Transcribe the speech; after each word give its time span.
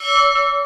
you 0.00 0.56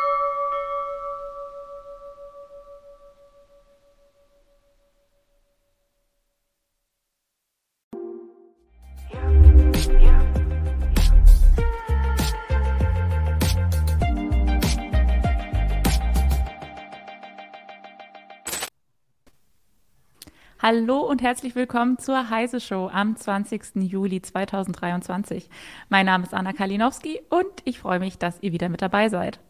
Hallo 20.67 21.00
und 21.00 21.21
herzlich 21.21 21.54
willkommen 21.57 21.99
zur 21.99 22.31
Heise 22.31 22.59
Show 22.59 22.89
am 22.91 23.17
20. 23.17 23.82
Juli 23.82 24.23
2023. 24.23 25.50
Mein 25.90 26.07
Name 26.07 26.25
ist 26.25 26.32
Anna 26.32 26.54
Kalinowski 26.54 27.21
und 27.29 27.45
ich 27.64 27.79
freue 27.79 27.99
mich, 27.99 28.17
dass 28.17 28.43
ihr 28.43 28.53
wieder 28.53 28.71
mit 28.71 28.81
dabei 28.81 29.11
seid. 29.11 29.40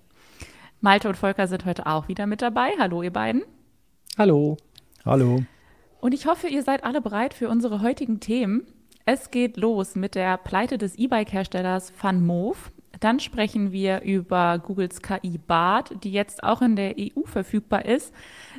Malte 0.80 1.08
und 1.08 1.14
Volker 1.14 1.46
sind 1.46 1.66
heute 1.66 1.86
auch 1.86 2.08
wieder 2.08 2.26
mit 2.26 2.42
dabei. 2.42 2.70
Hallo, 2.80 3.00
ihr 3.04 3.12
beiden. 3.12 3.44
Hallo. 4.18 4.56
Hallo. 5.04 5.44
Und 6.00 6.14
ich 6.14 6.26
hoffe, 6.26 6.48
ihr 6.48 6.64
seid 6.64 6.82
alle 6.82 7.00
bereit 7.00 7.32
für 7.32 7.48
unsere 7.48 7.80
heutigen 7.80 8.18
Themen. 8.18 8.66
Es 9.04 9.30
geht 9.30 9.56
los 9.56 9.94
mit 9.94 10.16
der 10.16 10.36
Pleite 10.36 10.78
des 10.78 10.96
E-Bike-Herstellers 10.96 11.90
FunMove. 11.92 12.72
Dann 12.98 13.20
sprechen 13.20 13.70
wir 13.70 14.02
über 14.02 14.58
Googles 14.58 15.00
KI 15.00 15.38
BART, 15.38 15.94
die 16.02 16.10
jetzt 16.10 16.42
auch 16.42 16.60
in 16.60 16.74
der 16.74 16.96
EU 16.98 17.22
verfügbar 17.24 17.84
ist, 17.84 18.12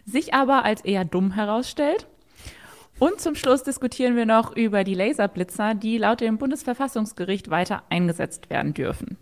sich 0.05 0.33
aber 0.33 0.63
als 0.63 0.85
eher 0.85 1.03
dumm 1.03 1.31
herausstellt. 1.31 2.07
Und 2.97 3.19
zum 3.19 3.35
Schluss 3.35 3.63
diskutieren 3.63 4.15
wir 4.15 4.25
noch 4.25 4.55
über 4.55 4.83
die 4.83 4.93
Laserblitzer, 4.93 5.75
die 5.75 5.97
laut 5.97 6.21
dem 6.21 6.37
Bundesverfassungsgericht 6.37 7.49
weiter 7.49 7.83
eingesetzt 7.89 8.49
werden 8.49 8.73
dürfen. 8.73 9.17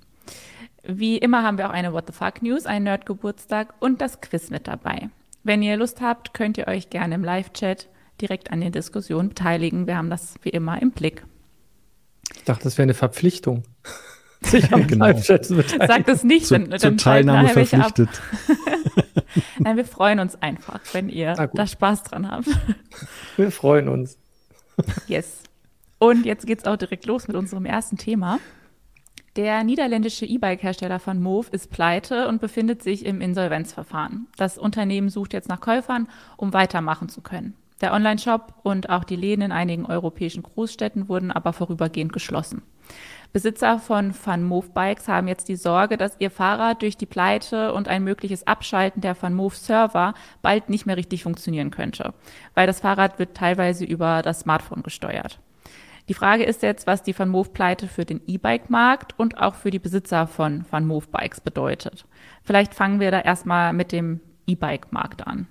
Wie 0.83 1.17
immer 1.17 1.43
haben 1.43 1.57
wir 1.57 1.69
auch 1.69 1.73
eine 1.73 1.94
What 1.94 2.07
the 2.07 2.13
Fuck 2.13 2.41
News, 2.41 2.66
einen 2.66 2.85
Nerd-Geburtstag 2.85 3.73
und 3.79 4.01
das 4.01 4.21
Quiz 4.21 4.49
mit 4.49 4.67
dabei. 4.67 5.09
Wenn 5.44 5.61
ihr 5.61 5.77
Lust 5.77 6.01
habt, 6.01 6.33
könnt 6.33 6.57
ihr 6.57 6.67
euch 6.67 6.89
gerne 6.89 7.16
im 7.16 7.23
Live-Chat 7.23 7.88
direkt 8.21 8.51
an 8.51 8.61
den 8.61 8.71
Diskussionen 8.71 9.29
beteiligen. 9.29 9.88
Wir 9.88 9.97
haben 9.97 10.09
das 10.09 10.35
wie 10.44 10.49
immer 10.49 10.81
im 10.81 10.91
Blick. 10.91 11.25
Ich 12.35 12.44
dachte, 12.44 12.66
das 12.66 12.77
wäre 12.77 12.83
eine 12.83 12.94
Verpflichtung. 12.94 13.63
Sich 14.44 14.73
am 14.73 14.88
Genau. 14.88 15.05
Live-Chat 15.05 15.45
zu 15.45 15.55
beteiligen. 15.55 15.88
Sagt 15.88 16.09
es 16.09 16.23
nicht, 16.23 16.45
Zur, 16.45 16.59
dann, 16.59 16.80
zur 16.80 16.89
dann 16.91 16.97
Teilnahme 16.97 17.49
verpflichtet. 17.49 18.09
Nein, 19.59 19.77
wir 19.77 19.85
freuen 19.85 20.19
uns 20.19 20.41
einfach, 20.41 20.80
wenn 20.94 21.09
ihr 21.09 21.33
da 21.53 21.67
Spaß 21.67 22.03
dran 22.03 22.30
habt. 22.30 22.47
Wir 23.38 23.52
freuen 23.52 23.88
uns. 23.88 24.17
Yes. 25.08 25.41
Und 25.97 26.25
jetzt 26.25 26.45
geht's 26.45 26.66
auch 26.66 26.75
direkt 26.75 27.05
los 27.05 27.27
mit 27.27 27.35
unserem 27.35 27.66
ersten 27.66 27.97
Thema. 27.97 28.39
Der 29.35 29.63
niederländische 29.63 30.27
E-Bike-Hersteller 30.27 31.00
von 31.00 31.19
Move 31.22 31.47
ist 31.52 31.72
pleite 31.72 32.28
und 32.28 32.41
befindet 32.41 32.83
sich 32.83 33.05
im 33.05 33.22
Insolvenzverfahren. 33.22 34.28
Das 34.38 34.59
Unternehmen 34.59 35.09
sucht 35.09 35.33
jetzt 35.33 35.50
nach 35.50 35.59
Käufern, 35.61 36.07
um 36.38 36.53
weitermachen 36.53 37.09
zu 37.09 37.22
können. 37.22 37.55
Der 37.81 37.94
Online-Shop 37.94 38.53
und 38.61 38.89
auch 38.89 39.03
die 39.03 39.16
Läden 39.16 39.41
in 39.41 39.52
einigen 39.52 39.85
europäischen 39.85 40.44
Großstädten 40.44 41.09
wurden 41.09 41.31
aber 41.31 41.53
vorübergehend 41.53 42.13
geschlossen. 42.13 42.62
Besitzer 43.33 43.79
von 43.79 44.13
Van 44.13 44.47
Bikes 44.75 45.07
haben 45.07 45.27
jetzt 45.27 45.49
die 45.49 45.55
Sorge, 45.55 45.97
dass 45.97 46.17
ihr 46.19 46.29
Fahrrad 46.29 46.83
durch 46.83 46.97
die 46.97 47.07
Pleite 47.07 47.73
und 47.73 47.88
ein 47.88 48.03
mögliches 48.03 48.45
Abschalten 48.45 49.01
der 49.01 49.19
Van 49.19 49.49
Server 49.49 50.13
bald 50.44 50.69
nicht 50.69 50.85
mehr 50.85 50.97
richtig 50.97 51.23
funktionieren 51.23 51.71
könnte, 51.71 52.13
weil 52.53 52.67
das 52.67 52.81
Fahrrad 52.81 53.17
wird 53.17 53.35
teilweise 53.35 53.85
über 53.85 54.21
das 54.21 54.41
Smartphone 54.41 54.83
gesteuert. 54.83 55.39
Die 56.09 56.13
Frage 56.13 56.44
ist 56.44 56.61
jetzt, 56.61 56.85
was 56.85 57.01
die 57.01 57.17
Van 57.17 57.33
Pleite 57.53 57.88
für 57.88 58.05
den 58.05 58.21
E-Bike-Markt 58.27 59.17
und 59.17 59.39
auch 59.39 59.55
für 59.55 59.71
die 59.71 59.79
Besitzer 59.79 60.27
von 60.27 60.65
Van 60.69 60.88
Bikes 60.88 61.41
bedeutet. 61.41 62.05
Vielleicht 62.44 62.75
fangen 62.75 63.00
wir 63.00 63.09
da 63.09 63.19
erstmal 63.19 63.73
mit 63.73 63.91
dem 63.91 64.19
E-Bike-Markt 64.45 65.25
an. 65.25 65.47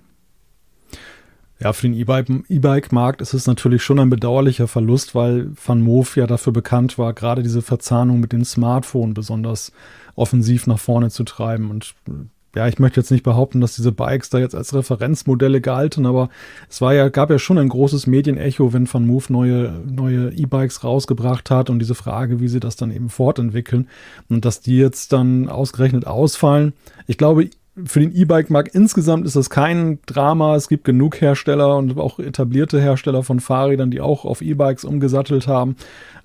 Ja, 1.63 1.71
für 1.71 1.87
den 1.87 1.93
E-Bike- 1.93 2.43
E-Bike-Markt 2.49 3.21
ist 3.21 3.33
es 3.33 3.47
natürlich 3.47 3.83
schon 3.83 3.97
ein 3.97 4.09
bedauerlicher 4.09 4.67
Verlust, 4.67 5.15
weil 5.15 5.49
Van 5.65 5.81
Moof 5.81 6.17
ja 6.17 6.27
dafür 6.27 6.51
bekannt 6.51 6.97
war, 6.97 7.13
gerade 7.13 7.41
diese 7.41 7.61
Verzahnung 7.61 8.19
mit 8.19 8.33
dem 8.33 8.43
Smartphone 8.43 9.13
besonders 9.13 9.71
offensiv 10.15 10.67
nach 10.67 10.77
vorne 10.77 11.09
zu 11.09 11.23
treiben. 11.23 11.69
Und 11.71 11.95
äh, 12.09 12.59
ja, 12.59 12.67
ich 12.67 12.79
möchte 12.79 12.99
jetzt 12.99 13.11
nicht 13.11 13.23
behaupten, 13.23 13.61
dass 13.61 13.77
diese 13.77 13.93
Bikes 13.93 14.29
da 14.29 14.39
jetzt 14.39 14.55
als 14.55 14.73
Referenzmodelle 14.73 15.61
galten, 15.61 16.05
aber 16.05 16.27
es 16.69 16.81
war 16.81 16.93
ja, 16.93 17.07
gab 17.07 17.29
ja 17.29 17.39
schon 17.39 17.57
ein 17.57 17.69
großes 17.69 18.07
Medienecho, 18.07 18.73
wenn 18.73 18.93
Van 18.93 19.07
Moof 19.07 19.29
neue, 19.29 19.81
neue 19.85 20.33
E-Bikes 20.33 20.83
rausgebracht 20.83 21.49
hat 21.49 21.69
und 21.69 21.79
diese 21.79 21.95
Frage, 21.95 22.41
wie 22.41 22.49
sie 22.49 22.59
das 22.59 22.75
dann 22.75 22.91
eben 22.91 23.07
fortentwickeln 23.07 23.87
und 24.27 24.43
dass 24.43 24.59
die 24.59 24.77
jetzt 24.77 25.13
dann 25.13 25.47
ausgerechnet 25.47 26.07
ausfallen. 26.07 26.73
Ich 27.07 27.17
glaube, 27.17 27.47
für 27.85 27.99
den 27.99 28.15
E-Bike-Markt 28.15 28.75
insgesamt 28.75 29.25
ist 29.25 29.35
das 29.35 29.49
kein 29.49 29.99
Drama. 30.05 30.55
Es 30.55 30.67
gibt 30.67 30.83
genug 30.83 31.21
Hersteller 31.21 31.77
und 31.77 31.97
auch 31.97 32.19
etablierte 32.19 32.79
Hersteller 32.79 33.23
von 33.23 33.39
Fahrrädern, 33.39 33.89
die 33.89 34.01
auch 34.01 34.25
auf 34.25 34.41
E-Bikes 34.41 34.85
umgesattelt 34.85 35.47
haben. 35.47 35.75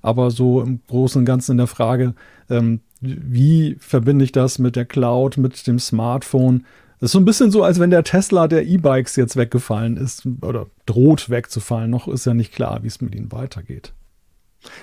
Aber 0.01 0.29
so 0.29 0.61
im 0.61 0.81
Großen 0.87 1.19
und 1.19 1.25
Ganzen 1.25 1.53
in 1.53 1.57
der 1.57 1.67
Frage, 1.67 2.13
ähm, 2.49 2.81
wie 3.01 3.77
verbinde 3.79 4.25
ich 4.25 4.31
das 4.31 4.59
mit 4.59 4.75
der 4.75 4.85
Cloud, 4.85 5.37
mit 5.37 5.65
dem 5.65 5.79
Smartphone? 5.79 6.65
Das 6.99 7.07
ist 7.07 7.11
so 7.13 7.19
ein 7.19 7.25
bisschen 7.25 7.49
so, 7.49 7.63
als 7.63 7.79
wenn 7.79 7.89
der 7.89 8.03
Tesla 8.03 8.47
der 8.47 8.67
E-Bikes 8.67 9.15
jetzt 9.15 9.35
weggefallen 9.35 9.97
ist 9.97 10.27
oder 10.41 10.67
droht 10.85 11.29
wegzufallen. 11.29 11.89
Noch 11.89 12.07
ist 12.07 12.25
ja 12.25 12.33
nicht 12.33 12.53
klar, 12.53 12.83
wie 12.83 12.87
es 12.87 13.01
mit 13.01 13.15
ihnen 13.15 13.31
weitergeht. 13.31 13.93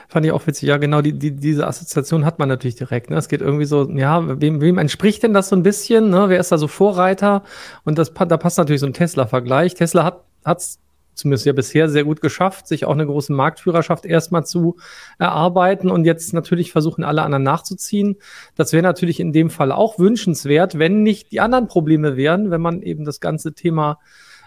Fand 0.08 0.24
ich 0.24 0.32
auch 0.32 0.46
witzig. 0.46 0.68
Ja, 0.68 0.78
genau, 0.78 1.02
die, 1.02 1.12
die, 1.12 1.32
diese 1.32 1.66
Assoziation 1.66 2.24
hat 2.24 2.38
man 2.38 2.48
natürlich 2.48 2.76
direkt. 2.76 3.10
Ne? 3.10 3.16
Es 3.16 3.28
geht 3.28 3.42
irgendwie 3.42 3.66
so, 3.66 3.88
ja, 3.90 4.40
wem, 4.40 4.60
wem 4.60 4.78
entspricht 4.78 5.22
denn 5.22 5.34
das 5.34 5.50
so 5.50 5.56
ein 5.56 5.62
bisschen? 5.62 6.08
Ne? 6.10 6.28
Wer 6.28 6.40
ist 6.40 6.50
da 6.50 6.58
so 6.58 6.68
Vorreiter? 6.68 7.42
Und 7.84 7.98
das, 7.98 8.12
da 8.14 8.36
passt 8.36 8.58
natürlich 8.58 8.80
so 8.80 8.86
ein 8.86 8.94
Tesla-Vergleich. 8.94 9.74
Tesla 9.74 10.04
hat 10.04 10.24
hat's 10.46 10.78
zumindest 11.14 11.46
ja 11.46 11.52
bisher 11.52 11.88
sehr 11.88 12.04
gut 12.04 12.20
geschafft, 12.20 12.68
sich 12.68 12.84
auch 12.84 12.92
eine 12.92 13.06
große 13.06 13.32
Marktführerschaft 13.32 14.04
erstmal 14.04 14.46
zu 14.46 14.76
erarbeiten 15.18 15.90
und 15.90 16.04
jetzt 16.04 16.32
natürlich 16.34 16.72
versuchen, 16.72 17.04
alle 17.04 17.22
anderen 17.22 17.42
nachzuziehen. 17.42 18.16
Das 18.54 18.72
wäre 18.72 18.82
natürlich 18.82 19.18
in 19.18 19.32
dem 19.32 19.48
Fall 19.48 19.72
auch 19.72 19.98
wünschenswert, 19.98 20.78
wenn 20.78 21.02
nicht 21.02 21.32
die 21.32 21.40
anderen 21.40 21.68
Probleme 21.68 22.16
wären, 22.16 22.50
wenn 22.50 22.60
man 22.60 22.82
eben 22.82 23.04
das 23.04 23.20
ganze 23.20 23.54
Thema 23.54 23.98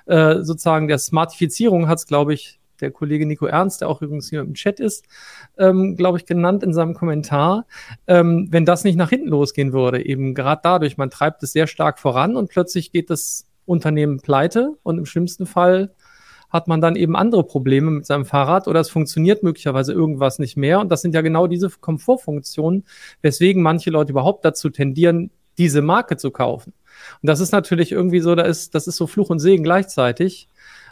äh, 0.05 0.41
sozusagen 0.41 0.87
der 0.87 0.99
Smartifizierung 0.99 1.87
hat 1.87 1.97
es, 1.97 2.05
glaube 2.05 2.35
ich, 2.35 2.58
der 2.81 2.91
Kollege 2.91 3.25
Nico 3.25 3.45
Ernst, 3.45 3.81
der 3.81 3.89
auch 3.89 4.01
übrigens 4.01 4.29
hier 4.29 4.41
im 4.41 4.53
Chat 4.53 4.79
ist, 4.79 5.05
ähm, 5.57 5.95
glaube 5.95 6.17
ich, 6.17 6.25
genannt 6.25 6.63
in 6.63 6.73
seinem 6.73 6.93
Kommentar, 6.93 7.65
ähm, 8.07 8.47
wenn 8.51 8.65
das 8.65 8.83
nicht 8.83 8.95
nach 8.95 9.09
hinten 9.09 9.29
losgehen 9.29 9.73
würde, 9.73 10.05
eben 10.05 10.33
gerade 10.33 10.61
dadurch, 10.63 10.97
man 10.97 11.09
treibt 11.09 11.43
es 11.43 11.53
sehr 11.53 11.67
stark 11.67 11.99
voran 11.99 12.35
und 12.35 12.49
plötzlich 12.49 12.91
geht 12.91 13.09
das 13.09 13.47
Unternehmen 13.65 14.19
pleite 14.19 14.77
und 14.83 14.97
im 14.97 15.05
schlimmsten 15.05 15.45
Fall 15.45 15.93
hat 16.49 16.67
man 16.67 16.81
dann 16.81 16.95
eben 16.95 17.15
andere 17.15 17.43
Probleme 17.43 17.91
mit 17.91 18.05
seinem 18.05 18.25
Fahrrad 18.25 18.67
oder 18.67 18.79
es 18.79 18.89
funktioniert 18.89 19.43
möglicherweise 19.43 19.93
irgendwas 19.93 20.39
nicht 20.39 20.57
mehr. 20.57 20.79
Und 20.79 20.89
das 20.89 21.01
sind 21.01 21.13
ja 21.13 21.21
genau 21.21 21.47
diese 21.47 21.69
Komfortfunktionen, 21.69 22.85
weswegen 23.21 23.61
manche 23.61 23.91
Leute 23.91 24.11
überhaupt 24.11 24.43
dazu 24.45 24.69
tendieren, 24.69 25.29
diese 25.59 25.81
Marke 25.81 26.17
zu 26.17 26.31
kaufen. 26.31 26.73
Und 27.21 27.27
das 27.27 27.39
ist 27.39 27.51
natürlich 27.51 27.91
irgendwie 27.91 28.19
so, 28.19 28.33
da 28.33 28.43
ist, 28.43 28.73
das 28.73 28.87
ist 28.87 28.95
so 28.97 29.07
Fluch 29.07 29.29
und 29.29 29.39
Segen 29.39 29.63
gleichzeitig. 29.63 30.47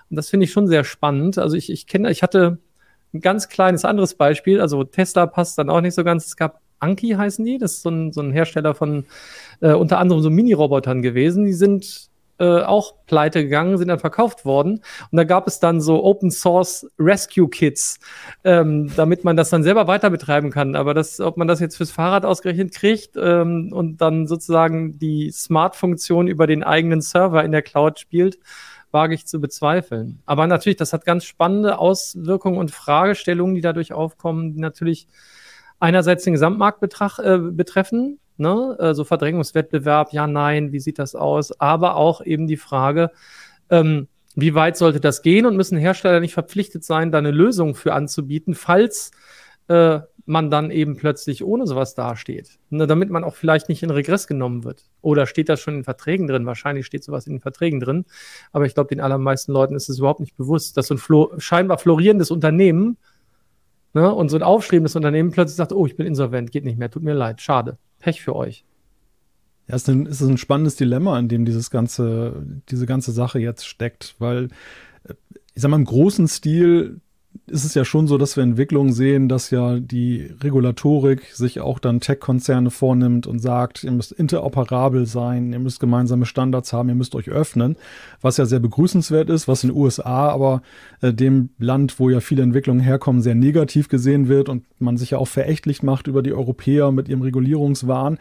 Und 0.09 0.15
das 0.15 0.29
finde 0.29 0.45
ich 0.45 0.51
schon 0.51 0.67
sehr 0.67 0.83
spannend. 0.83 1.37
Also 1.37 1.55
ich, 1.55 1.71
ich 1.71 1.87
kenne, 1.87 2.11
ich 2.11 2.23
hatte 2.23 2.59
ein 3.13 3.21
ganz 3.21 3.49
kleines 3.49 3.85
anderes 3.85 4.15
Beispiel. 4.15 4.61
Also 4.61 4.83
Tesla 4.83 5.25
passt 5.27 5.57
dann 5.57 5.69
auch 5.69 5.81
nicht 5.81 5.95
so 5.95 6.03
ganz. 6.03 6.25
Es 6.25 6.35
gab 6.35 6.61
Anki 6.79 7.09
heißen 7.11 7.43
die. 7.43 7.57
Das 7.57 7.73
ist 7.73 7.81
so 7.81 7.89
ein, 7.89 8.11
so 8.11 8.21
ein 8.21 8.31
Hersteller 8.31 8.75
von 8.75 9.05
äh, 9.61 9.73
unter 9.73 9.97
anderem 9.99 10.21
so 10.21 10.29
Mini-Robotern 10.29 11.01
gewesen. 11.01 11.45
Die 11.45 11.53
sind 11.53 12.09
äh, 12.39 12.61
auch 12.61 12.93
pleite 13.07 13.43
gegangen, 13.43 13.77
sind 13.77 13.87
dann 13.87 13.99
verkauft 13.99 14.45
worden. 14.45 14.81
Und 15.11 15.17
da 15.17 15.23
gab 15.23 15.47
es 15.47 15.59
dann 15.59 15.81
so 15.81 16.03
Open 16.03 16.29
Source 16.29 16.87
Rescue 16.99 17.49
Kits, 17.49 17.99
ähm, 18.43 18.91
damit 18.95 19.23
man 19.23 19.35
das 19.35 19.49
dann 19.49 19.63
selber 19.63 19.87
weiter 19.87 20.09
betreiben 20.09 20.51
kann. 20.51 20.75
Aber 20.75 20.93
das, 20.93 21.19
ob 21.19 21.37
man 21.37 21.47
das 21.47 21.59
jetzt 21.59 21.77
fürs 21.77 21.91
Fahrrad 21.91 22.25
ausgerechnet 22.25 22.73
kriegt 22.73 23.15
ähm, 23.17 23.71
und 23.73 23.97
dann 24.01 24.27
sozusagen 24.27 24.99
die 24.99 25.31
Smart-Funktion 25.31 26.27
über 26.27 26.45
den 26.45 26.63
eigenen 26.63 27.01
Server 27.01 27.43
in 27.43 27.51
der 27.51 27.63
Cloud 27.63 27.99
spielt, 27.99 28.37
wage 28.91 29.15
ich 29.15 29.25
zu 29.25 29.39
bezweifeln. 29.41 30.19
Aber 30.25 30.47
natürlich, 30.47 30.77
das 30.77 30.93
hat 30.93 31.05
ganz 31.05 31.25
spannende 31.25 31.79
Auswirkungen 31.79 32.57
und 32.57 32.71
Fragestellungen, 32.71 33.55
die 33.55 33.61
dadurch 33.61 33.93
aufkommen, 33.93 34.53
die 34.53 34.59
natürlich 34.59 35.07
einerseits 35.79 36.23
den 36.23 36.33
Gesamtmarkt 36.33 36.81
äh, 37.19 37.37
betreffen, 37.37 38.19
ne? 38.37 38.75
Also 38.79 39.03
Verdrängungswettbewerb, 39.03 40.13
ja, 40.13 40.27
nein, 40.27 40.71
wie 40.71 40.79
sieht 40.79 40.99
das 40.99 41.15
aus? 41.15 41.59
Aber 41.59 41.95
auch 41.95 42.21
eben 42.21 42.47
die 42.47 42.57
Frage, 42.57 43.11
ähm, 43.69 44.07
wie 44.35 44.53
weit 44.53 44.77
sollte 44.77 44.99
das 44.99 45.21
gehen 45.23 45.45
und 45.45 45.55
müssen 45.55 45.77
Hersteller 45.77 46.19
nicht 46.19 46.33
verpflichtet 46.33 46.83
sein, 46.83 47.11
da 47.11 47.17
eine 47.17 47.31
Lösung 47.31 47.75
für 47.75 47.93
anzubieten, 47.93 48.53
falls 48.53 49.11
äh, 49.67 49.99
man 50.27 50.51
dann 50.51 50.71
eben 50.71 50.97
plötzlich 50.97 51.43
ohne 51.43 51.65
sowas 51.65 51.95
dasteht. 51.95 52.59
Ne, 52.69 52.85
damit 52.85 53.09
man 53.09 53.23
auch 53.23 53.35
vielleicht 53.35 53.69
nicht 53.69 53.81
in 53.81 53.89
Regress 53.89 54.27
genommen 54.27 54.65
wird. 54.65 54.83
Oder 55.01 55.25
steht 55.25 55.47
das 55.47 55.61
schon 55.61 55.75
in 55.75 55.83
Verträgen 55.85 56.27
drin? 56.27 56.45
Wahrscheinlich 56.45 56.85
steht 56.85 57.03
sowas 57.03 57.27
in 57.27 57.35
den 57.35 57.39
Verträgen 57.39 57.79
drin. 57.79 58.05
Aber 58.51 58.65
ich 58.65 58.73
glaube, 58.73 58.89
den 58.89 58.99
allermeisten 58.99 59.53
Leuten 59.53 59.75
ist 59.75 59.87
es 59.87 59.99
überhaupt 59.99 60.19
nicht 60.19 60.35
bewusst, 60.35 60.75
dass 60.75 60.87
so 60.87 60.95
ein 60.95 60.97
Flo 60.97 61.31
scheinbar 61.37 61.77
florierendes 61.77 62.29
Unternehmen 62.29 62.97
ne, 63.93 64.13
und 64.13 64.27
so 64.27 64.35
ein 64.35 64.43
aufstrebendes 64.43 64.97
Unternehmen 64.97 65.31
plötzlich 65.31 65.55
sagt, 65.55 65.71
oh, 65.71 65.85
ich 65.85 65.95
bin 65.95 66.05
insolvent, 66.05 66.51
geht 66.51 66.65
nicht 66.65 66.77
mehr, 66.77 66.91
tut 66.91 67.03
mir 67.03 67.13
leid, 67.13 67.41
schade. 67.41 67.77
Pech 67.99 68.21
für 68.21 68.35
euch. 68.35 68.65
Ja, 69.67 69.75
es 69.75 69.83
ist 69.83 69.89
ein, 69.89 70.05
ist 70.07 70.21
ein 70.21 70.37
spannendes 70.37 70.75
Dilemma, 70.75 71.17
in 71.17 71.29
dem 71.29 71.45
dieses 71.45 71.71
ganze, 71.71 72.45
diese 72.69 72.85
ganze 72.85 73.13
Sache 73.13 73.39
jetzt 73.39 73.65
steckt, 73.65 74.15
weil 74.19 74.49
äh, 75.05 75.13
ich 75.53 75.61
sag 75.61 75.71
mal, 75.71 75.77
im 75.77 75.85
großen 75.85 76.27
Stil 76.27 76.99
ist 77.45 77.63
es 77.63 77.73
ja 77.73 77.85
schon 77.85 78.07
so, 78.07 78.17
dass 78.17 78.35
wir 78.35 78.43
Entwicklungen 78.43 78.93
sehen, 78.93 79.29
dass 79.29 79.51
ja 79.51 79.79
die 79.79 80.31
Regulatorik 80.41 81.23
sich 81.33 81.61
auch 81.61 81.79
dann 81.79 81.99
Tech-Konzerne 81.99 82.71
vornimmt 82.71 83.27
und 83.27 83.39
sagt, 83.39 83.83
ihr 83.83 83.91
müsst 83.91 84.11
interoperabel 84.11 85.05
sein, 85.05 85.53
ihr 85.53 85.59
müsst 85.59 85.79
gemeinsame 85.79 86.25
Standards 86.25 86.73
haben, 86.73 86.89
ihr 86.89 86.95
müsst 86.95 87.15
euch 87.15 87.29
öffnen, 87.29 87.75
was 88.21 88.37
ja 88.37 88.45
sehr 88.45 88.59
begrüßenswert 88.59 89.29
ist, 89.29 89.47
was 89.47 89.63
in 89.63 89.69
den 89.69 89.77
USA 89.77 90.29
aber 90.29 90.61
äh, 91.01 91.13
dem 91.13 91.49
Land, 91.59 91.99
wo 91.99 92.09
ja 92.09 92.19
viele 92.19 92.43
Entwicklungen 92.43 92.81
herkommen, 92.81 93.21
sehr 93.21 93.35
negativ 93.35 93.89
gesehen 93.89 94.27
wird 94.27 94.49
und 94.49 94.63
man 94.79 94.97
sich 94.97 95.11
ja 95.11 95.17
auch 95.17 95.27
verächtlich 95.27 95.83
macht 95.83 96.07
über 96.07 96.23
die 96.23 96.33
Europäer 96.33 96.91
mit 96.91 97.09
ihrem 97.09 97.21
Regulierungswahn. 97.21 98.17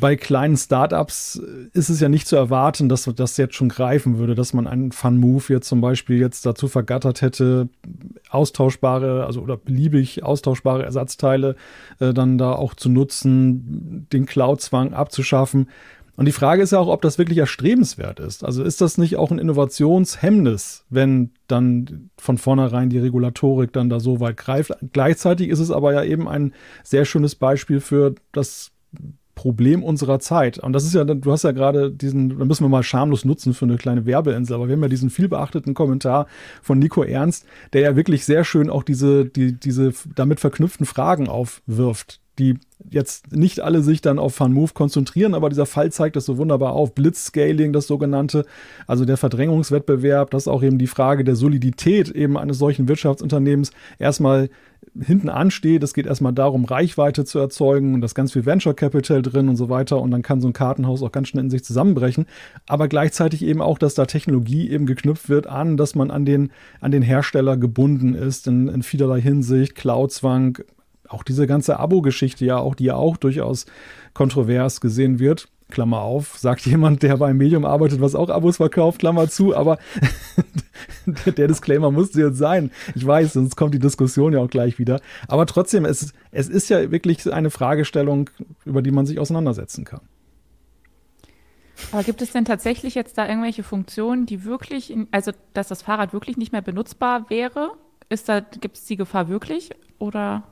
Bei 0.00 0.16
kleinen 0.16 0.56
Startups 0.56 1.40
ist 1.72 1.88
es 1.88 2.00
ja 2.00 2.08
nicht 2.08 2.26
zu 2.26 2.36
erwarten, 2.36 2.88
dass 2.88 3.04
das 3.16 3.36
jetzt 3.36 3.54
schon 3.54 3.68
greifen 3.68 4.18
würde, 4.18 4.34
dass 4.34 4.52
man 4.52 4.66
einen 4.66 4.92
Fun-Move 4.92 5.44
jetzt 5.48 5.68
zum 5.68 5.80
Beispiel 5.80 6.18
jetzt 6.18 6.44
dazu 6.44 6.68
vergattert 6.68 7.22
hätte, 7.22 7.68
austauschbare, 8.32 9.26
also 9.26 9.40
oder 9.40 9.56
beliebig 9.56 10.22
austauschbare 10.22 10.84
Ersatzteile 10.84 11.56
äh, 12.00 12.12
dann 12.12 12.38
da 12.38 12.52
auch 12.52 12.74
zu 12.74 12.88
nutzen, 12.88 14.06
den 14.12 14.26
Cloud-Zwang 14.26 14.94
abzuschaffen. 14.94 15.68
Und 16.16 16.26
die 16.26 16.32
Frage 16.32 16.62
ist 16.62 16.72
ja 16.72 16.78
auch, 16.78 16.88
ob 16.88 17.00
das 17.00 17.18
wirklich 17.18 17.38
erstrebenswert 17.38 18.20
ist. 18.20 18.44
Also 18.44 18.62
ist 18.62 18.80
das 18.80 18.98
nicht 18.98 19.16
auch 19.16 19.30
ein 19.30 19.38
Innovationshemmnis, 19.38 20.84
wenn 20.90 21.30
dann 21.48 22.10
von 22.18 22.36
vornherein 22.36 22.90
die 22.90 22.98
Regulatorik 22.98 23.72
dann 23.72 23.88
da 23.88 23.98
so 23.98 24.20
weit 24.20 24.36
greift? 24.36 24.72
Gleichzeitig 24.92 25.48
ist 25.48 25.58
es 25.58 25.70
aber 25.70 25.94
ja 25.94 26.04
eben 26.04 26.28
ein 26.28 26.52
sehr 26.84 27.06
schönes 27.06 27.34
Beispiel 27.34 27.80
für 27.80 28.14
das 28.32 28.72
Problem 29.34 29.82
unserer 29.82 30.20
Zeit. 30.20 30.58
Und 30.58 30.72
das 30.72 30.84
ist 30.84 30.94
ja, 30.94 31.04
du 31.04 31.32
hast 31.32 31.42
ja 31.44 31.52
gerade 31.52 31.90
diesen, 31.90 32.38
da 32.38 32.44
müssen 32.44 32.64
wir 32.64 32.68
mal 32.68 32.82
schamlos 32.82 33.24
nutzen 33.24 33.54
für 33.54 33.64
eine 33.64 33.76
kleine 33.76 34.06
Werbeinsel, 34.06 34.54
aber 34.54 34.68
wir 34.68 34.74
haben 34.74 34.82
ja 34.82 34.88
diesen 34.88 35.10
vielbeachteten 35.10 35.74
Kommentar 35.74 36.26
von 36.62 36.78
Nico 36.78 37.02
Ernst, 37.02 37.46
der 37.72 37.80
ja 37.82 37.96
wirklich 37.96 38.24
sehr 38.24 38.44
schön 38.44 38.70
auch 38.70 38.82
diese, 38.82 39.24
die, 39.26 39.52
diese 39.58 39.92
damit 40.14 40.40
verknüpften 40.40 40.86
Fragen 40.86 41.28
aufwirft, 41.28 42.21
die 42.38 42.58
jetzt 42.90 43.32
nicht 43.34 43.60
alle 43.60 43.82
sich 43.82 44.00
dann 44.00 44.18
auf 44.18 44.34
FunMove 44.34 44.74
konzentrieren, 44.74 45.34
aber 45.34 45.48
dieser 45.48 45.66
Fall 45.66 45.92
zeigt 45.92 46.16
das 46.16 46.26
so 46.26 46.36
wunderbar 46.38 46.72
auf. 46.72 46.94
Blitzscaling, 46.94 47.72
das 47.72 47.86
sogenannte, 47.86 48.44
also 48.86 49.04
der 49.04 49.16
Verdrängungswettbewerb, 49.16 50.30
das 50.30 50.44
ist 50.44 50.48
auch 50.48 50.62
eben 50.62 50.78
die 50.78 50.86
Frage 50.86 51.24
der 51.24 51.36
Solidität 51.36 52.10
eben 52.10 52.36
eines 52.36 52.58
solchen 52.58 52.88
Wirtschaftsunternehmens 52.88 53.70
erstmal 53.98 54.48
hinten 55.00 55.28
ansteht. 55.28 55.82
Es 55.82 55.94
geht 55.94 56.06
erstmal 56.06 56.32
darum, 56.32 56.64
Reichweite 56.64 57.24
zu 57.24 57.38
erzeugen 57.38 57.94
und 57.94 58.00
das 58.00 58.14
ganz 58.14 58.32
viel 58.32 58.44
Venture 58.44 58.74
Capital 58.74 59.22
drin 59.22 59.48
und 59.48 59.56
so 59.56 59.68
weiter. 59.68 60.00
Und 60.00 60.10
dann 60.10 60.22
kann 60.22 60.40
so 60.40 60.48
ein 60.48 60.52
Kartenhaus 60.52 61.02
auch 61.02 61.12
ganz 61.12 61.28
schnell 61.28 61.44
in 61.44 61.50
sich 61.50 61.64
zusammenbrechen. 61.64 62.26
Aber 62.66 62.88
gleichzeitig 62.88 63.42
eben 63.42 63.62
auch, 63.62 63.78
dass 63.78 63.94
da 63.94 64.06
Technologie 64.06 64.70
eben 64.70 64.86
geknüpft 64.86 65.28
wird 65.28 65.46
an, 65.46 65.76
dass 65.76 65.94
man 65.94 66.10
an 66.10 66.24
den, 66.24 66.50
an 66.80 66.90
den 66.90 67.02
Hersteller 67.02 67.56
gebunden 67.56 68.14
ist 68.14 68.46
in, 68.46 68.68
in 68.68 68.82
vielerlei 68.82 69.20
Hinsicht, 69.20 69.76
Cloudzwang, 69.76 70.58
auch 71.12 71.22
diese 71.22 71.46
ganze 71.46 71.78
Abo-Geschichte 71.78 72.44
ja 72.44 72.58
auch, 72.58 72.74
die 72.74 72.84
ja 72.84 72.96
auch 72.96 73.16
durchaus 73.16 73.66
kontrovers 74.14 74.80
gesehen 74.80 75.18
wird. 75.18 75.48
Klammer 75.72 76.02
auf, 76.02 76.38
sagt 76.38 76.60
jemand, 76.66 77.02
der 77.02 77.16
beim 77.16 77.36
Medium 77.36 77.64
arbeitet, 77.64 78.00
was 78.00 78.14
auch 78.14 78.28
Abos 78.28 78.58
verkauft, 78.58 79.00
Klammer 79.00 79.28
zu, 79.28 79.56
aber 79.56 79.78
der 81.06 81.48
Disclaimer 81.48 81.90
musste 81.90 82.20
jetzt 82.20 82.38
sein. 82.38 82.70
Ich 82.94 83.06
weiß, 83.06 83.32
sonst 83.32 83.56
kommt 83.56 83.74
die 83.74 83.78
Diskussion 83.78 84.32
ja 84.32 84.40
auch 84.40 84.50
gleich 84.50 84.78
wieder. 84.78 85.00
Aber 85.28 85.46
trotzdem, 85.46 85.84
es, 85.84 86.12
es 86.30 86.48
ist 86.48 86.68
ja 86.68 86.90
wirklich 86.90 87.32
eine 87.32 87.50
Fragestellung, 87.50 88.30
über 88.64 88.82
die 88.82 88.90
man 88.90 89.06
sich 89.06 89.18
auseinandersetzen 89.18 89.84
kann. 89.84 90.00
Aber 91.90 92.04
gibt 92.04 92.22
es 92.22 92.30
denn 92.30 92.44
tatsächlich 92.44 92.94
jetzt 92.94 93.18
da 93.18 93.26
irgendwelche 93.26 93.62
Funktionen, 93.62 94.26
die 94.26 94.44
wirklich, 94.44 94.90
in, 94.90 95.08
also 95.10 95.32
dass 95.52 95.68
das 95.68 95.82
Fahrrad 95.82 96.12
wirklich 96.12 96.36
nicht 96.36 96.52
mehr 96.52 96.62
benutzbar 96.62 97.28
wäre? 97.28 97.72
Ist 98.08 98.28
da, 98.28 98.40
gibt 98.40 98.76
es 98.76 98.84
die 98.84 98.96
Gefahr 98.96 99.28
wirklich? 99.28 99.70
Oder? 99.98 100.44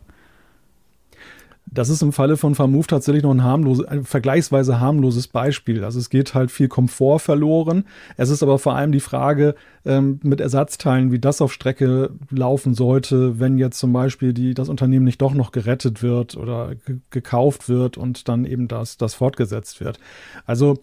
Das 1.73 1.89
ist 1.89 2.03
im 2.03 2.13
Falle 2.13 2.37
von 2.37 2.55
Vermove 2.57 2.89
tatsächlich 2.89 3.23
noch 3.23 3.31
ein, 3.31 3.45
harmloses, 3.45 3.87
ein 3.87 4.05
vergleichsweise 4.05 4.81
harmloses 4.81 5.29
Beispiel. 5.29 5.85
Also 5.85 6.01
es 6.01 6.11
geht 6.11 6.35
halt 6.35 6.51
viel 6.51 6.69
Komfort 6.69 7.21
verloren. 7.21 7.85
Es 8.17 8.29
ist 8.29 8.43
aber 8.43 8.59
vor 8.59 8.75
allem 8.75 8.91
die 8.91 9.01
Frage 9.01 9.55
ähm, 9.85 10.19
mit 10.25 10.41
Ersatzteilen, 10.41 11.13
wie 11.13 11.21
das 11.21 11.41
auf 11.41 11.53
Strecke 11.53 12.11
laufen 12.31 12.75
sollte, 12.75 13.39
wenn 13.39 13.57
jetzt 13.57 13.79
zum 13.79 13.93
Beispiel 13.93 14.33
die, 14.33 14.55
das 14.55 14.69
Unternehmen 14.69 15.05
nicht 15.05 15.23
doch 15.23 15.35
noch 15.35 15.53
gerettet 15.53 16.03
wird 16.03 16.37
oder 16.37 16.73
gekauft 17.11 17.69
wird 17.69 17.97
und 17.97 18.29
dann 18.29 18.45
eben 18.45 18.67
das, 18.67 18.97
das 18.97 19.15
fortgesetzt 19.15 19.81
wird. 19.81 20.01
Also 20.47 20.79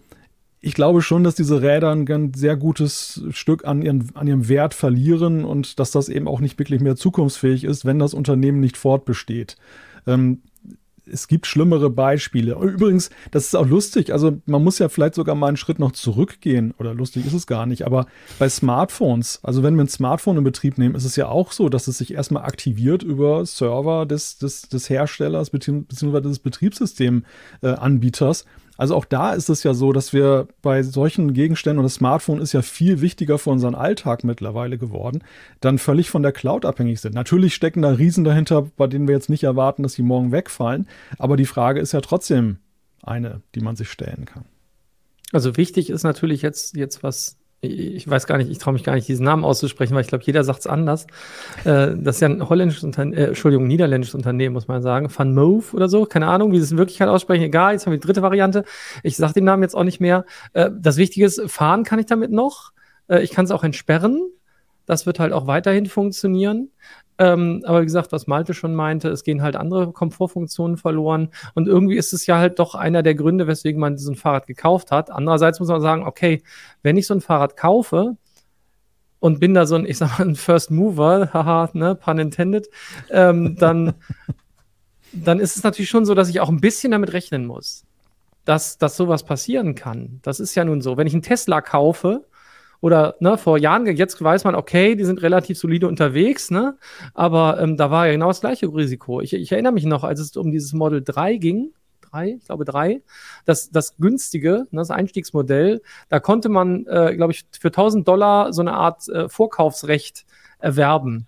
ich 0.60 0.74
glaube 0.74 1.02
schon, 1.02 1.22
dass 1.22 1.34
diese 1.34 1.62
Räder 1.62 1.92
ein 1.92 2.32
sehr 2.34 2.56
gutes 2.56 3.22
Stück 3.30 3.66
an, 3.66 3.82
ihren, 3.82 4.10
an 4.14 4.26
ihrem 4.26 4.48
Wert 4.48 4.74
verlieren 4.74 5.44
und 5.44 5.78
dass 5.78 5.90
das 5.90 6.08
eben 6.08 6.26
auch 6.26 6.40
nicht 6.40 6.58
wirklich 6.58 6.80
mehr 6.80 6.96
zukunftsfähig 6.96 7.64
ist, 7.64 7.84
wenn 7.84 7.98
das 7.98 8.14
Unternehmen 8.14 8.60
nicht 8.60 8.76
fortbesteht. 8.76 9.56
Ähm, 10.06 10.40
es 11.12 11.28
gibt 11.28 11.46
schlimmere 11.46 11.90
Beispiele. 11.90 12.54
Übrigens, 12.54 13.10
das 13.30 13.46
ist 13.46 13.54
auch 13.54 13.66
lustig. 13.66 14.12
Also 14.12 14.38
man 14.46 14.62
muss 14.62 14.78
ja 14.78 14.88
vielleicht 14.88 15.14
sogar 15.14 15.34
mal 15.34 15.48
einen 15.48 15.56
Schritt 15.56 15.78
noch 15.78 15.92
zurückgehen. 15.92 16.74
Oder 16.78 16.94
lustig 16.94 17.26
ist 17.26 17.32
es 17.32 17.46
gar 17.46 17.66
nicht. 17.66 17.84
Aber 17.84 18.06
bei 18.38 18.48
Smartphones, 18.48 19.40
also 19.42 19.62
wenn 19.62 19.76
wir 19.76 19.84
ein 19.84 19.88
Smartphone 19.88 20.38
in 20.38 20.44
Betrieb 20.44 20.78
nehmen, 20.78 20.94
ist 20.94 21.04
es 21.04 21.16
ja 21.16 21.28
auch 21.28 21.52
so, 21.52 21.68
dass 21.68 21.88
es 21.88 21.98
sich 21.98 22.14
erstmal 22.14 22.44
aktiviert 22.44 23.02
über 23.02 23.44
Server 23.46 24.06
des, 24.06 24.38
des, 24.38 24.62
des 24.62 24.88
Herstellers 24.88 25.50
bzw. 25.50 26.20
des 26.20 26.38
Betriebssystemanbieters. 26.38 28.42
Äh, 28.42 28.46
also 28.78 28.94
auch 28.94 29.04
da 29.04 29.32
ist 29.32 29.50
es 29.50 29.64
ja 29.64 29.74
so, 29.74 29.92
dass 29.92 30.12
wir 30.12 30.46
bei 30.62 30.84
solchen 30.84 31.34
Gegenständen 31.34 31.80
und 31.80 31.84
das 31.84 31.94
Smartphone 31.94 32.40
ist 32.40 32.52
ja 32.52 32.62
viel 32.62 33.00
wichtiger 33.00 33.36
für 33.36 33.50
unseren 33.50 33.74
Alltag 33.74 34.22
mittlerweile 34.22 34.78
geworden, 34.78 35.24
dann 35.60 35.78
völlig 35.78 36.10
von 36.10 36.22
der 36.22 36.30
Cloud 36.30 36.64
abhängig 36.64 37.00
sind. 37.00 37.12
Natürlich 37.14 37.56
stecken 37.56 37.82
da 37.82 37.90
Riesen 37.90 38.22
dahinter, 38.22 38.62
bei 38.76 38.86
denen 38.86 39.08
wir 39.08 39.16
jetzt 39.16 39.30
nicht 39.30 39.42
erwarten, 39.42 39.82
dass 39.82 39.94
sie 39.94 40.02
morgen 40.02 40.30
wegfallen. 40.30 40.86
Aber 41.18 41.36
die 41.36 41.44
Frage 41.44 41.80
ist 41.80 41.90
ja 41.90 42.00
trotzdem 42.00 42.58
eine, 43.02 43.42
die 43.56 43.60
man 43.60 43.74
sich 43.74 43.90
stellen 43.90 44.26
kann. 44.26 44.44
Also 45.32 45.56
wichtig 45.56 45.90
ist 45.90 46.04
natürlich 46.04 46.42
jetzt, 46.42 46.76
jetzt 46.76 47.02
was 47.02 47.37
ich 47.60 48.08
weiß 48.08 48.26
gar 48.26 48.38
nicht, 48.38 48.50
ich 48.50 48.58
traue 48.58 48.72
mich 48.72 48.84
gar 48.84 48.94
nicht, 48.94 49.08
diesen 49.08 49.24
Namen 49.24 49.44
auszusprechen, 49.44 49.94
weil 49.94 50.02
ich 50.02 50.08
glaube, 50.08 50.22
jeder 50.24 50.44
sagt 50.44 50.60
es 50.60 50.66
anders. 50.68 51.06
Äh, 51.64 51.94
das 51.96 52.16
ist 52.16 52.20
ja 52.20 52.28
ein 52.28 52.48
holländisches 52.48 52.84
Unternehmen, 52.84 53.16
äh, 53.16 53.26
Entschuldigung, 53.26 53.66
niederländisches 53.66 54.14
Unternehmen, 54.14 54.52
muss 54.52 54.68
man 54.68 54.80
sagen. 54.80 55.08
Van 55.14 55.34
Move 55.34 55.64
oder 55.72 55.88
so, 55.88 56.04
keine 56.04 56.28
Ahnung, 56.28 56.52
wie 56.52 56.58
sie 56.58 56.64
es 56.64 56.72
in 56.72 56.78
Wirklichkeit 56.78 57.08
aussprechen. 57.08 57.42
Egal, 57.42 57.72
jetzt 57.72 57.86
haben 57.86 57.92
wir 57.92 57.98
die 57.98 58.06
dritte 58.06 58.22
Variante. 58.22 58.64
Ich 59.02 59.16
sage 59.16 59.32
den 59.32 59.44
Namen 59.44 59.62
jetzt 59.62 59.74
auch 59.74 59.84
nicht 59.84 60.00
mehr. 60.00 60.24
Äh, 60.52 60.70
das 60.78 60.98
Wichtige 60.98 61.26
ist, 61.26 61.42
fahren 61.50 61.82
kann 61.82 61.98
ich 61.98 62.06
damit 62.06 62.30
noch. 62.30 62.72
Äh, 63.08 63.22
ich 63.22 63.30
kann 63.32 63.44
es 63.44 63.50
auch 63.50 63.64
entsperren. 63.64 64.30
Das 64.88 65.04
wird 65.04 65.20
halt 65.20 65.32
auch 65.32 65.46
weiterhin 65.46 65.86
funktionieren. 65.86 66.70
Ähm, 67.18 67.62
aber 67.66 67.82
wie 67.82 67.84
gesagt, 67.84 68.10
was 68.10 68.26
Malte 68.26 68.54
schon 68.54 68.74
meinte, 68.74 69.08
es 69.10 69.22
gehen 69.22 69.42
halt 69.42 69.54
andere 69.54 69.92
Komfortfunktionen 69.92 70.78
verloren. 70.78 71.28
Und 71.54 71.68
irgendwie 71.68 71.96
ist 71.96 72.12
es 72.12 72.26
ja 72.26 72.38
halt 72.38 72.58
doch 72.58 72.74
einer 72.74 73.02
der 73.02 73.14
Gründe, 73.14 73.46
weswegen 73.46 73.80
man 73.80 73.96
diesen 73.96 74.16
Fahrrad 74.16 74.46
gekauft 74.46 74.90
hat. 74.90 75.10
Andererseits 75.10 75.60
muss 75.60 75.68
man 75.68 75.82
sagen, 75.82 76.06
okay, 76.06 76.42
wenn 76.82 76.96
ich 76.96 77.06
so 77.06 77.14
ein 77.14 77.20
Fahrrad 77.20 77.56
kaufe, 77.56 78.16
und 79.20 79.40
bin 79.40 79.52
da 79.52 79.66
so 79.66 79.74
ein, 79.74 79.84
ich 79.84 79.98
sag 79.98 80.18
mal, 80.18 80.28
ein 80.28 80.36
First 80.36 80.70
Mover, 80.70 81.30
haha, 81.34 81.70
ne, 81.72 81.94
pun 81.94 82.18
intended, 82.18 82.68
ähm, 83.10 83.56
dann, 83.56 83.94
dann 85.12 85.40
ist 85.40 85.56
es 85.56 85.64
natürlich 85.64 85.90
schon 85.90 86.06
so, 86.06 86.14
dass 86.14 86.28
ich 86.28 86.40
auch 86.40 86.48
ein 86.48 86.60
bisschen 86.60 86.92
damit 86.92 87.12
rechnen 87.12 87.44
muss, 87.44 87.84
dass, 88.44 88.78
dass 88.78 88.96
sowas 88.96 89.24
passieren 89.24 89.74
kann. 89.74 90.20
Das 90.22 90.40
ist 90.40 90.54
ja 90.54 90.64
nun 90.64 90.80
so. 90.80 90.96
Wenn 90.96 91.06
ich 91.06 91.14
einen 91.14 91.22
Tesla 91.22 91.60
kaufe, 91.60 92.26
oder 92.80 93.16
ne, 93.20 93.36
vor 93.38 93.58
Jahren, 93.58 93.86
jetzt 93.86 94.22
weiß 94.22 94.44
man, 94.44 94.54
okay, 94.54 94.94
die 94.94 95.04
sind 95.04 95.22
relativ 95.22 95.58
solide 95.58 95.88
unterwegs, 95.88 96.50
ne? 96.50 96.76
Aber 97.14 97.60
ähm, 97.60 97.76
da 97.76 97.90
war 97.90 98.06
ja 98.06 98.12
genau 98.12 98.28
das 98.28 98.40
gleiche 98.40 98.66
Risiko. 98.66 99.20
Ich, 99.20 99.32
ich 99.32 99.50
erinnere 99.50 99.72
mich 99.72 99.84
noch, 99.84 100.04
als 100.04 100.20
es 100.20 100.36
um 100.36 100.50
dieses 100.52 100.72
Model 100.72 101.02
3 101.02 101.36
ging, 101.36 101.72
3, 102.10 102.36
ich 102.38 102.44
glaube 102.44 102.64
3, 102.64 103.02
das, 103.44 103.70
das 103.70 103.96
günstige, 103.96 104.66
ne, 104.70 104.80
das 104.80 104.90
Einstiegsmodell, 104.90 105.82
da 106.08 106.20
konnte 106.20 106.48
man, 106.48 106.86
äh, 106.86 107.14
glaube 107.16 107.32
ich, 107.32 107.44
für 107.58 107.68
1000 107.68 108.06
Dollar 108.06 108.52
so 108.52 108.62
eine 108.62 108.74
Art 108.74 109.08
äh, 109.08 109.28
Vorkaufsrecht 109.28 110.24
erwerben. 110.58 111.26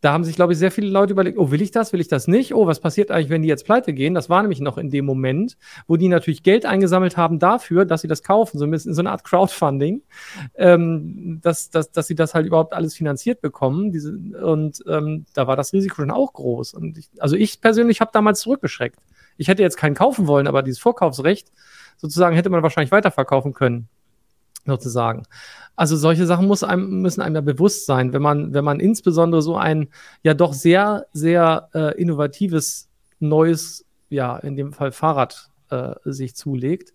Da 0.00 0.12
haben 0.12 0.24
sich, 0.24 0.36
glaube 0.36 0.52
ich, 0.52 0.58
sehr 0.58 0.70
viele 0.70 0.88
Leute 0.88 1.12
überlegt, 1.12 1.38
oh, 1.38 1.50
will 1.50 1.60
ich 1.60 1.70
das, 1.70 1.92
will 1.92 2.00
ich 2.00 2.08
das 2.08 2.26
nicht? 2.26 2.54
Oh, 2.54 2.66
was 2.66 2.80
passiert 2.80 3.10
eigentlich, 3.10 3.28
wenn 3.28 3.42
die 3.42 3.48
jetzt 3.48 3.66
pleite 3.66 3.92
gehen? 3.92 4.14
Das 4.14 4.30
war 4.30 4.40
nämlich 4.40 4.60
noch 4.60 4.78
in 4.78 4.90
dem 4.90 5.04
Moment, 5.04 5.58
wo 5.86 5.96
die 5.96 6.08
natürlich 6.08 6.42
Geld 6.42 6.64
eingesammelt 6.64 7.16
haben 7.16 7.38
dafür, 7.38 7.84
dass 7.84 8.00
sie 8.00 8.08
das 8.08 8.22
kaufen, 8.22 8.58
so 8.58 8.64
ein 8.64 8.70
bisschen 8.70 8.94
so 8.94 9.02
eine 9.02 9.10
Art 9.10 9.24
Crowdfunding, 9.24 10.02
ähm, 10.54 11.40
dass, 11.42 11.70
dass, 11.70 11.92
dass 11.92 12.06
sie 12.06 12.14
das 12.14 12.34
halt 12.34 12.46
überhaupt 12.46 12.72
alles 12.72 12.94
finanziert 12.94 13.42
bekommen. 13.42 13.92
Diese, 13.92 14.12
und 14.42 14.82
ähm, 14.88 15.26
da 15.34 15.46
war 15.46 15.56
das 15.56 15.72
Risiko 15.72 15.96
schon 15.96 16.10
auch 16.10 16.32
groß. 16.32 16.72
Und 16.74 16.96
ich, 16.96 17.10
also 17.18 17.36
ich 17.36 17.60
persönlich 17.60 18.00
habe 18.00 18.10
damals 18.12 18.40
zurückgeschreckt. 18.40 18.98
Ich 19.36 19.48
hätte 19.48 19.62
jetzt 19.62 19.76
keinen 19.76 19.94
kaufen 19.94 20.26
wollen, 20.26 20.46
aber 20.46 20.62
dieses 20.62 20.80
Vorkaufsrecht 20.80 21.52
sozusagen 21.98 22.36
hätte 22.36 22.50
man 22.50 22.62
wahrscheinlich 22.62 22.92
weiterverkaufen 22.92 23.52
können 23.52 23.88
sozusagen. 24.66 25.24
Also 25.76 25.96
solche 25.96 26.26
Sachen 26.26 26.46
muss 26.46 26.62
einem, 26.62 27.00
müssen 27.00 27.22
einem 27.22 27.36
ja 27.36 27.40
bewusst 27.40 27.86
sein, 27.86 28.12
wenn 28.12 28.22
man, 28.22 28.52
wenn 28.52 28.64
man 28.64 28.80
insbesondere 28.80 29.42
so 29.42 29.56
ein 29.56 29.88
ja 30.22 30.34
doch 30.34 30.52
sehr, 30.52 31.06
sehr 31.12 31.68
äh, 31.74 32.00
innovatives 32.00 32.88
neues, 33.18 33.86
ja, 34.08 34.36
in 34.38 34.56
dem 34.56 34.72
Fall 34.72 34.92
Fahrrad 34.92 35.50
äh, 35.70 35.94
sich 36.04 36.34
zulegt. 36.34 36.92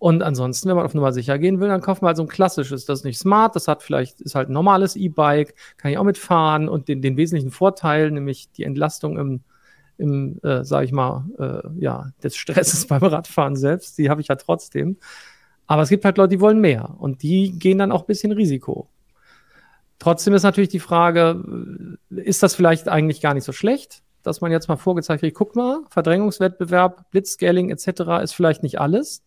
Und 0.00 0.22
ansonsten, 0.22 0.68
wenn 0.68 0.76
man 0.76 0.86
auf 0.86 0.94
Nummer 0.94 1.12
sicher 1.12 1.38
gehen 1.38 1.60
will, 1.60 1.68
dann 1.68 1.82
kauft 1.82 2.00
man 2.00 2.08
halt 2.08 2.16
so 2.16 2.22
ein 2.22 2.28
klassisches. 2.28 2.86
Das 2.86 3.00
ist 3.00 3.04
nicht 3.04 3.18
smart, 3.18 3.54
das 3.54 3.68
hat 3.68 3.82
vielleicht, 3.82 4.22
ist 4.22 4.34
halt 4.34 4.48
ein 4.48 4.54
normales 4.54 4.96
E-Bike, 4.96 5.54
kann 5.76 5.90
ich 5.90 5.98
auch 5.98 6.04
mitfahren 6.04 6.70
und 6.70 6.88
den, 6.88 7.02
den 7.02 7.18
wesentlichen 7.18 7.50
Vorteil, 7.50 8.10
nämlich 8.10 8.50
die 8.52 8.64
Entlastung 8.64 9.18
im, 9.18 9.40
im 9.98 10.40
äh, 10.42 10.64
sag 10.64 10.84
ich 10.84 10.92
mal, 10.92 11.26
äh, 11.38 11.82
ja, 11.82 12.12
des 12.22 12.34
Stresses 12.34 12.86
beim 12.88 13.02
Radfahren 13.02 13.56
selbst, 13.56 13.98
die 13.98 14.08
habe 14.08 14.22
ich 14.22 14.28
ja 14.28 14.36
trotzdem. 14.36 14.96
Aber 15.70 15.82
es 15.82 15.88
gibt 15.88 16.04
halt 16.04 16.18
Leute, 16.18 16.30
die 16.30 16.40
wollen 16.40 16.60
mehr 16.60 16.96
und 16.98 17.22
die 17.22 17.56
gehen 17.56 17.78
dann 17.78 17.92
auch 17.92 18.00
ein 18.00 18.06
bisschen 18.08 18.32
Risiko. 18.32 18.88
Trotzdem 20.00 20.34
ist 20.34 20.42
natürlich 20.42 20.70
die 20.70 20.80
Frage, 20.80 21.44
ist 22.10 22.42
das 22.42 22.56
vielleicht 22.56 22.88
eigentlich 22.88 23.20
gar 23.20 23.34
nicht 23.34 23.44
so 23.44 23.52
schlecht, 23.52 24.02
dass 24.24 24.40
man 24.40 24.50
jetzt 24.50 24.66
mal 24.66 24.74
vorgezeigt 24.74 25.20
kriegt, 25.20 25.36
guck 25.36 25.54
mal, 25.54 25.82
Verdrängungswettbewerb, 25.88 27.08
Blitzscaling 27.12 27.70
etc. 27.70 28.20
ist 28.20 28.32
vielleicht 28.32 28.64
nicht 28.64 28.80
alles. 28.80 29.22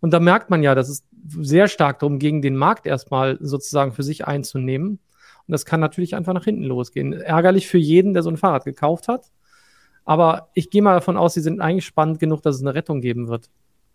Und 0.00 0.12
da 0.12 0.20
merkt 0.20 0.50
man 0.50 0.62
ja, 0.62 0.74
dass 0.74 0.90
es 0.90 1.04
sehr 1.40 1.68
stark 1.68 2.00
darum 2.00 2.18
ging, 2.18 2.42
den 2.42 2.54
Markt 2.54 2.84
erstmal 2.84 3.38
sozusagen 3.40 3.92
für 3.92 4.02
sich 4.02 4.26
einzunehmen. 4.26 4.98
Und 5.46 5.52
das 5.52 5.64
kann 5.64 5.80
natürlich 5.80 6.14
einfach 6.14 6.34
nach 6.34 6.44
hinten 6.44 6.64
losgehen. 6.64 7.14
Ärgerlich 7.14 7.66
für 7.66 7.78
jeden, 7.78 8.12
der 8.12 8.22
so 8.22 8.28
ein 8.28 8.36
Fahrrad 8.36 8.66
gekauft 8.66 9.08
hat. 9.08 9.32
Aber 10.04 10.50
ich 10.52 10.68
gehe 10.68 10.82
mal 10.82 10.92
davon 10.92 11.16
aus, 11.16 11.32
sie 11.32 11.40
sind 11.40 11.62
eigentlich 11.62 11.86
spannend 11.86 12.20
genug, 12.20 12.42
dass 12.42 12.56
es 12.56 12.60
eine 12.60 12.74
Rettung 12.74 13.00
geben 13.00 13.28
wird. 13.28 13.48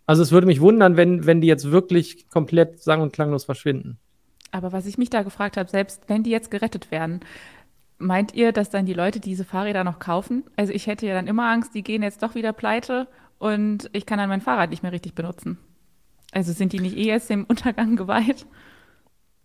Also 0.06 0.22
es 0.22 0.32
würde 0.32 0.46
mich 0.46 0.60
wundern, 0.60 0.96
wenn, 0.96 1.26
wenn 1.26 1.40
die 1.40 1.46
jetzt 1.46 1.70
wirklich 1.70 2.28
komplett 2.28 2.82
sang- 2.82 3.00
und 3.00 3.12
klanglos 3.12 3.44
verschwinden. 3.44 3.98
Aber 4.50 4.72
was 4.72 4.86
ich 4.86 4.98
mich 4.98 5.10
da 5.10 5.22
gefragt 5.22 5.56
habe, 5.56 5.68
selbst 5.68 6.02
wenn 6.08 6.22
die 6.22 6.30
jetzt 6.30 6.50
gerettet 6.50 6.90
werden, 6.90 7.20
meint 7.98 8.34
ihr, 8.34 8.52
dass 8.52 8.70
dann 8.70 8.86
die 8.86 8.92
Leute 8.92 9.18
diese 9.18 9.44
Fahrräder 9.44 9.82
noch 9.82 9.98
kaufen? 9.98 10.44
Also 10.56 10.72
ich 10.72 10.86
hätte 10.86 11.06
ja 11.06 11.14
dann 11.14 11.26
immer 11.26 11.50
Angst, 11.50 11.74
die 11.74 11.82
gehen 11.82 12.02
jetzt 12.02 12.22
doch 12.22 12.34
wieder 12.34 12.52
pleite 12.52 13.08
und 13.38 13.88
ich 13.92 14.06
kann 14.06 14.18
dann 14.18 14.28
mein 14.28 14.40
Fahrrad 14.40 14.70
nicht 14.70 14.82
mehr 14.82 14.92
richtig 14.92 15.14
benutzen. 15.14 15.58
Also 16.32 16.52
sind 16.52 16.72
die 16.72 16.80
nicht 16.80 16.96
eh 16.96 17.06
jetzt 17.06 17.30
dem 17.30 17.44
Untergang 17.44 17.96
geweiht? 17.96 18.46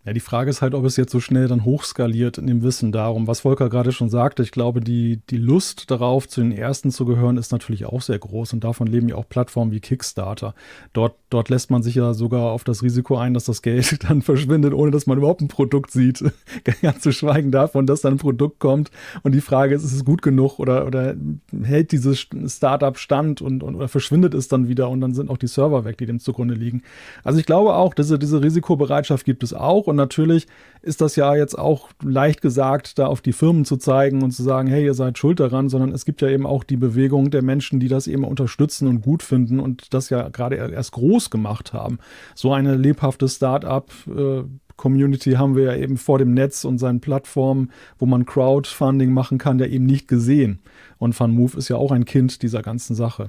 Ja, 0.04 0.14
die 0.14 0.20
Frage 0.20 0.48
ist 0.48 0.62
halt, 0.62 0.74
ob 0.74 0.84
es 0.86 0.96
jetzt 0.96 1.12
so 1.12 1.20
schnell 1.20 1.46
dann 1.46 1.64
hochskaliert 1.64 2.38
in 2.38 2.46
dem 2.46 2.62
Wissen 2.62 2.90
darum, 2.90 3.26
was 3.26 3.40
Volker 3.40 3.68
gerade 3.68 3.92
schon 3.92 4.08
sagte. 4.08 4.42
Ich 4.42 4.50
glaube, 4.50 4.80
die, 4.80 5.20
die 5.28 5.36
Lust 5.36 5.90
darauf, 5.90 6.26
zu 6.26 6.40
den 6.40 6.52
Ersten 6.52 6.90
zu 6.90 7.04
gehören, 7.04 7.36
ist 7.36 7.52
natürlich 7.52 7.84
auch 7.84 8.00
sehr 8.00 8.18
groß 8.18 8.54
und 8.54 8.64
davon 8.64 8.86
leben 8.86 9.10
ja 9.10 9.16
auch 9.16 9.28
Plattformen 9.28 9.72
wie 9.72 9.80
Kickstarter. 9.80 10.54
Dort, 10.94 11.16
dort 11.30 11.48
lässt 11.48 11.70
man 11.70 11.82
sich 11.82 11.94
ja 11.94 12.12
sogar 12.12 12.50
auf 12.50 12.64
das 12.64 12.82
Risiko 12.82 13.16
ein, 13.16 13.34
dass 13.34 13.44
das 13.44 13.62
Geld 13.62 14.04
dann 14.08 14.20
verschwindet, 14.20 14.74
ohne 14.74 14.90
dass 14.90 15.06
man 15.06 15.18
überhaupt 15.18 15.40
ein 15.40 15.48
Produkt 15.48 15.90
sieht. 15.92 16.22
Ganz 16.82 17.00
zu 17.00 17.12
schweigen 17.12 17.50
davon, 17.50 17.86
dass 17.86 18.00
dann 18.00 18.14
ein 18.14 18.18
Produkt 18.18 18.58
kommt 18.58 18.90
und 19.22 19.32
die 19.32 19.40
Frage 19.40 19.74
ist, 19.74 19.84
ist 19.84 19.92
es 19.92 20.04
gut 20.04 20.22
genug 20.22 20.58
oder, 20.58 20.86
oder 20.86 21.14
hält 21.62 21.92
dieses 21.92 22.26
Startup 22.46 22.98
stand 22.98 23.40
und, 23.40 23.62
und 23.62 23.76
oder 23.76 23.88
verschwindet 23.88 24.34
es 24.34 24.48
dann 24.48 24.68
wieder 24.68 24.90
und 24.90 25.00
dann 25.00 25.14
sind 25.14 25.30
auch 25.30 25.38
die 25.38 25.46
Server 25.46 25.84
weg, 25.84 25.96
die 25.98 26.06
dem 26.06 26.18
zugrunde 26.18 26.54
liegen. 26.54 26.82
Also 27.24 27.38
ich 27.38 27.46
glaube 27.46 27.74
auch, 27.74 27.94
diese, 27.94 28.18
diese 28.18 28.42
Risikobereitschaft 28.42 29.24
gibt 29.24 29.42
es 29.42 29.54
auch 29.54 29.86
und 29.86 29.96
natürlich 29.96 30.46
ist 30.82 31.00
das 31.00 31.14
ja 31.16 31.34
jetzt 31.34 31.58
auch 31.58 31.90
leicht 32.02 32.40
gesagt, 32.42 32.98
da 32.98 33.06
auf 33.06 33.20
die 33.20 33.32
Firmen 33.32 33.64
zu 33.64 33.76
zeigen 33.76 34.22
und 34.22 34.32
zu 34.32 34.42
sagen, 34.42 34.68
hey, 34.68 34.84
ihr 34.84 34.94
seid 34.94 35.18
schuld 35.18 35.38
daran, 35.38 35.68
sondern 35.68 35.92
es 35.92 36.04
gibt 36.04 36.22
ja 36.22 36.28
eben 36.28 36.46
auch 36.46 36.64
die 36.64 36.76
Bewegung 36.76 37.30
der 37.30 37.42
Menschen, 37.42 37.80
die 37.80 37.88
das 37.88 38.06
eben 38.06 38.24
unterstützen 38.24 38.88
und 38.88 39.02
gut 39.02 39.22
finden 39.22 39.60
und 39.60 39.94
das 39.94 40.10
ja 40.10 40.28
gerade 40.28 40.56
erst 40.56 40.92
groß 40.92 41.19
gemacht 41.28 41.74
haben. 41.74 41.98
So 42.34 42.52
eine 42.52 42.76
lebhafte 42.76 43.28
Start-up 43.28 43.90
äh, 44.08 44.44
haben 44.82 45.56
wir 45.56 45.64
ja 45.64 45.76
eben 45.76 45.98
vor 45.98 46.18
dem 46.18 46.32
Netz 46.32 46.64
und 46.64 46.78
seinen 46.78 47.00
Plattformen, 47.00 47.70
wo 47.98 48.06
man 48.06 48.24
Crowdfunding 48.24 49.12
machen 49.12 49.36
kann, 49.36 49.58
ja 49.58 49.66
eben 49.66 49.84
nicht 49.84 50.08
gesehen. 50.08 50.60
Und 50.96 51.14
FunMove 51.14 51.56
ist 51.56 51.68
ja 51.68 51.76
auch 51.76 51.92
ein 51.92 52.06
Kind 52.06 52.42
dieser 52.42 52.62
ganzen 52.62 52.94
Sache. 52.94 53.28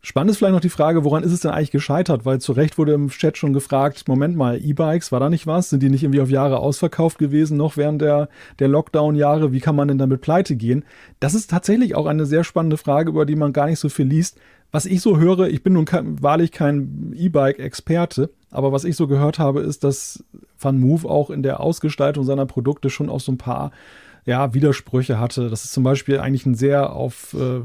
Spannend 0.00 0.30
ist 0.30 0.38
vielleicht 0.38 0.54
noch 0.54 0.60
die 0.60 0.68
Frage, 0.68 1.04
woran 1.04 1.24
ist 1.24 1.32
es 1.32 1.40
denn 1.40 1.50
eigentlich 1.50 1.72
gescheitert? 1.72 2.24
Weil 2.24 2.40
zu 2.40 2.52
Recht 2.52 2.78
wurde 2.78 2.92
im 2.92 3.08
Chat 3.08 3.36
schon 3.36 3.52
gefragt, 3.52 4.06
Moment 4.06 4.36
mal, 4.36 4.56
E-Bikes, 4.56 5.10
war 5.10 5.18
da 5.18 5.28
nicht 5.28 5.48
was? 5.48 5.70
Sind 5.70 5.82
die 5.82 5.90
nicht 5.90 6.04
irgendwie 6.04 6.20
auf 6.20 6.30
Jahre 6.30 6.60
ausverkauft 6.60 7.18
gewesen, 7.18 7.56
noch 7.56 7.76
während 7.76 8.00
der, 8.00 8.28
der 8.60 8.68
Lockdown-Jahre? 8.68 9.52
Wie 9.52 9.58
kann 9.58 9.74
man 9.74 9.88
denn 9.88 9.98
damit 9.98 10.20
pleite 10.20 10.54
gehen? 10.54 10.84
Das 11.18 11.34
ist 11.34 11.50
tatsächlich 11.50 11.96
auch 11.96 12.06
eine 12.06 12.26
sehr 12.26 12.44
spannende 12.44 12.76
Frage, 12.76 13.10
über 13.10 13.26
die 13.26 13.34
man 13.34 13.52
gar 13.52 13.66
nicht 13.66 13.80
so 13.80 13.88
viel 13.88 14.06
liest. 14.06 14.38
Was 14.70 14.84
ich 14.84 15.00
so 15.00 15.18
höre, 15.18 15.48
ich 15.48 15.62
bin 15.62 15.72
nun 15.72 15.84
kein, 15.86 16.22
wahrlich 16.22 16.52
kein 16.52 17.14
E-Bike-Experte, 17.16 18.30
aber 18.50 18.70
was 18.72 18.84
ich 18.84 18.96
so 18.96 19.06
gehört 19.06 19.38
habe, 19.38 19.60
ist, 19.60 19.82
dass 19.82 20.24
Van 20.58 20.78
Move 20.78 21.08
auch 21.08 21.30
in 21.30 21.42
der 21.42 21.60
Ausgestaltung 21.60 22.24
seiner 22.24 22.46
Produkte 22.46 22.90
schon 22.90 23.08
auch 23.08 23.20
so 23.20 23.32
ein 23.32 23.38
paar 23.38 23.72
ja, 24.26 24.52
Widersprüche 24.52 25.18
hatte. 25.18 25.48
Das 25.48 25.64
ist 25.64 25.72
zum 25.72 25.84
Beispiel 25.84 26.18
eigentlich 26.20 26.44
ein 26.44 26.54
sehr 26.54 26.92
auf 26.92 27.34
äh, 27.34 27.62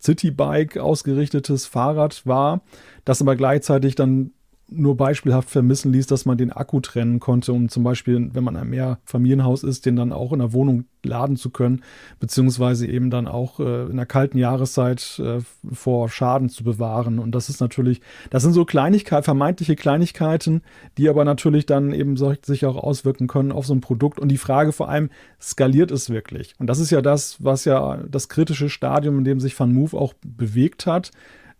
Citybike 0.00 0.80
ausgerichtetes 0.80 1.66
Fahrrad 1.66 2.24
war, 2.26 2.60
das 3.04 3.20
aber 3.20 3.34
gleichzeitig 3.36 3.94
dann 3.96 4.32
nur 4.76 4.96
beispielhaft 4.96 5.50
vermissen 5.50 5.92
ließ, 5.92 6.06
dass 6.06 6.24
man 6.24 6.38
den 6.38 6.52
Akku 6.52 6.80
trennen 6.80 7.20
konnte, 7.20 7.52
um 7.52 7.68
zum 7.68 7.82
Beispiel, 7.82 8.30
wenn 8.32 8.44
man 8.44 8.56
ein 8.56 8.70
Mehrfamilienhaus 8.70 9.62
ist, 9.62 9.86
den 9.86 9.96
dann 9.96 10.12
auch 10.12 10.32
in 10.32 10.38
der 10.38 10.52
Wohnung 10.52 10.84
laden 11.02 11.36
zu 11.36 11.50
können, 11.50 11.82
beziehungsweise 12.20 12.86
eben 12.86 13.10
dann 13.10 13.26
auch 13.26 13.60
äh, 13.60 13.84
in 13.84 13.96
der 13.96 14.06
kalten 14.06 14.38
Jahreszeit 14.38 15.20
äh, 15.22 15.40
vor 15.72 16.08
Schaden 16.08 16.48
zu 16.48 16.64
bewahren. 16.64 17.18
Und 17.18 17.34
das 17.34 17.48
ist 17.48 17.60
natürlich, 17.60 18.00
das 18.30 18.42
sind 18.42 18.52
so 18.52 18.64
Kleinigkeiten, 18.64 19.24
vermeintliche 19.24 19.76
Kleinigkeiten, 19.76 20.62
die 20.98 21.08
aber 21.08 21.24
natürlich 21.24 21.66
dann 21.66 21.92
eben 21.92 22.16
so, 22.16 22.34
sich 22.42 22.66
auch 22.66 22.76
auswirken 22.76 23.26
können 23.26 23.52
auf 23.52 23.66
so 23.66 23.74
ein 23.74 23.80
Produkt. 23.80 24.18
Und 24.18 24.28
die 24.28 24.38
Frage 24.38 24.72
vor 24.72 24.88
allem, 24.88 25.10
skaliert 25.40 25.90
es 25.90 26.10
wirklich? 26.10 26.54
Und 26.58 26.68
das 26.68 26.78
ist 26.78 26.90
ja 26.90 27.02
das, 27.02 27.42
was 27.42 27.64
ja 27.64 27.98
das 28.08 28.28
kritische 28.28 28.68
Stadium, 28.68 29.18
in 29.18 29.24
dem 29.24 29.40
sich 29.40 29.58
Van 29.58 29.72
Move 29.72 29.96
auch 29.96 30.14
bewegt 30.22 30.86
hat 30.86 31.10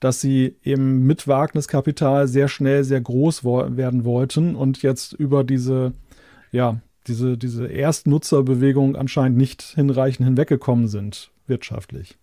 dass 0.00 0.20
sie 0.20 0.56
eben 0.62 1.06
mit 1.06 1.26
Wagniskapital 1.28 2.28
sehr 2.28 2.48
schnell 2.48 2.84
sehr 2.84 3.00
groß 3.00 3.44
werden 3.44 4.04
wollten 4.04 4.54
und 4.54 4.82
jetzt 4.82 5.12
über 5.12 5.44
diese, 5.44 5.92
ja, 6.52 6.80
diese, 7.06 7.36
diese 7.36 7.66
Erstnutzerbewegung 7.66 8.96
anscheinend 8.96 9.38
nicht 9.38 9.62
hinreichend 9.62 10.26
hinweggekommen 10.26 10.88
sind, 10.88 11.30
wirtschaftlich. 11.46 12.16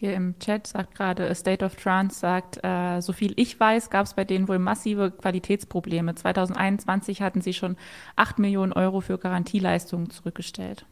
Hier 0.00 0.14
im 0.14 0.38
Chat 0.38 0.68
sagt 0.68 0.94
gerade, 0.94 1.34
State 1.34 1.64
of 1.64 1.74
Trance 1.74 2.20
sagt, 2.20 2.60
äh, 2.62 3.00
so 3.00 3.12
viel 3.12 3.32
ich 3.34 3.58
weiß, 3.58 3.90
gab 3.90 4.06
es 4.06 4.14
bei 4.14 4.24
denen 4.24 4.46
wohl 4.46 4.60
massive 4.60 5.10
Qualitätsprobleme. 5.10 6.14
2021 6.14 7.20
hatten 7.20 7.40
sie 7.40 7.52
schon 7.52 7.76
8 8.14 8.38
Millionen 8.38 8.72
Euro 8.72 9.00
für 9.00 9.18
Garantieleistungen 9.18 10.10
zurückgestellt. 10.10 10.86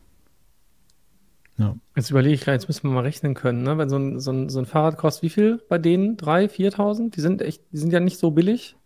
Ja. 1.59 1.75
Jetzt 1.95 2.11
überlege 2.11 2.35
ich 2.35 2.43
gerade, 2.43 2.57
jetzt 2.57 2.69
müssen 2.69 2.89
wir 2.89 2.95
mal 2.95 3.01
rechnen 3.01 3.35
können, 3.35 3.63
ne? 3.63 3.79
Wenn 3.79 3.89
so 3.89 3.97
ein, 3.97 4.21
so 4.21 4.31
ein, 4.31 4.49
so 4.51 4.59
ein 4.59 4.67
Fahrrad 4.67 4.99
kostet 4.99 5.23
wie 5.23 5.31
viel 5.31 5.63
bei 5.69 5.79
denen? 5.79 6.17
3.000, 6.17 6.77
4.000? 6.77 7.11
Die 7.11 7.21
sind 7.21 7.41
echt, 7.41 7.63
die 7.73 7.79
sind 7.79 7.93
ja 7.93 8.01
nicht 8.01 8.19
so 8.19 8.31
billig. 8.31 8.77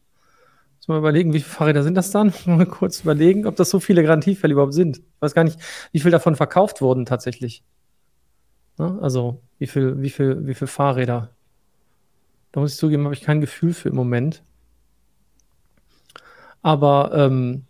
Muss 0.78 0.88
mal 0.88 0.98
überlegen, 0.98 1.32
wie 1.32 1.40
viele 1.40 1.50
Fahrräder 1.50 1.82
sind 1.82 1.96
das 1.96 2.10
dann? 2.10 2.32
Mal 2.46 2.66
kurz 2.66 3.00
überlegen, 3.00 3.46
ob 3.46 3.56
das 3.56 3.70
so 3.70 3.80
viele 3.80 4.02
Garantiefälle 4.02 4.52
überhaupt 4.52 4.74
sind. 4.74 4.98
Ich 4.98 5.04
weiß 5.20 5.34
gar 5.34 5.44
nicht, 5.44 5.58
wie 5.92 6.00
viel 6.00 6.12
davon 6.12 6.36
verkauft 6.36 6.80
wurden 6.80 7.06
tatsächlich. 7.06 7.64
Ne? 8.78 8.98
Also, 9.02 9.42
wie 9.58 9.66
viel, 9.66 10.00
wie 10.00 10.10
viel, 10.10 10.46
wie 10.46 10.54
viel 10.54 10.68
Fahrräder? 10.68 11.30
Da 12.52 12.60
muss 12.60 12.72
ich 12.72 12.78
zugeben, 12.78 13.04
habe 13.04 13.14
ich 13.14 13.20
kein 13.20 13.40
Gefühl 13.40 13.74
für 13.74 13.88
im 13.88 13.96
Moment. 13.96 14.42
Aber 16.62 17.12
ähm, 17.14 17.64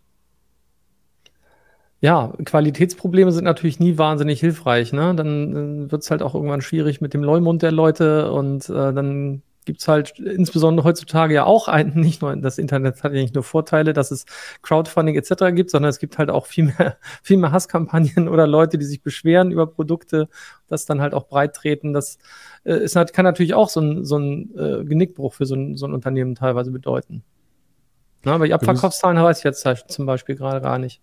ja, 2.01 2.33
Qualitätsprobleme 2.43 3.31
sind 3.31 3.43
natürlich 3.43 3.79
nie 3.79 3.99
wahnsinnig 3.99 4.39
hilfreich. 4.39 4.91
Ne? 4.91 5.13
Dann, 5.15 5.53
dann 5.53 5.91
wird 5.91 6.01
es 6.01 6.09
halt 6.09 6.23
auch 6.23 6.33
irgendwann 6.33 6.61
schwierig 6.61 6.99
mit 6.99 7.13
dem 7.13 7.23
Leumund 7.23 7.61
der 7.61 7.71
Leute 7.71 8.31
und 8.31 8.67
äh, 8.69 8.91
dann 8.91 9.43
gibt's 9.65 9.87
halt 9.87 10.17
insbesondere 10.17 10.83
heutzutage 10.83 11.35
ja 11.35 11.43
auch 11.43 11.67
ein, 11.67 11.93
nicht 11.95 12.23
nur 12.23 12.35
das 12.35 12.57
Internet 12.57 13.03
hat 13.03 13.13
ja 13.13 13.21
nicht 13.21 13.35
nur 13.35 13.43
Vorteile, 13.43 13.93
dass 13.93 14.09
es 14.09 14.25
Crowdfunding 14.63 15.15
etc. 15.15 15.53
gibt, 15.53 15.69
sondern 15.69 15.91
es 15.91 15.99
gibt 15.99 16.17
halt 16.17 16.31
auch 16.31 16.47
viel 16.47 16.65
mehr, 16.65 16.97
viel 17.21 17.37
mehr 17.37 17.51
Hasskampagnen 17.51 18.27
oder 18.27 18.47
Leute, 18.47 18.79
die 18.79 18.85
sich 18.85 19.03
beschweren 19.03 19.51
über 19.51 19.67
Produkte, 19.67 20.27
das 20.67 20.87
dann 20.87 21.01
halt 21.01 21.13
auch 21.13 21.27
breit 21.27 21.55
treten. 21.55 21.93
Das 21.93 22.17
äh, 22.63 22.83
ist 22.83 22.95
halt, 22.95 23.13
kann 23.13 23.25
natürlich 23.25 23.53
auch 23.53 23.69
so 23.69 23.79
ein, 23.79 24.05
so 24.05 24.17
ein 24.17 24.57
äh, 24.57 24.83
Genickbruch 24.85 25.35
für 25.35 25.45
so 25.45 25.53
ein, 25.53 25.77
so 25.77 25.85
ein 25.85 25.93
Unternehmen 25.93 26.33
teilweise 26.33 26.71
bedeuten. 26.71 27.23
Na, 28.23 28.33
aber 28.33 28.47
die 28.47 28.55
Abverkaufszahlen 28.55 29.21
weiß 29.21 29.37
ich 29.37 29.43
jetzt 29.43 29.67
zum 29.87 30.07
Beispiel 30.07 30.35
gerade 30.35 30.61
gar 30.61 30.79
nicht. 30.79 30.99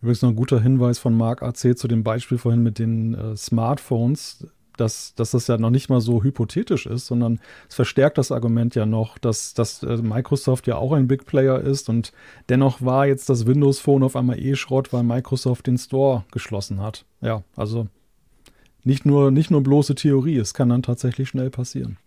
Übrigens 0.00 0.22
noch 0.22 0.30
ein 0.30 0.36
guter 0.36 0.60
Hinweis 0.60 0.98
von 0.98 1.16
Marc 1.16 1.42
AC 1.42 1.76
zu 1.76 1.88
dem 1.88 2.02
Beispiel 2.02 2.38
vorhin 2.38 2.62
mit 2.62 2.78
den 2.78 3.14
äh, 3.14 3.36
Smartphones, 3.36 4.46
dass, 4.76 5.14
dass 5.14 5.32
das 5.32 5.46
ja 5.46 5.58
noch 5.58 5.70
nicht 5.70 5.90
mal 5.90 6.00
so 6.00 6.22
hypothetisch 6.22 6.86
ist, 6.86 7.06
sondern 7.06 7.38
es 7.68 7.74
verstärkt 7.74 8.16
das 8.16 8.32
Argument 8.32 8.74
ja 8.74 8.86
noch, 8.86 9.18
dass, 9.18 9.52
dass 9.52 9.82
äh, 9.82 9.98
Microsoft 9.98 10.66
ja 10.66 10.76
auch 10.76 10.92
ein 10.92 11.06
Big 11.06 11.26
Player 11.26 11.60
ist 11.60 11.88
und 11.90 12.12
dennoch 12.48 12.80
war 12.80 13.06
jetzt 13.06 13.28
das 13.28 13.46
Windows 13.46 13.78
Phone 13.78 14.02
auf 14.02 14.16
einmal 14.16 14.38
eh 14.38 14.56
Schrott, 14.56 14.92
weil 14.92 15.02
Microsoft 15.02 15.66
den 15.66 15.76
Store 15.76 16.24
geschlossen 16.32 16.80
hat. 16.80 17.04
Ja, 17.20 17.42
also 17.56 17.88
nicht 18.82 19.04
nur, 19.04 19.30
nicht 19.30 19.50
nur 19.50 19.62
bloße 19.62 19.94
Theorie, 19.94 20.38
es 20.38 20.54
kann 20.54 20.70
dann 20.70 20.82
tatsächlich 20.82 21.28
schnell 21.28 21.50
passieren. 21.50 21.98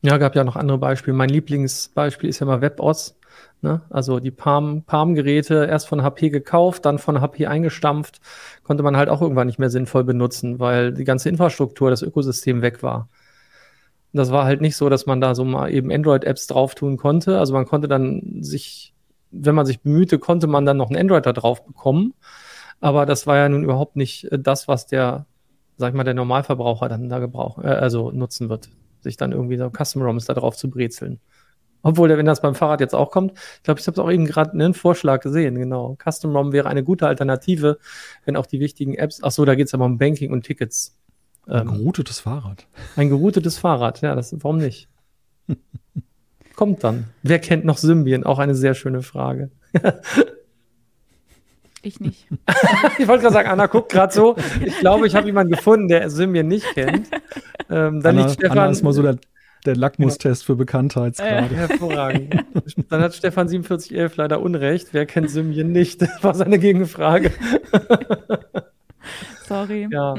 Ja, 0.00 0.16
gab 0.16 0.36
ja 0.36 0.44
noch 0.44 0.56
andere 0.56 0.78
Beispiele. 0.78 1.16
Mein 1.16 1.28
Lieblingsbeispiel 1.28 2.30
ist 2.30 2.38
ja 2.38 2.46
mal 2.46 2.60
WebOS. 2.60 3.17
Ne? 3.60 3.82
Also 3.90 4.20
die 4.20 4.30
Palm, 4.30 4.84
Palm-Geräte 4.84 5.66
erst 5.68 5.88
von 5.88 6.02
HP 6.02 6.30
gekauft, 6.30 6.84
dann 6.84 6.98
von 6.98 7.20
HP 7.20 7.46
eingestampft, 7.46 8.20
konnte 8.62 8.82
man 8.82 8.96
halt 8.96 9.08
auch 9.08 9.20
irgendwann 9.20 9.48
nicht 9.48 9.58
mehr 9.58 9.70
sinnvoll 9.70 10.04
benutzen, 10.04 10.60
weil 10.60 10.92
die 10.92 11.04
ganze 11.04 11.28
Infrastruktur, 11.28 11.90
das 11.90 12.02
Ökosystem 12.02 12.62
weg 12.62 12.82
war. 12.82 13.08
Das 14.12 14.30
war 14.32 14.44
halt 14.44 14.60
nicht 14.60 14.76
so, 14.76 14.88
dass 14.88 15.06
man 15.06 15.20
da 15.20 15.34
so 15.34 15.44
mal 15.44 15.72
eben 15.72 15.92
Android-Apps 15.92 16.46
drauf 16.46 16.74
tun 16.74 16.96
konnte. 16.96 17.38
Also 17.38 17.52
man 17.52 17.66
konnte 17.66 17.88
dann 17.88 18.42
sich, 18.42 18.94
wenn 19.30 19.54
man 19.54 19.66
sich 19.66 19.80
bemühte, 19.80 20.18
konnte 20.18 20.46
man 20.46 20.64
dann 20.64 20.76
noch 20.76 20.90
ein 20.90 20.96
Android 20.96 21.26
da 21.26 21.32
drauf 21.32 21.64
bekommen. 21.66 22.14
Aber 22.80 23.06
das 23.06 23.26
war 23.26 23.36
ja 23.36 23.48
nun 23.48 23.64
überhaupt 23.64 23.96
nicht 23.96 24.30
äh, 24.32 24.38
das, 24.38 24.68
was 24.68 24.86
der, 24.86 25.26
sag 25.76 25.90
ich 25.90 25.94
mal, 25.96 26.04
der 26.04 26.14
Normalverbraucher 26.14 26.88
dann 26.88 27.08
da 27.08 27.18
gebrauchen, 27.18 27.64
äh, 27.64 27.68
also 27.68 28.10
nutzen 28.12 28.48
wird, 28.48 28.70
sich 29.00 29.16
dann 29.16 29.32
irgendwie 29.32 29.56
so 29.58 29.70
Custom-ROMs 29.70 30.26
da 30.26 30.34
drauf 30.34 30.56
zu 30.56 30.70
brezeln. 30.70 31.20
Obwohl, 31.82 32.08
wenn 32.08 32.26
das 32.26 32.42
beim 32.42 32.54
Fahrrad 32.54 32.80
jetzt 32.80 32.94
auch 32.94 33.10
kommt, 33.10 33.32
ich 33.32 33.62
glaube, 33.62 33.80
ich 33.80 33.86
habe 33.86 33.92
es 33.94 33.98
auch 33.98 34.10
eben 34.10 34.26
gerade 34.26 34.52
einen 34.52 34.74
Vorschlag 34.74 35.20
gesehen, 35.20 35.54
genau. 35.54 35.96
Custom 36.02 36.34
ROM 36.34 36.52
wäre 36.52 36.68
eine 36.68 36.82
gute 36.82 37.06
Alternative, 37.06 37.78
wenn 38.24 38.36
auch 38.36 38.46
die 38.46 38.60
wichtigen 38.60 38.94
Apps, 38.94 39.20
ach 39.22 39.30
so, 39.30 39.44
da 39.44 39.54
geht 39.54 39.68
es 39.68 39.74
aber 39.74 39.84
um 39.84 39.98
Banking 39.98 40.32
und 40.32 40.42
Tickets. 40.44 40.96
Ein 41.46 41.62
ähm, 41.62 41.78
geroutetes 41.78 42.20
Fahrrad. 42.20 42.66
Ein 42.96 43.08
geroutetes 43.08 43.58
Fahrrad, 43.58 44.00
ja, 44.00 44.14
das, 44.14 44.34
warum 44.42 44.58
nicht? 44.58 44.88
kommt 46.56 46.82
dann. 46.82 47.04
Wer 47.22 47.38
kennt 47.38 47.64
noch 47.64 47.78
Symbian? 47.78 48.24
Auch 48.24 48.40
eine 48.40 48.56
sehr 48.56 48.74
schöne 48.74 49.02
Frage. 49.02 49.50
Ich 51.80 52.00
nicht. 52.00 52.26
ich 52.98 53.06
wollte 53.06 53.22
gerade 53.22 53.34
sagen, 53.34 53.48
Anna 53.48 53.66
guckt 53.66 53.92
gerade 53.92 54.12
so. 54.12 54.34
Ich 54.64 54.78
glaube, 54.80 55.06
ich 55.06 55.14
habe 55.14 55.26
jemanden 55.26 55.52
gefunden, 55.52 55.86
der 55.86 56.10
Symbian 56.10 56.48
nicht 56.48 56.66
kennt. 56.74 57.08
Ähm, 57.70 58.02
dann 58.02 58.16
Anna, 58.16 58.22
liegt 58.22 58.32
Stefan. 58.32 58.58
Anna 58.58 58.70
ist 58.70 58.82
mal 58.82 58.92
so 58.92 59.02
der, 59.02 59.16
der 59.66 59.76
Lackmustest 59.76 60.44
für 60.44 60.56
Bekanntheitsgrade. 60.56 61.54
Äh, 61.54 61.56
hervorragend. 61.56 62.44
dann 62.88 63.02
hat 63.02 63.14
Stefan 63.14 63.48
4711 63.48 64.16
leider 64.16 64.40
Unrecht. 64.40 64.88
Wer 64.92 65.06
kennt 65.06 65.30
Symbian 65.30 65.72
nicht? 65.72 66.02
Das 66.02 66.10
war 66.22 66.34
seine 66.34 66.58
Gegenfrage. 66.58 67.32
Sorry. 69.46 69.88
Ja. 69.90 70.14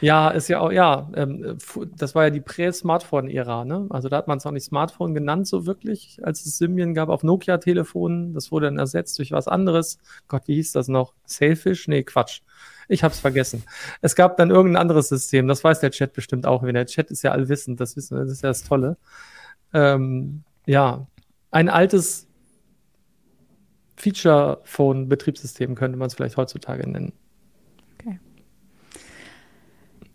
Ja, 0.00 0.30
ist 0.30 0.48
ja 0.48 0.60
auch, 0.60 0.72
ja, 0.72 1.10
ähm, 1.14 1.58
das 1.96 2.14
war 2.14 2.24
ja 2.24 2.30
die 2.30 2.40
Prä-Smartphone-Ära, 2.40 3.66
ne? 3.66 3.86
Also 3.90 4.08
da 4.08 4.16
hat 4.16 4.28
man 4.28 4.38
es 4.38 4.46
auch 4.46 4.50
nicht 4.50 4.64
Smartphone 4.64 5.12
genannt, 5.12 5.46
so 5.46 5.66
wirklich, 5.66 6.20
als 6.22 6.46
es 6.46 6.56
Symbian 6.56 6.94
gab 6.94 7.10
auf 7.10 7.22
Nokia-Telefonen. 7.22 8.32
Das 8.32 8.50
wurde 8.50 8.66
dann 8.66 8.78
ersetzt 8.78 9.18
durch 9.18 9.32
was 9.32 9.46
anderes. 9.46 9.98
Gott, 10.26 10.44
wie 10.46 10.54
hieß 10.54 10.72
das 10.72 10.88
noch? 10.88 11.12
Sailfish? 11.26 11.86
Nee, 11.86 12.02
Quatsch. 12.02 12.40
Ich 12.90 13.04
hab's 13.04 13.20
vergessen. 13.20 13.62
Es 14.00 14.16
gab 14.16 14.36
dann 14.36 14.50
irgendein 14.50 14.80
anderes 14.80 15.08
System, 15.08 15.46
das 15.46 15.62
weiß 15.62 15.78
der 15.78 15.92
Chat 15.92 16.12
bestimmt 16.12 16.44
auch. 16.44 16.64
Wenn 16.64 16.74
der 16.74 16.86
Chat 16.86 17.10
ist 17.12 17.22
ja 17.22 17.30
allwissend, 17.30 17.80
das 17.80 17.96
wissen 17.96 18.16
wir, 18.16 18.24
das 18.24 18.32
ist 18.32 18.42
ja 18.42 18.48
das 18.48 18.64
Tolle. 18.64 18.96
Ähm, 19.72 20.42
ja, 20.66 21.06
ein 21.52 21.68
altes 21.68 22.26
Feature-Phone-Betriebssystem 23.94 25.76
könnte 25.76 25.98
man 25.98 26.08
es 26.08 26.14
vielleicht 26.14 26.36
heutzutage 26.36 26.88
nennen. 26.88 27.12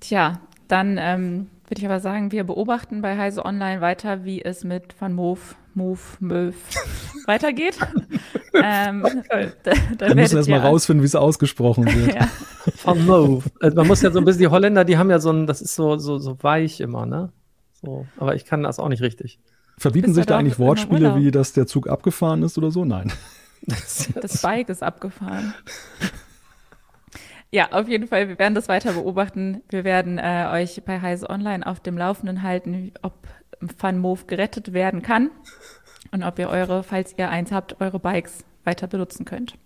Tja, 0.01 0.41
dann 0.67 0.98
ähm, 1.00 1.50
würde 1.67 1.79
ich 1.79 1.86
aber 1.86 2.00
sagen, 2.00 2.32
wir 2.32 2.44
beobachten 2.44 3.01
bei 3.01 3.17
Heise 3.17 3.46
Online 3.46 3.79
weiter, 3.82 4.25
wie 4.25 4.44
es 4.44 4.63
mit 4.65 5.00
Van 5.00 5.13
Move, 5.13 5.39
Move, 5.74 6.00
Möw 6.20 6.53
weitergeht. 7.25 7.77
Ähm, 8.64 9.06
da, 9.64 9.72
da 9.98 10.08
Wir 10.08 10.16
müssen 10.16 10.38
erstmal 10.38 10.60
rausfinden, 10.60 11.01
wie 11.01 11.08
es 11.08 11.16
ausgesprochen 11.16 11.86
wird. 11.86 12.16
ja. 12.16 12.27
Van 12.84 13.06
Move. 13.06 13.44
Also 13.60 13.75
man 13.75 13.88
muss 13.88 14.01
ja 14.01 14.12
so 14.12 14.20
ein 14.20 14.25
bisschen, 14.25 14.42
die 14.42 14.48
Holländer, 14.48 14.86
die 14.86 14.98
haben 14.98 15.10
ja 15.10 15.20
so 15.20 15.32
ein, 15.32 15.48
das 15.48 15.62
ist 15.62 15.75
so, 15.75 15.98
so, 15.98 16.18
so 16.18 16.42
weich 16.42 16.79
immer, 16.79 17.06
ne? 17.06 17.32
So, 17.74 18.06
aber 18.18 18.36
ich 18.36 18.46
kann 18.46 18.64
das 18.64 18.79
auch 18.79 18.90
nicht 18.90 19.01
richtig. 19.01 19.40
Verbieten 19.77 20.14
sich 20.14 20.25
da 20.25 20.38
eigentlich 20.38 20.58
Wortspiele, 20.58 21.18
wie 21.18 21.32
dass 21.32 21.53
der 21.53 21.68
Zug 21.68 21.90
abgefahren 21.90 22.44
ist 22.44 22.58
oder 22.58 22.72
so? 22.72 22.86
Nein. 22.86 23.12
Das, 23.62 24.10
das 24.22 24.42
Bike 24.42 24.70
ist 24.70 24.84
abgefahren. 24.84 25.53
Ja, 27.51 27.72
auf 27.72 27.88
jeden 27.88 28.08
Fall. 28.08 28.27
Wir 28.27 28.40
werden 28.40 28.56
das 28.56 28.68
weiter 28.68 28.94
beobachten. 28.94 29.62
Wir 29.70 29.84
werden 29.84 30.18
äh, 30.18 30.48
euch 30.51 30.84
bei 30.86 31.01
Heise 31.01 31.29
Online 31.29 31.66
auf 31.66 31.79
dem 31.79 31.98
Laufenden 31.98 32.42
halten, 32.42 32.94
ob 33.01 33.14
FunMove 33.77 34.27
gerettet 34.27 34.74
werden 34.74 35.01
kann 35.01 35.29
und 36.12 36.24
ob 36.24 36.40
ihr 36.40 36.50
eure, 36.50 36.84
falls 36.84 37.14
ihr 37.18 37.29
eins 37.29 37.51
habt, 37.51 37.79
eure 37.82 38.00
Bikes 38.00 38.46
weiter 38.66 38.88
benutzen 38.88 39.25
könnt. 39.25 39.58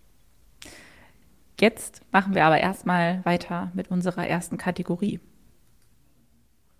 Jetzt 1.60 2.02
machen 2.12 2.36
wir 2.36 2.46
aber 2.46 2.60
erstmal 2.60 3.24
weiter 3.26 3.72
mit 3.74 3.92
unserer 3.92 4.26
ersten 4.28 4.58
Kategorie. 4.58 5.20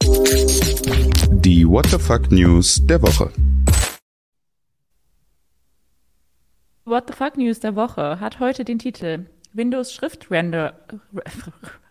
Die 0.02 1.68
What 1.68 1.88
the 1.88 2.00
Fuck 2.00 2.32
News 2.32 2.80
der 2.86 3.02
Woche. 3.02 3.32
What 6.86 7.08
the 7.08 7.14
Fuck 7.14 7.38
News 7.38 7.60
der 7.60 7.76
Woche 7.76 8.20
hat 8.20 8.40
heute 8.40 8.64
den 8.64 8.80
Titel 8.80 9.26
Windows 9.54 9.94
Schriftrender, 9.94 10.80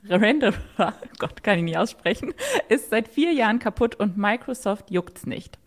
Render, 0.09 0.55
Gott, 1.19 1.43
kann 1.43 1.59
ich 1.59 1.64
nicht 1.64 1.79
aussprechen, 1.79 2.33
ist 2.69 2.91
seit 2.91 3.09
vier 3.09 3.33
Jahren 3.33 3.59
kaputt 3.59 3.97
und 3.97 4.17
Microsoft 4.17 4.91
juckt's 4.91 5.27
nicht. 5.27 5.59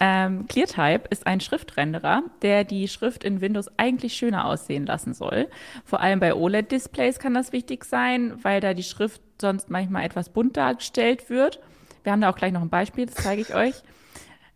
Ähm, 0.00 0.46
ClearType 0.46 1.08
ist 1.10 1.26
ein 1.26 1.40
Schriftrenderer, 1.40 2.22
der 2.42 2.62
die 2.62 2.86
Schrift 2.86 3.24
in 3.24 3.40
Windows 3.40 3.68
eigentlich 3.78 4.14
schöner 4.14 4.46
aussehen 4.46 4.86
lassen 4.86 5.12
soll. 5.12 5.48
Vor 5.84 6.00
allem 6.00 6.20
bei 6.20 6.34
OLED-Displays 6.34 7.18
kann 7.18 7.34
das 7.34 7.52
wichtig 7.52 7.84
sein, 7.84 8.32
weil 8.42 8.60
da 8.60 8.74
die 8.74 8.84
Schrift 8.84 9.20
sonst 9.40 9.70
manchmal 9.70 10.04
etwas 10.04 10.28
bunt 10.28 10.56
dargestellt 10.56 11.28
wird. 11.30 11.58
Wir 12.04 12.12
haben 12.12 12.20
da 12.20 12.30
auch 12.30 12.36
gleich 12.36 12.52
noch 12.52 12.62
ein 12.62 12.70
Beispiel, 12.70 13.06
das 13.06 13.16
zeige 13.16 13.42
ich 13.42 13.54
euch. 13.54 13.74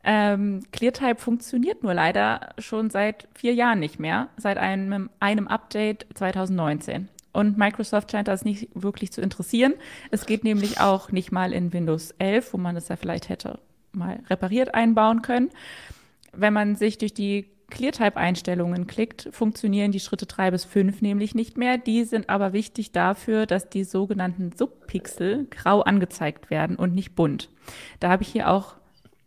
Ähm, 0.04 0.62
ClearType 0.70 1.20
funktioniert 1.20 1.82
nur 1.82 1.94
leider 1.94 2.50
schon 2.58 2.90
seit 2.90 3.26
vier 3.34 3.54
Jahren 3.54 3.80
nicht 3.80 3.98
mehr, 3.98 4.28
seit 4.36 4.58
einem, 4.58 5.10
einem 5.18 5.48
Update 5.48 6.06
2019. 6.14 7.08
Und 7.32 7.58
Microsoft 7.58 8.12
scheint 8.12 8.28
das 8.28 8.44
nicht 8.44 8.68
wirklich 8.74 9.10
zu 9.12 9.20
interessieren. 9.20 9.74
Es 10.10 10.26
geht 10.26 10.44
nämlich 10.44 10.80
auch 10.80 11.10
nicht 11.10 11.32
mal 11.32 11.52
in 11.52 11.72
Windows 11.72 12.12
11, 12.18 12.52
wo 12.52 12.58
man 12.58 12.76
es 12.76 12.88
ja 12.88 12.96
vielleicht 12.96 13.28
hätte 13.28 13.58
mal 13.92 14.20
repariert 14.28 14.74
einbauen 14.74 15.22
können. 15.22 15.50
Wenn 16.32 16.52
man 16.52 16.76
sich 16.76 16.98
durch 16.98 17.14
die 17.14 17.52
ClearType-Einstellungen 17.72 18.86
klickt, 18.86 19.28
funktionieren 19.32 19.92
die 19.92 20.00
Schritte 20.00 20.26
drei 20.26 20.50
bis 20.50 20.64
fünf 20.64 21.00
nämlich 21.00 21.34
nicht 21.34 21.56
mehr. 21.56 21.78
Die 21.78 22.04
sind 22.04 22.28
aber 22.28 22.52
wichtig 22.52 22.92
dafür, 22.92 23.46
dass 23.46 23.70
die 23.70 23.84
sogenannten 23.84 24.52
Subpixel 24.52 25.46
grau 25.50 25.80
angezeigt 25.80 26.50
werden 26.50 26.76
und 26.76 26.94
nicht 26.94 27.14
bunt. 27.14 27.48
Da 27.98 28.10
habe 28.10 28.22
ich 28.22 28.28
hier 28.28 28.50
auch 28.50 28.74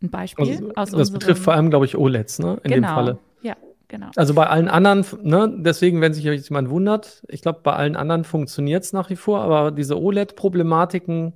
ein 0.02 0.10
Beispiel 0.10 0.48
also, 0.48 0.72
aus 0.74 0.90
Das 0.92 1.10
betrifft 1.10 1.42
vor 1.42 1.54
allem, 1.54 1.70
glaube 1.70 1.86
ich, 1.86 1.96
OLEDs, 1.96 2.38
ne? 2.38 2.60
In 2.62 2.70
genau. 2.70 2.88
dem 2.88 2.94
Falle. 2.94 3.18
Ja, 3.42 3.56
genau. 3.88 4.08
Also 4.14 4.34
bei 4.34 4.46
allen 4.46 4.68
anderen, 4.68 5.04
ne, 5.22 5.52
deswegen, 5.58 6.00
wenn 6.00 6.14
sich 6.14 6.24
jetzt 6.24 6.48
jemand 6.48 6.70
wundert, 6.70 7.24
ich 7.28 7.42
glaube, 7.42 7.60
bei 7.62 7.72
allen 7.72 7.96
anderen 7.96 8.24
funktioniert 8.24 8.84
es 8.84 8.92
nach 8.92 9.10
wie 9.10 9.16
vor, 9.16 9.40
aber 9.40 9.72
diese 9.72 10.00
OLED-Problematiken, 10.00 11.32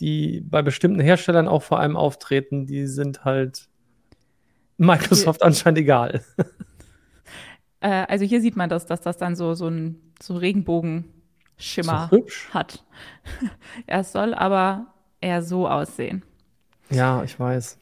die 0.00 0.40
bei 0.40 0.62
bestimmten 0.62 1.00
Herstellern 1.00 1.48
auch 1.48 1.62
vor 1.62 1.80
allem 1.80 1.96
auftreten, 1.96 2.66
die 2.66 2.86
sind 2.86 3.24
halt 3.24 3.68
Microsoft 4.76 5.40
hier, 5.40 5.46
anscheinend 5.46 5.78
egal. 5.78 6.22
Äh, 7.80 8.06
also 8.08 8.24
hier 8.24 8.40
sieht 8.40 8.56
man 8.56 8.70
das, 8.70 8.86
dass 8.86 9.02
das 9.02 9.18
dann 9.18 9.36
so, 9.36 9.54
so 9.54 9.68
ein 9.68 10.00
so 10.20 10.34
Regenbogenschimmer 10.34 12.08
so 12.10 12.26
hat. 12.52 12.84
er 13.86 14.02
soll 14.02 14.32
aber 14.34 14.94
eher 15.20 15.42
so 15.42 15.68
aussehen. 15.68 16.22
Ja, 16.90 17.22
ich 17.22 17.38
weiß. 17.38 17.78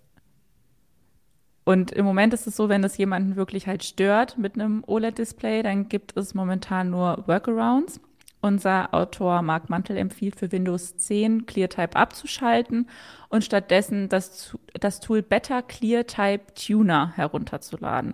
Und 1.64 1.92
im 1.92 2.04
Moment 2.04 2.34
ist 2.34 2.46
es 2.46 2.56
so, 2.56 2.68
wenn 2.68 2.84
es 2.84 2.96
jemanden 2.98 3.36
wirklich 3.36 3.66
halt 3.66 3.84
stört 3.84 4.36
mit 4.36 4.54
einem 4.54 4.84
OLED-Display, 4.86 5.62
dann 5.62 5.88
gibt 5.88 6.16
es 6.16 6.34
momentan 6.34 6.90
nur 6.90 7.24
Workarounds. 7.26 8.00
Unser 8.44 8.92
Autor 8.92 9.40
Mark 9.40 9.70
Mantel 9.70 9.96
empfiehlt 9.96 10.36
für 10.36 10.52
Windows 10.52 10.98
10 10.98 11.46
ClearType 11.46 11.96
abzuschalten 11.96 12.90
und 13.30 13.42
stattdessen 13.42 14.10
das, 14.10 14.54
das 14.78 15.00
Tool 15.00 15.22
Better 15.22 15.62
ClearType 15.62 16.52
Tuner 16.54 17.14
herunterzuladen. 17.16 18.12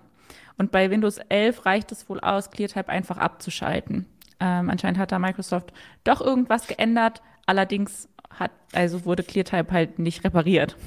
Und 0.57 0.71
bei 0.71 0.89
Windows 0.89 1.17
11 1.17 1.65
reicht 1.65 1.91
es 1.91 2.07
wohl 2.07 2.21
aus, 2.21 2.49
ClearType 2.49 2.87
einfach 2.87 3.17
abzuschalten. 3.17 4.05
Ähm, 4.39 4.69
anscheinend 4.69 4.99
hat 4.99 5.11
da 5.11 5.19
Microsoft 5.19 5.73
doch 6.05 6.21
irgendwas 6.21 6.65
geändert. 6.65 7.21
Allerdings 7.45 8.07
hat, 8.29 8.51
also 8.71 9.03
wurde 9.03 9.23
ClearType 9.23 9.69
halt 9.69 9.99
nicht 9.99 10.23
repariert. 10.23 10.77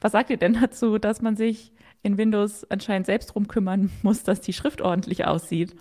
Was 0.00 0.12
sagt 0.12 0.30
ihr 0.30 0.36
denn 0.36 0.52
dazu, 0.60 0.98
dass 0.98 1.20
man 1.20 1.34
sich 1.34 1.72
in 2.04 2.16
Windows 2.16 2.64
anscheinend 2.70 3.06
selbst 3.06 3.34
drum 3.34 3.48
kümmern 3.48 3.90
muss, 4.02 4.22
dass 4.22 4.40
die 4.40 4.52
Schrift 4.52 4.82
ordentlich 4.82 5.24
aussieht. 5.24 5.74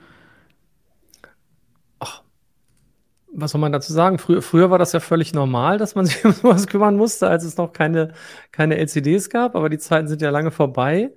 Was 3.34 3.52
soll 3.52 3.62
man 3.62 3.72
dazu 3.72 3.94
sagen? 3.94 4.18
Früher, 4.18 4.42
früher 4.42 4.70
war 4.70 4.80
das 4.80 4.94
ja 4.94 5.00
völlig 5.00 5.34
normal, 5.34 5.78
dass 5.78 5.96
man 5.96 6.06
sich 6.08 6.24
um 6.26 6.32
sowas 6.32 6.68
kümmern 6.68 6.98
musste, 6.98 7.28
als 7.28 7.44
es 7.44 7.58
noch 7.58 7.74
keine, 7.74 8.14
keine 8.52 8.78
LCDs 8.78 9.30
gab, 9.30 9.56
aber 9.56 9.70
die 9.70 9.78
Zeiten 9.78 10.08
sind 10.08 10.22
ja 10.22 10.30
lange 10.30 10.52
vorbei. 10.52 11.12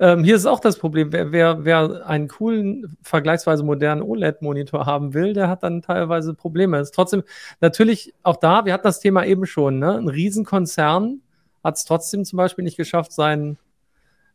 Ähm, 0.00 0.22
hier 0.22 0.36
ist 0.36 0.46
auch 0.46 0.60
das 0.60 0.78
Problem, 0.78 1.12
wer, 1.12 1.32
wer, 1.32 1.64
wer 1.64 2.06
einen 2.06 2.28
coolen, 2.28 2.96
vergleichsweise 3.02 3.64
modernen 3.64 4.02
OLED-Monitor 4.02 4.86
haben 4.86 5.12
will, 5.12 5.32
der 5.34 5.48
hat 5.48 5.64
dann 5.64 5.82
teilweise 5.82 6.34
Probleme. 6.34 6.78
ist 6.78 6.94
trotzdem 6.94 7.24
natürlich 7.60 8.14
auch 8.22 8.36
da, 8.36 8.64
wir 8.64 8.72
hatten 8.72 8.84
das 8.84 9.00
Thema 9.00 9.24
eben 9.24 9.44
schon, 9.46 9.80
ne? 9.80 9.96
ein 9.98 10.08
Riesenkonzern 10.08 11.22
hat 11.64 11.76
es 11.76 11.84
trotzdem 11.84 12.24
zum 12.24 12.36
Beispiel 12.36 12.64
nicht 12.64 12.76
geschafft, 12.76 13.10
sein, 13.10 13.58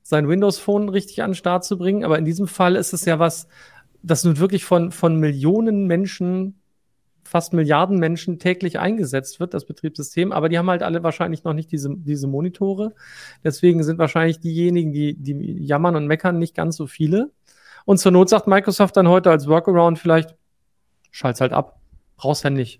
sein 0.02 0.28
Windows-Phone 0.28 0.90
richtig 0.90 1.24
an 1.24 1.32
den 1.32 1.36
Start 1.36 1.64
zu 1.64 1.78
bringen, 1.78 2.04
aber 2.04 2.18
in 2.18 2.26
diesem 2.26 2.48
Fall 2.48 2.76
ist 2.76 2.92
es 2.92 3.06
ja 3.06 3.20
was, 3.20 3.48
das 4.02 4.26
nun 4.26 4.40
wirklich 4.40 4.66
von, 4.66 4.92
von 4.92 5.16
Millionen 5.16 5.88
Menschen 5.88 6.60
fast 7.24 7.54
Milliarden 7.54 8.00
Menschen 8.00 8.40
täglich 8.40 8.80
eingesetzt 8.80 9.40
wird, 9.40 9.54
das 9.54 9.66
Betriebssystem, 9.66 10.32
aber 10.32 10.50
die 10.50 10.58
haben 10.58 10.70
halt 10.70 10.84
alle 10.84 11.04
wahrscheinlich 11.04 11.44
noch 11.44 11.54
nicht 11.54 11.72
diese, 11.72 11.96
diese 11.96 12.28
Monitore. 12.28 12.94
Deswegen 13.44 13.84
sind 13.84 13.98
wahrscheinlich 13.98 14.40
diejenigen, 14.40 14.94
die, 14.94 15.16
die 15.16 15.64
jammern 15.64 15.96
und 15.96 16.08
meckern, 16.08 16.40
nicht 16.40 16.56
ganz 16.56 16.76
so 16.76 16.88
viele. 16.88 17.32
Und 17.86 17.98
zur 17.98 18.12
Not 18.12 18.30
sagt 18.30 18.48
Microsoft 18.48 18.98
dann 18.98 19.08
heute 19.08 19.30
als 19.30 19.48
Workaround 19.48 20.00
vielleicht, 20.00 20.36
schalt's 21.12 21.42
halt 21.42 21.54
ab. 21.54 21.80
Brauchst 22.16 22.44
ja 22.44 22.50
nicht. 22.50 22.80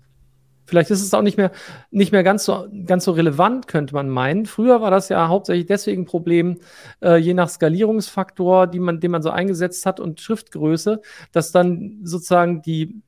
Vielleicht 0.66 0.90
ist 0.90 1.02
es 1.02 1.12
auch 1.12 1.22
nicht 1.22 1.36
mehr, 1.36 1.50
nicht 1.90 2.12
mehr 2.12 2.22
ganz 2.22 2.44
so, 2.46 2.66
ganz 2.86 3.04
so 3.04 3.12
relevant, 3.12 3.68
könnte 3.68 3.94
man 3.94 4.08
meinen. 4.08 4.46
Früher 4.46 4.80
war 4.80 4.90
das 4.90 5.10
ja 5.10 5.28
hauptsächlich 5.28 5.66
deswegen 5.66 6.02
ein 6.02 6.06
Problem, 6.06 6.58
äh, 7.02 7.16
je 7.16 7.34
nach 7.34 7.50
Skalierungsfaktor, 7.50 8.66
die 8.66 8.78
man, 8.78 8.98
den 8.98 9.10
man 9.10 9.22
so 9.22 9.30
eingesetzt 9.30 9.84
hat 9.84 10.00
und 10.00 10.20
Schriftgröße, 10.22 11.02
dass 11.32 11.52
dann 11.52 12.00
sozusagen 12.02 12.62
die, 12.62 13.02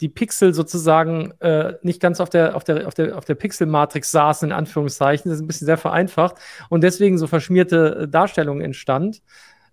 die 0.00 0.08
Pixel 0.08 0.54
sozusagen 0.54 1.32
äh, 1.40 1.74
nicht 1.82 2.00
ganz 2.00 2.20
auf 2.20 2.28
der, 2.28 2.56
auf 2.56 2.64
der, 2.64 2.86
auf 2.86 2.94
der, 2.94 3.16
auf 3.16 3.24
der 3.24 3.34
Pixelmatrix 3.34 4.10
saßen, 4.10 4.48
in 4.48 4.52
Anführungszeichen. 4.52 5.30
Das 5.30 5.38
ist 5.38 5.44
ein 5.44 5.46
bisschen 5.46 5.66
sehr 5.66 5.78
vereinfacht 5.78 6.36
und 6.68 6.82
deswegen 6.82 7.18
so 7.18 7.26
verschmierte 7.26 8.00
äh, 8.02 8.08
Darstellungen 8.08 8.64
entstand. 8.64 9.22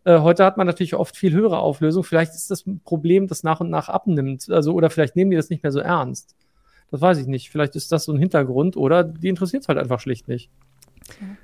Äh, 0.04 0.20
heute 0.20 0.46
hat 0.46 0.58
man 0.58 0.68
natürlich 0.68 0.96
oft 0.96 1.18
viel 1.18 1.32
höhere 1.32 1.60
Auflösung. 1.60 2.04
Vielleicht 2.04 2.34
ist 2.34 2.52
das 2.52 2.66
ein 2.66 2.82
Problem, 2.84 3.28
das 3.28 3.44
nach 3.44 3.62
und 3.62 3.70
nach 3.70 3.90
abnimmt. 3.90 4.50
Also, 4.50 4.74
oder 4.74 4.90
vielleicht 4.90 5.16
nehmen 5.16 5.32
die 5.32 5.38
das 5.38 5.50
nicht 5.50 5.64
mehr 5.64 5.72
so 5.72 5.80
ernst. 5.80 6.36
Das 6.92 7.02
weiß 7.02 7.18
ich 7.20 7.28
nicht. 7.28 7.50
Vielleicht 7.50 7.76
ist 7.76 7.92
das 7.92 8.06
so 8.06 8.12
ein 8.12 8.20
Hintergrund 8.20 8.78
oder 8.78 9.04
die 9.04 9.30
interessiert 9.30 9.64
es 9.64 9.70
halt 9.70 9.78
einfach 9.78 10.00
schlicht 10.00 10.28
nicht. 10.28 10.50
Okay. 11.10 11.38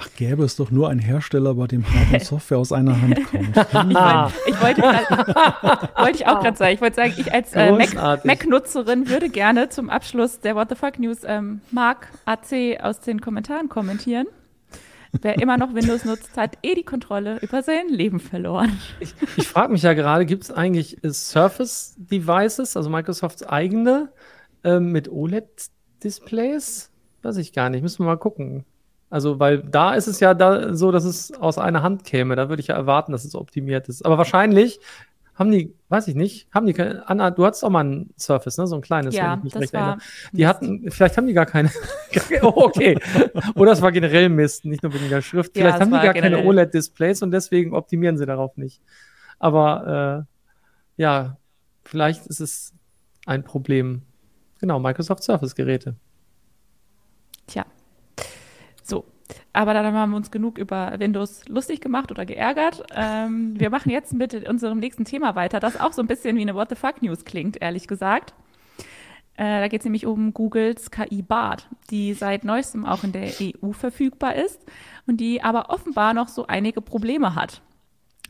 Ach, 0.00 0.08
gäbe 0.14 0.44
es 0.44 0.54
doch 0.54 0.70
nur 0.70 0.88
einen 0.88 1.00
Hersteller, 1.00 1.54
bei 1.54 1.66
dem 1.66 1.84
Hardware 1.84 2.14
und 2.14 2.24
Software 2.24 2.58
aus 2.58 2.70
einer 2.70 3.00
Hand 3.00 3.16
kommt. 3.26 3.56
ich, 3.56 4.62
wollte, 4.62 4.82
wollte 5.96 6.14
ich 6.14 6.26
auch 6.26 6.40
gerade 6.40 6.56
sagen. 6.56 6.74
Ich 6.74 6.80
wollte 6.80 6.96
sagen, 6.96 7.14
ich 7.16 7.32
als 7.32 7.52
äh, 7.54 7.72
Mac-Nutzerin 7.72 9.00
Mac 9.00 9.08
würde 9.08 9.28
gerne 9.28 9.70
zum 9.70 9.90
Abschluss 9.90 10.38
der 10.38 10.54
What 10.54 10.68
the 10.68 10.76
Fuck 10.76 11.00
News 11.00 11.18
ähm, 11.24 11.62
Mark 11.72 12.08
AC 12.26 12.80
aus 12.80 13.00
den 13.00 13.20
Kommentaren 13.20 13.68
kommentieren. 13.68 14.28
Wer 15.20 15.40
immer 15.42 15.56
noch 15.56 15.74
Windows 15.74 16.04
nutzt, 16.04 16.36
hat 16.36 16.58
eh 16.62 16.74
die 16.74 16.84
Kontrolle 16.84 17.38
über 17.40 17.62
sein 17.62 17.88
Leben 17.88 18.20
verloren. 18.20 18.78
Ich, 19.00 19.14
ich 19.36 19.48
frage 19.48 19.72
mich 19.72 19.82
ja 19.82 19.94
gerade, 19.94 20.26
gibt 20.26 20.44
es 20.44 20.52
eigentlich 20.52 20.98
Surface-Devices, 21.02 22.76
also 22.76 22.88
Microsofts 22.88 23.42
eigene, 23.42 24.12
äh, 24.62 24.78
mit 24.78 25.10
OLED-Displays? 25.10 26.90
Weiß 27.22 27.36
ich 27.38 27.52
gar 27.52 27.68
nicht, 27.68 27.82
müssen 27.82 28.04
wir 28.04 28.10
mal 28.10 28.16
gucken. 28.16 28.64
Also, 29.10 29.38
weil 29.38 29.62
da 29.62 29.94
ist 29.94 30.06
es 30.06 30.20
ja 30.20 30.34
da 30.34 30.74
so, 30.74 30.92
dass 30.92 31.04
es 31.04 31.32
aus 31.32 31.58
einer 31.58 31.82
Hand 31.82 32.04
käme. 32.04 32.36
Da 32.36 32.48
würde 32.48 32.60
ich 32.60 32.68
ja 32.68 32.74
erwarten, 32.74 33.12
dass 33.12 33.24
es 33.24 33.34
optimiert 33.34 33.88
ist. 33.88 34.04
Aber 34.04 34.18
wahrscheinlich 34.18 34.80
haben 35.38 35.52
die, 35.52 35.72
weiß 35.88 36.08
ich 36.08 36.16
nicht, 36.16 36.48
haben 36.52 36.66
die 36.66 36.72
keine, 36.72 37.08
Anna, 37.08 37.30
du 37.30 37.46
hattest 37.46 37.64
auch 37.64 37.70
mal 37.70 37.84
ein 37.84 38.10
Surface, 38.18 38.58
ne? 38.58 38.66
So 38.66 38.74
ein 38.74 38.82
kleines, 38.82 39.14
ja, 39.14 39.32
wenn 39.32 39.38
ich 39.38 39.44
mich 39.44 39.56
recht 39.56 39.74
erinnere. 39.74 39.98
Die 40.32 40.46
hatten, 40.46 40.90
vielleicht 40.90 41.16
haben 41.16 41.28
die 41.28 41.32
gar 41.34 41.46
keine, 41.46 41.70
oh, 42.42 42.52
okay. 42.56 42.98
Oder 43.54 43.72
es 43.72 43.80
war 43.80 43.92
generell 43.92 44.28
Mist, 44.28 44.64
nicht 44.64 44.82
nur 44.82 44.92
wegen 44.92 45.08
der 45.08 45.22
Schrift. 45.22 45.56
Ja, 45.56 45.62
vielleicht 45.62 45.80
haben 45.80 45.92
die 45.92 46.04
gar 46.04 46.12
generell. 46.12 46.40
keine 46.40 46.48
OLED-Displays 46.48 47.22
und 47.22 47.30
deswegen 47.30 47.72
optimieren 47.72 48.18
sie 48.18 48.26
darauf 48.26 48.56
nicht. 48.56 48.82
Aber, 49.38 50.26
äh, 50.98 51.02
ja, 51.02 51.38
vielleicht 51.84 52.26
ist 52.26 52.40
es 52.40 52.74
ein 53.24 53.44
Problem. 53.44 54.02
Genau, 54.60 54.80
Microsoft 54.80 55.22
Surface-Geräte. 55.22 55.94
Tja, 57.46 57.64
aber 59.52 59.74
dann 59.74 59.94
haben 59.94 60.10
wir 60.10 60.16
uns 60.16 60.30
genug 60.30 60.58
über 60.58 60.94
Windows 60.98 61.46
lustig 61.48 61.80
gemacht 61.80 62.10
oder 62.10 62.24
geärgert. 62.24 62.82
Ähm, 62.94 63.58
wir 63.58 63.70
machen 63.70 63.90
jetzt 63.90 64.12
mit 64.14 64.48
unserem 64.48 64.78
nächsten 64.78 65.04
Thema 65.04 65.34
weiter, 65.34 65.60
das 65.60 65.78
auch 65.78 65.92
so 65.92 66.02
ein 66.02 66.08
bisschen 66.08 66.36
wie 66.36 66.42
eine 66.42 66.54
What 66.54 66.70
the 66.70 66.76
Fuck 66.76 67.02
News 67.02 67.24
klingt, 67.24 67.60
ehrlich 67.60 67.88
gesagt. 67.88 68.34
Äh, 69.36 69.60
da 69.60 69.68
geht 69.68 69.82
es 69.82 69.84
nämlich 69.84 70.06
um 70.06 70.34
Googles 70.34 70.90
KI 70.90 71.22
Bart, 71.22 71.68
die 71.90 72.12
seit 72.12 72.44
neuestem 72.44 72.84
auch 72.84 73.04
in 73.04 73.12
der 73.12 73.30
EU 73.40 73.72
verfügbar 73.72 74.34
ist 74.34 74.60
und 75.06 75.18
die 75.18 75.42
aber 75.42 75.70
offenbar 75.70 76.12
noch 76.12 76.28
so 76.28 76.46
einige 76.46 76.80
Probleme 76.80 77.34
hat. 77.36 77.62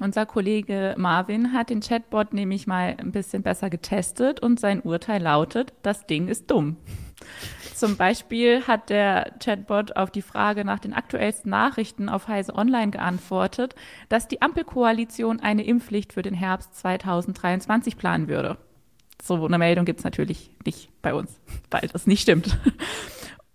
Unser 0.01 0.27
Kollege 0.27 0.95
Marvin 0.97 1.53
hat 1.53 1.71
den 1.71 1.81
Chatbot 1.81 2.33
nämlich 2.33 2.67
mal 2.67 2.95
ein 2.99 3.11
bisschen 3.11 3.43
besser 3.43 3.69
getestet 3.69 4.41
und 4.41 4.61
sein 4.61 4.81
Urteil 4.81 5.21
lautet, 5.21 5.73
das 5.83 6.07
Ding 6.07 6.29
ist 6.29 6.51
dumm. 6.51 6.77
Zum 7.79 7.97
Beispiel 7.97 8.67
hat 8.67 8.91
der 8.91 9.35
Chatbot 9.39 9.95
auf 9.95 10.11
die 10.11 10.21
Frage 10.21 10.65
nach 10.65 10.81
den 10.81 10.93
aktuellsten 10.93 11.49
Nachrichten 11.49 12.09
auf 12.09 12.27
Heise 12.27 12.57
Online 12.57 12.91
geantwortet, 12.91 13.77
dass 14.09 14.27
die 14.27 14.43
Ampelkoalition 14.43 15.39
eine 15.39 15.65
Impfpflicht 15.65 16.13
für 16.13 16.23
den 16.23 16.35
Herbst 16.35 16.75
2023 16.75 17.97
planen 17.97 18.27
würde. 18.27 18.57
So 19.23 19.47
eine 19.47 19.59
Meldung 19.59 19.85
gibt 19.85 20.01
es 20.01 20.05
natürlich 20.05 20.51
nicht 20.65 20.91
bei 21.03 21.15
uns, 21.15 21.39
weil 21.71 21.89
das 21.93 22.09
nicht 22.09 22.23
stimmt. 22.23 22.59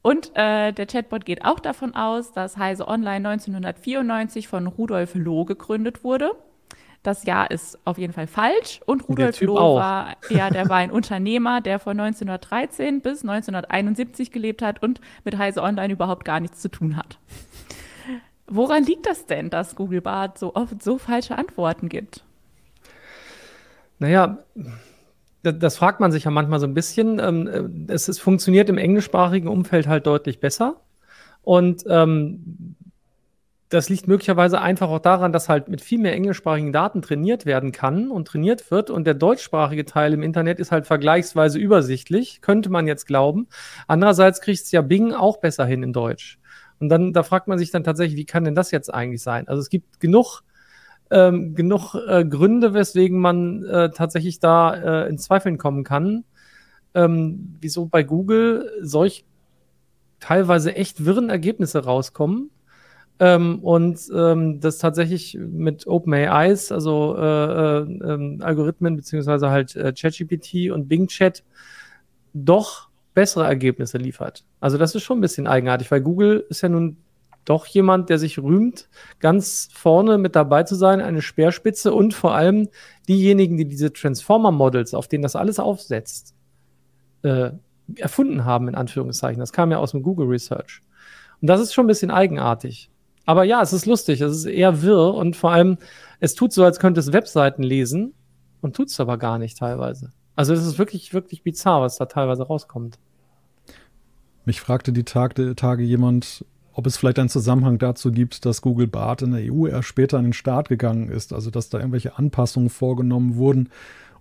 Und 0.01 0.31
äh, 0.35 0.71
der 0.71 0.85
Chatbot 0.85 1.25
geht 1.25 1.43
auch 1.43 1.59
davon 1.59 1.93
aus, 1.93 2.31
dass 2.31 2.55
Heise 2.55 2.87
Online 2.87 3.27
1994 3.27 4.47
von 4.47 4.67
Rudolf 4.67 5.15
Loh 5.15 5.43
gegründet 5.43 6.05
wurde 6.05 6.31
das 7.03 7.25
Jahr 7.25 7.51
ist 7.51 7.77
auf 7.85 7.97
jeden 7.97 8.13
Fall 8.13 8.27
falsch. 8.27 8.79
Und 8.85 9.07
Rudolf 9.07 9.39
Loh 9.41 9.75
war, 9.75 10.15
ja, 10.29 10.49
der 10.49 10.69
war 10.69 10.77
ein 10.77 10.89
Unternehmer, 10.89 11.61
der 11.61 11.79
von 11.79 11.99
1913 11.99 13.01
bis 13.01 13.21
1971 13.21 14.31
gelebt 14.31 14.61
hat 14.61 14.81
und 14.81 15.01
mit 15.25 15.37
Heise 15.37 15.61
Online 15.61 15.93
überhaupt 15.93 16.25
gar 16.25 16.39
nichts 16.39 16.61
zu 16.61 16.69
tun 16.69 16.95
hat. 16.95 17.19
Woran 18.47 18.83
liegt 18.83 19.05
das 19.05 19.25
denn, 19.25 19.49
dass 19.49 19.75
Google 19.75 20.01
Bart 20.01 20.37
so 20.37 20.55
oft 20.55 20.81
so 20.81 20.97
falsche 20.97 21.37
Antworten 21.37 21.89
gibt? 21.89 22.23
Naja, 23.99 24.39
das 25.43 25.77
fragt 25.77 25.99
man 25.99 26.11
sich 26.11 26.23
ja 26.23 26.31
manchmal 26.31 26.59
so 26.59 26.67
ein 26.67 26.73
bisschen. 26.73 27.19
Ähm, 27.19 27.85
es, 27.89 28.07
es 28.07 28.19
funktioniert 28.19 28.69
im 28.69 28.77
englischsprachigen 28.77 29.49
Umfeld 29.49 29.87
halt 29.87 30.07
deutlich 30.07 30.39
besser. 30.39 30.77
Und 31.41 31.83
ähm, 31.87 32.75
das 33.73 33.89
liegt 33.89 34.07
möglicherweise 34.07 34.61
einfach 34.61 34.89
auch 34.89 34.99
daran, 34.99 35.31
dass 35.33 35.49
halt 35.49 35.67
mit 35.67 35.81
viel 35.81 35.97
mehr 35.97 36.13
englischsprachigen 36.13 36.71
Daten 36.71 37.01
trainiert 37.01 37.47
werden 37.47 37.71
kann 37.71 38.11
und 38.11 38.27
trainiert 38.27 38.69
wird. 38.69 38.91
Und 38.91 39.05
der 39.05 39.15
deutschsprachige 39.15 39.83
Teil 39.83 40.13
im 40.13 40.21
Internet 40.21 40.59
ist 40.59 40.71
halt 40.71 40.85
vergleichsweise 40.85 41.57
übersichtlich, 41.57 42.41
könnte 42.41 42.69
man 42.69 42.85
jetzt 42.85 43.07
glauben. 43.07 43.47
Andererseits 43.87 44.41
kriegt 44.41 44.61
es 44.61 44.71
ja 44.71 44.83
Bing 44.83 45.11
auch 45.11 45.37
besser 45.37 45.65
hin 45.65 45.81
in 45.81 45.91
Deutsch. 45.91 46.37
Und 46.79 46.89
dann, 46.89 47.13
da 47.13 47.23
fragt 47.23 47.47
man 47.47 47.57
sich 47.57 47.71
dann 47.71 47.83
tatsächlich, 47.83 48.15
wie 48.15 48.25
kann 48.25 48.43
denn 48.43 48.53
das 48.53 48.69
jetzt 48.69 48.93
eigentlich 48.93 49.23
sein? 49.23 49.47
Also 49.47 49.59
es 49.59 49.69
gibt 49.69 49.99
genug, 49.99 50.41
ähm, 51.09 51.55
genug 51.55 51.95
äh, 51.95 52.23
Gründe, 52.25 52.75
weswegen 52.75 53.19
man 53.19 53.63
äh, 53.63 53.89
tatsächlich 53.89 54.39
da 54.39 55.05
äh, 55.05 55.09
in 55.09 55.17
Zweifeln 55.17 55.57
kommen 55.57 55.83
kann. 55.83 56.25
Ähm, 56.93 57.55
wieso 57.59 57.87
bei 57.87 58.03
Google 58.03 58.69
solch 58.81 59.25
teilweise 60.19 60.75
echt 60.75 61.05
wirren 61.05 61.31
Ergebnisse 61.31 61.83
rauskommen 61.83 62.51
ähm, 63.19 63.59
und 63.59 63.99
ähm, 64.13 64.59
das 64.59 64.79
tatsächlich 64.79 65.37
mit 65.39 65.87
OpenAIs, 65.87 66.71
also 66.71 67.15
äh, 67.17 67.79
äh, 67.81 68.37
Algorithmen 68.41 68.95
beziehungsweise 68.95 69.49
halt 69.49 69.75
äh, 69.75 69.93
ChatGPT 69.93 70.71
und 70.71 70.87
Bing 70.87 71.07
Chat 71.07 71.43
doch 72.33 72.89
bessere 73.13 73.45
Ergebnisse 73.45 73.97
liefert. 73.97 74.43
Also 74.59 74.77
das 74.77 74.95
ist 74.95 75.03
schon 75.03 75.19
ein 75.19 75.21
bisschen 75.21 75.47
eigenartig, 75.47 75.91
weil 75.91 76.01
Google 76.01 76.45
ist 76.49 76.61
ja 76.61 76.69
nun 76.69 76.97
doch 77.45 77.65
jemand, 77.67 78.09
der 78.09 78.17
sich 78.17 78.39
rühmt, 78.39 78.89
ganz 79.19 79.69
vorne 79.73 80.17
mit 80.17 80.35
dabei 80.35 80.63
zu 80.63 80.75
sein, 80.75 81.01
eine 81.01 81.21
Speerspitze 81.21 81.93
und 81.93 82.13
vor 82.13 82.33
allem 82.33 82.69
diejenigen, 83.07 83.57
die 83.57 83.67
diese 83.67 83.91
Transformer-Models, 83.91 84.93
auf 84.93 85.07
denen 85.07 85.23
das 85.23 85.35
alles 85.35 85.59
aufsetzt, 85.59 86.33
äh, 87.23 87.51
erfunden 87.97 88.45
haben, 88.45 88.69
in 88.69 88.75
Anführungszeichen. 88.75 89.39
Das 89.39 89.51
kam 89.51 89.71
ja 89.71 89.77
aus 89.77 89.91
dem 89.91 90.03
Google 90.03 90.27
Research. 90.27 90.81
Und 91.41 91.47
das 91.47 91.59
ist 91.59 91.73
schon 91.73 91.85
ein 91.85 91.87
bisschen 91.87 92.11
eigenartig. 92.11 92.89
Aber 93.25 93.43
ja, 93.43 93.61
es 93.61 93.73
ist 93.73 93.85
lustig, 93.85 94.21
es 94.21 94.37
ist 94.37 94.45
eher 94.45 94.81
wirr 94.81 95.13
und 95.13 95.35
vor 95.35 95.51
allem, 95.51 95.77
es 96.19 96.35
tut 96.35 96.51
so, 96.53 96.63
als 96.63 96.79
könnte 96.79 96.99
es 96.99 97.13
Webseiten 97.13 97.63
lesen 97.63 98.13
und 98.61 98.75
tut 98.75 98.89
es 98.89 98.99
aber 98.99 99.17
gar 99.17 99.37
nicht 99.39 99.57
teilweise. 99.57 100.11
Also 100.35 100.53
es 100.53 100.65
ist 100.65 100.77
wirklich, 100.77 101.13
wirklich 101.13 101.43
bizarr, 101.43 101.81
was 101.81 101.97
da 101.97 102.05
teilweise 102.05 102.43
rauskommt. 102.43 102.97
Mich 104.45 104.59
fragte 104.59 104.91
die 104.91 105.03
Tag, 105.03 105.35
Tage 105.55 105.83
jemand, 105.83 106.45
ob 106.73 106.87
es 106.87 106.97
vielleicht 106.97 107.19
einen 107.19 107.29
Zusammenhang 107.29 107.77
dazu 107.77 108.11
gibt, 108.11 108.45
dass 108.45 108.61
Google 108.61 108.87
Bart 108.87 109.21
in 109.21 109.31
der 109.31 109.53
EU 109.53 109.67
erst 109.67 109.87
später 109.87 110.17
an 110.17 110.25
den 110.25 110.33
Start 110.33 110.69
gegangen 110.69 111.07
ist, 111.07 111.31
also 111.31 111.49
dass 111.49 111.69
da 111.69 111.77
irgendwelche 111.77 112.17
Anpassungen 112.17 112.69
vorgenommen 112.69 113.35
wurden, 113.35 113.69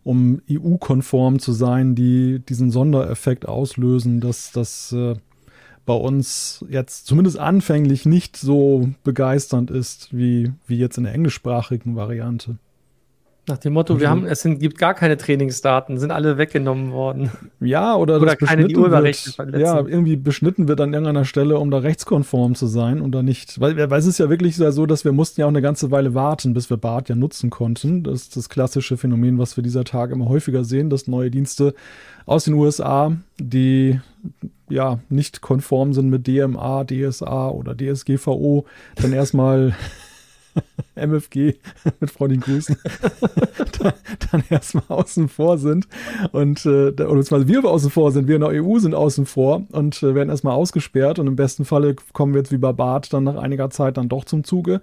um 0.05 0.43
EU-konform 0.51 1.39
zu 1.39 1.53
sein, 1.53 1.95
die 1.95 2.41
diesen 2.41 2.71
Sondereffekt 2.71 3.49
auslösen, 3.49 4.21
dass 4.21 4.53
das 4.53 4.93
äh, 4.93 5.15
bei 5.85 5.95
uns 5.95 6.65
jetzt 6.69 7.07
zumindest 7.07 7.39
anfänglich 7.39 8.07
nicht 8.07 8.37
so 8.37 8.91
begeisternd 9.05 9.71
ist 9.71 10.09
wie, 10.13 10.53
wie 10.67 10.79
jetzt 10.79 10.99
in 10.99 11.05
der 11.05 11.15
englischsprachigen 11.15 11.97
Variante. 11.97 12.57
Nach 13.49 13.59
dem 13.59 13.73
Motto, 13.73 13.99
wir 13.99 14.09
haben, 14.09 14.25
es 14.25 14.43
sind, 14.43 14.61
gibt 14.61 14.79
gar 14.79 14.95
keine 14.95 15.17
Trainingsdaten, 15.17 15.99
sind 15.99 16.13
alle 16.13 16.39
weggenommen 16.39 16.93
worden. 16.93 17.33
Ja, 17.59 17.97
oder, 17.97 18.21
oder 18.21 18.37
keine, 18.37 18.69
die 18.69 18.77
wird, 18.77 19.37
Ja, 19.59 19.81
irgendwie 19.81 20.15
beschnitten 20.15 20.69
wird 20.69 20.81
an 20.81 20.93
irgendeiner 20.93 21.25
Stelle, 21.25 21.59
um 21.59 21.73
da 21.73 21.79
rechtskonform 21.79 22.55
zu 22.55 22.69
sein 22.69 23.01
oder 23.01 23.25
nicht. 23.25 23.61
Weil, 23.61 23.91
weil 23.91 23.99
es 23.99 24.07
ist 24.07 24.19
ja 24.19 24.31
wirklich 24.31 24.55
so, 24.55 24.87
dass 24.87 25.05
wir 25.05 25.11
mussten 25.11 25.41
ja 25.41 25.47
auch 25.47 25.51
eine 25.51 25.61
ganze 25.61 25.91
Weile 25.91 26.15
warten, 26.15 26.55
bis 26.55 26.71
wir 26.71 26.77
BART 26.77 27.09
ja 27.09 27.17
nutzen 27.17 27.51
konnten. 27.51 28.05
Das 28.05 28.23
ist 28.23 28.37
das 28.37 28.49
klassische 28.49 28.97
Phänomen, 28.97 29.39
was 29.39 29.57
wir 29.57 29.65
dieser 29.65 29.83
Tage 29.83 30.15
immer 30.15 30.29
häufiger 30.29 30.63
sehen, 30.63 30.89
dass 30.89 31.09
neue 31.09 31.33
Dienste 31.33 31.75
aus 32.27 32.45
den 32.45 32.55
USA, 32.55 33.17
die 33.41 34.01
ja 34.69 35.01
nicht 35.09 35.41
konform 35.41 35.95
sind 35.95 36.11
mit 36.11 36.29
DMA, 36.29 36.85
DSA 36.85 37.49
oder 37.49 37.77
DSGVO, 37.77 38.67
dann 38.95 39.13
erstmal 39.13 39.75
MFG 40.95 41.55
mit 42.01 42.11
freundlichen 42.11 42.43
Grüßen, 42.43 42.77
dann, 43.81 43.93
dann 44.31 44.45
erstmal 44.51 44.85
außen 44.89 45.29
vor 45.29 45.59
sind. 45.59 45.89
Und 46.33 46.65
äh, 46.67 46.89
oder 46.89 46.93
beziehungsweise 46.95 47.49
wir 47.49 47.65
außen 47.65 47.91
vor 47.91 48.13
sind, 48.13 48.29
wir 48.29 48.37
in 48.37 48.43
der 48.43 48.63
EU 48.63 48.79
sind 48.79 48.95
außen 48.95 49.27
vor 49.27 49.63
und 49.73 50.03
äh, 50.03 50.15
werden 50.15 50.31
erstmal 50.31 50.55
ausgesperrt. 50.55 51.19
Und 51.19 51.27
im 51.27 51.37
besten 51.37 51.65
Falle 51.65 51.97
kommen 52.13 52.35
wir 52.35 52.41
jetzt 52.41 52.53
wie 52.53 52.59
bei 52.59 52.73
Bart 52.73 53.13
dann 53.13 53.25
nach 53.25 53.37
einiger 53.37 53.71
Zeit 53.71 53.97
dann 53.97 54.09
doch 54.09 54.25
zum 54.25 54.45
Zuge. 54.45 54.81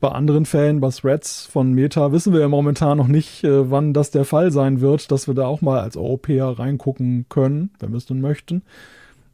Bei 0.00 0.10
anderen 0.10 0.46
Fällen, 0.46 0.80
bei 0.80 0.90
Threads 0.90 1.46
von 1.46 1.72
Meta, 1.72 2.12
wissen 2.12 2.32
wir 2.32 2.40
ja 2.40 2.48
momentan 2.48 2.98
noch 2.98 3.08
nicht, 3.08 3.42
äh, 3.42 3.70
wann 3.70 3.92
das 3.92 4.12
der 4.12 4.24
Fall 4.24 4.52
sein 4.52 4.80
wird, 4.80 5.10
dass 5.10 5.26
wir 5.26 5.34
da 5.34 5.46
auch 5.46 5.60
mal 5.60 5.80
als 5.80 5.96
Europäer 5.96 6.58
reingucken 6.58 7.26
können, 7.28 7.70
wenn 7.80 7.90
wir 7.90 7.96
es 7.96 8.06
denn 8.06 8.20
möchten. 8.20 8.62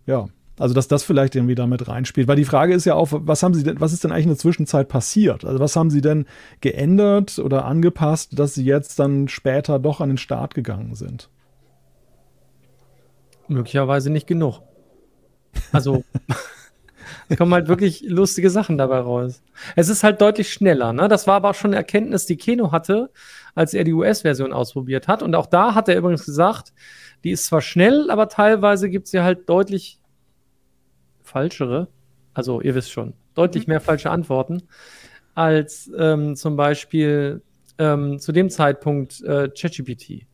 Ja, 0.06 0.28
also, 0.58 0.72
dass 0.72 0.86
das 0.86 1.02
vielleicht 1.02 1.34
irgendwie 1.34 1.56
damit 1.56 1.88
reinspielt. 1.88 2.28
Weil 2.28 2.36
die 2.36 2.44
Frage 2.44 2.74
ist 2.74 2.84
ja 2.84 2.94
auch, 2.94 3.08
was 3.10 3.42
haben 3.42 3.54
Sie 3.54 3.64
denn, 3.64 3.80
was 3.80 3.92
ist 3.92 4.04
denn 4.04 4.12
eigentlich 4.12 4.24
in 4.24 4.30
der 4.30 4.38
Zwischenzeit 4.38 4.88
passiert? 4.88 5.44
Also, 5.44 5.58
was 5.58 5.74
haben 5.74 5.90
Sie 5.90 6.00
denn 6.00 6.26
geändert 6.60 7.38
oder 7.40 7.64
angepasst, 7.64 8.38
dass 8.38 8.54
Sie 8.54 8.64
jetzt 8.64 8.98
dann 9.00 9.26
später 9.28 9.78
doch 9.80 10.00
an 10.00 10.10
den 10.10 10.18
Start 10.18 10.54
gegangen 10.54 10.94
sind? 10.94 11.28
Möglicherweise 13.48 14.10
nicht 14.10 14.28
genug. 14.28 14.60
Also, 15.72 16.04
es 17.28 17.36
kommen 17.36 17.52
halt 17.52 17.66
wirklich 17.66 18.04
lustige 18.06 18.48
Sachen 18.48 18.78
dabei 18.78 19.00
raus. 19.00 19.42
Es 19.74 19.88
ist 19.88 20.04
halt 20.04 20.20
deutlich 20.20 20.52
schneller, 20.52 20.92
ne? 20.92 21.08
Das 21.08 21.26
war 21.26 21.34
aber 21.34 21.50
auch 21.50 21.54
schon 21.54 21.70
eine 21.70 21.78
Erkenntnis, 21.78 22.26
die 22.26 22.36
Keno 22.36 22.70
hatte, 22.70 23.10
als 23.56 23.74
er 23.74 23.82
die 23.82 23.92
US-Version 23.92 24.52
ausprobiert 24.52 25.08
hat. 25.08 25.20
Und 25.20 25.34
auch 25.34 25.46
da 25.46 25.74
hat 25.74 25.88
er 25.88 25.96
übrigens 25.96 26.24
gesagt, 26.24 26.72
die 27.24 27.32
ist 27.32 27.46
zwar 27.46 27.60
schnell, 27.60 28.08
aber 28.10 28.28
teilweise 28.28 28.88
gibt 28.88 29.10
ja 29.12 29.24
halt 29.24 29.48
deutlich 29.48 29.98
falschere, 31.24 31.88
also 32.32 32.60
ihr 32.60 32.74
wisst 32.74 32.92
schon, 32.92 33.14
deutlich 33.34 33.66
mhm. 33.66 33.72
mehr 33.72 33.80
falsche 33.80 34.10
Antworten 34.10 34.62
als 35.34 35.90
ähm, 35.98 36.36
zum 36.36 36.54
Beispiel 36.56 37.42
ähm, 37.78 38.20
zu 38.20 38.30
dem 38.30 38.50
Zeitpunkt 38.50 39.20
äh, 39.22 39.48
ChatGPT. 39.48 40.26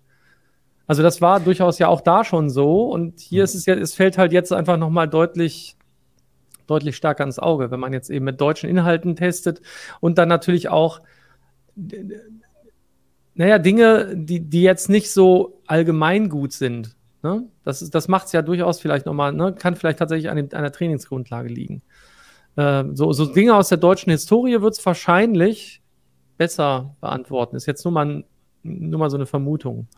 Also 0.86 1.02
das 1.02 1.22
war 1.22 1.40
durchaus 1.40 1.78
ja 1.78 1.88
auch 1.88 2.02
da 2.02 2.22
schon 2.22 2.50
so 2.50 2.84
und 2.84 3.20
hier 3.20 3.42
mhm. 3.42 3.44
ist 3.44 3.54
es 3.54 3.64
ja, 3.66 3.74
es 3.74 3.94
fällt 3.94 4.18
halt 4.18 4.32
jetzt 4.32 4.52
einfach 4.52 4.76
nochmal 4.76 5.08
deutlich 5.08 5.76
deutlich 6.66 6.96
stärker 6.96 7.24
ins 7.24 7.38
Auge, 7.38 7.70
wenn 7.70 7.80
man 7.80 7.92
jetzt 7.92 8.10
eben 8.10 8.24
mit 8.26 8.40
deutschen 8.40 8.68
Inhalten 8.68 9.16
testet 9.16 9.60
und 10.00 10.18
dann 10.18 10.28
natürlich 10.28 10.68
auch 10.68 11.00
naja, 13.34 13.58
Dinge, 13.58 14.12
die, 14.14 14.40
die 14.40 14.62
jetzt 14.62 14.88
nicht 14.88 15.10
so 15.10 15.62
allgemein 15.66 16.28
gut 16.28 16.52
sind. 16.52 16.94
Ne? 17.22 17.44
Das, 17.64 17.88
das 17.90 18.08
macht 18.08 18.26
es 18.26 18.32
ja 18.32 18.42
durchaus 18.42 18.80
vielleicht 18.80 19.06
nochmal, 19.06 19.32
ne? 19.32 19.54
kann 19.54 19.76
vielleicht 19.76 19.98
tatsächlich 19.98 20.30
an, 20.30 20.36
dem, 20.36 20.48
an 20.52 20.62
der 20.62 20.72
Trainingsgrundlage 20.72 21.48
liegen. 21.48 21.82
Äh, 22.56 22.84
so, 22.94 23.12
so 23.12 23.26
Dinge 23.26 23.54
aus 23.54 23.68
der 23.68 23.78
deutschen 23.78 24.10
Historie 24.10 24.60
wird 24.60 24.74
es 24.74 24.84
wahrscheinlich 24.84 25.82
besser 26.38 26.96
beantworten. 27.00 27.56
Ist 27.56 27.66
jetzt 27.66 27.84
nur 27.84 27.92
mal, 27.92 28.24
nur 28.62 28.98
mal 28.98 29.10
so 29.10 29.16
eine 29.16 29.26
Vermutung. 29.26 29.88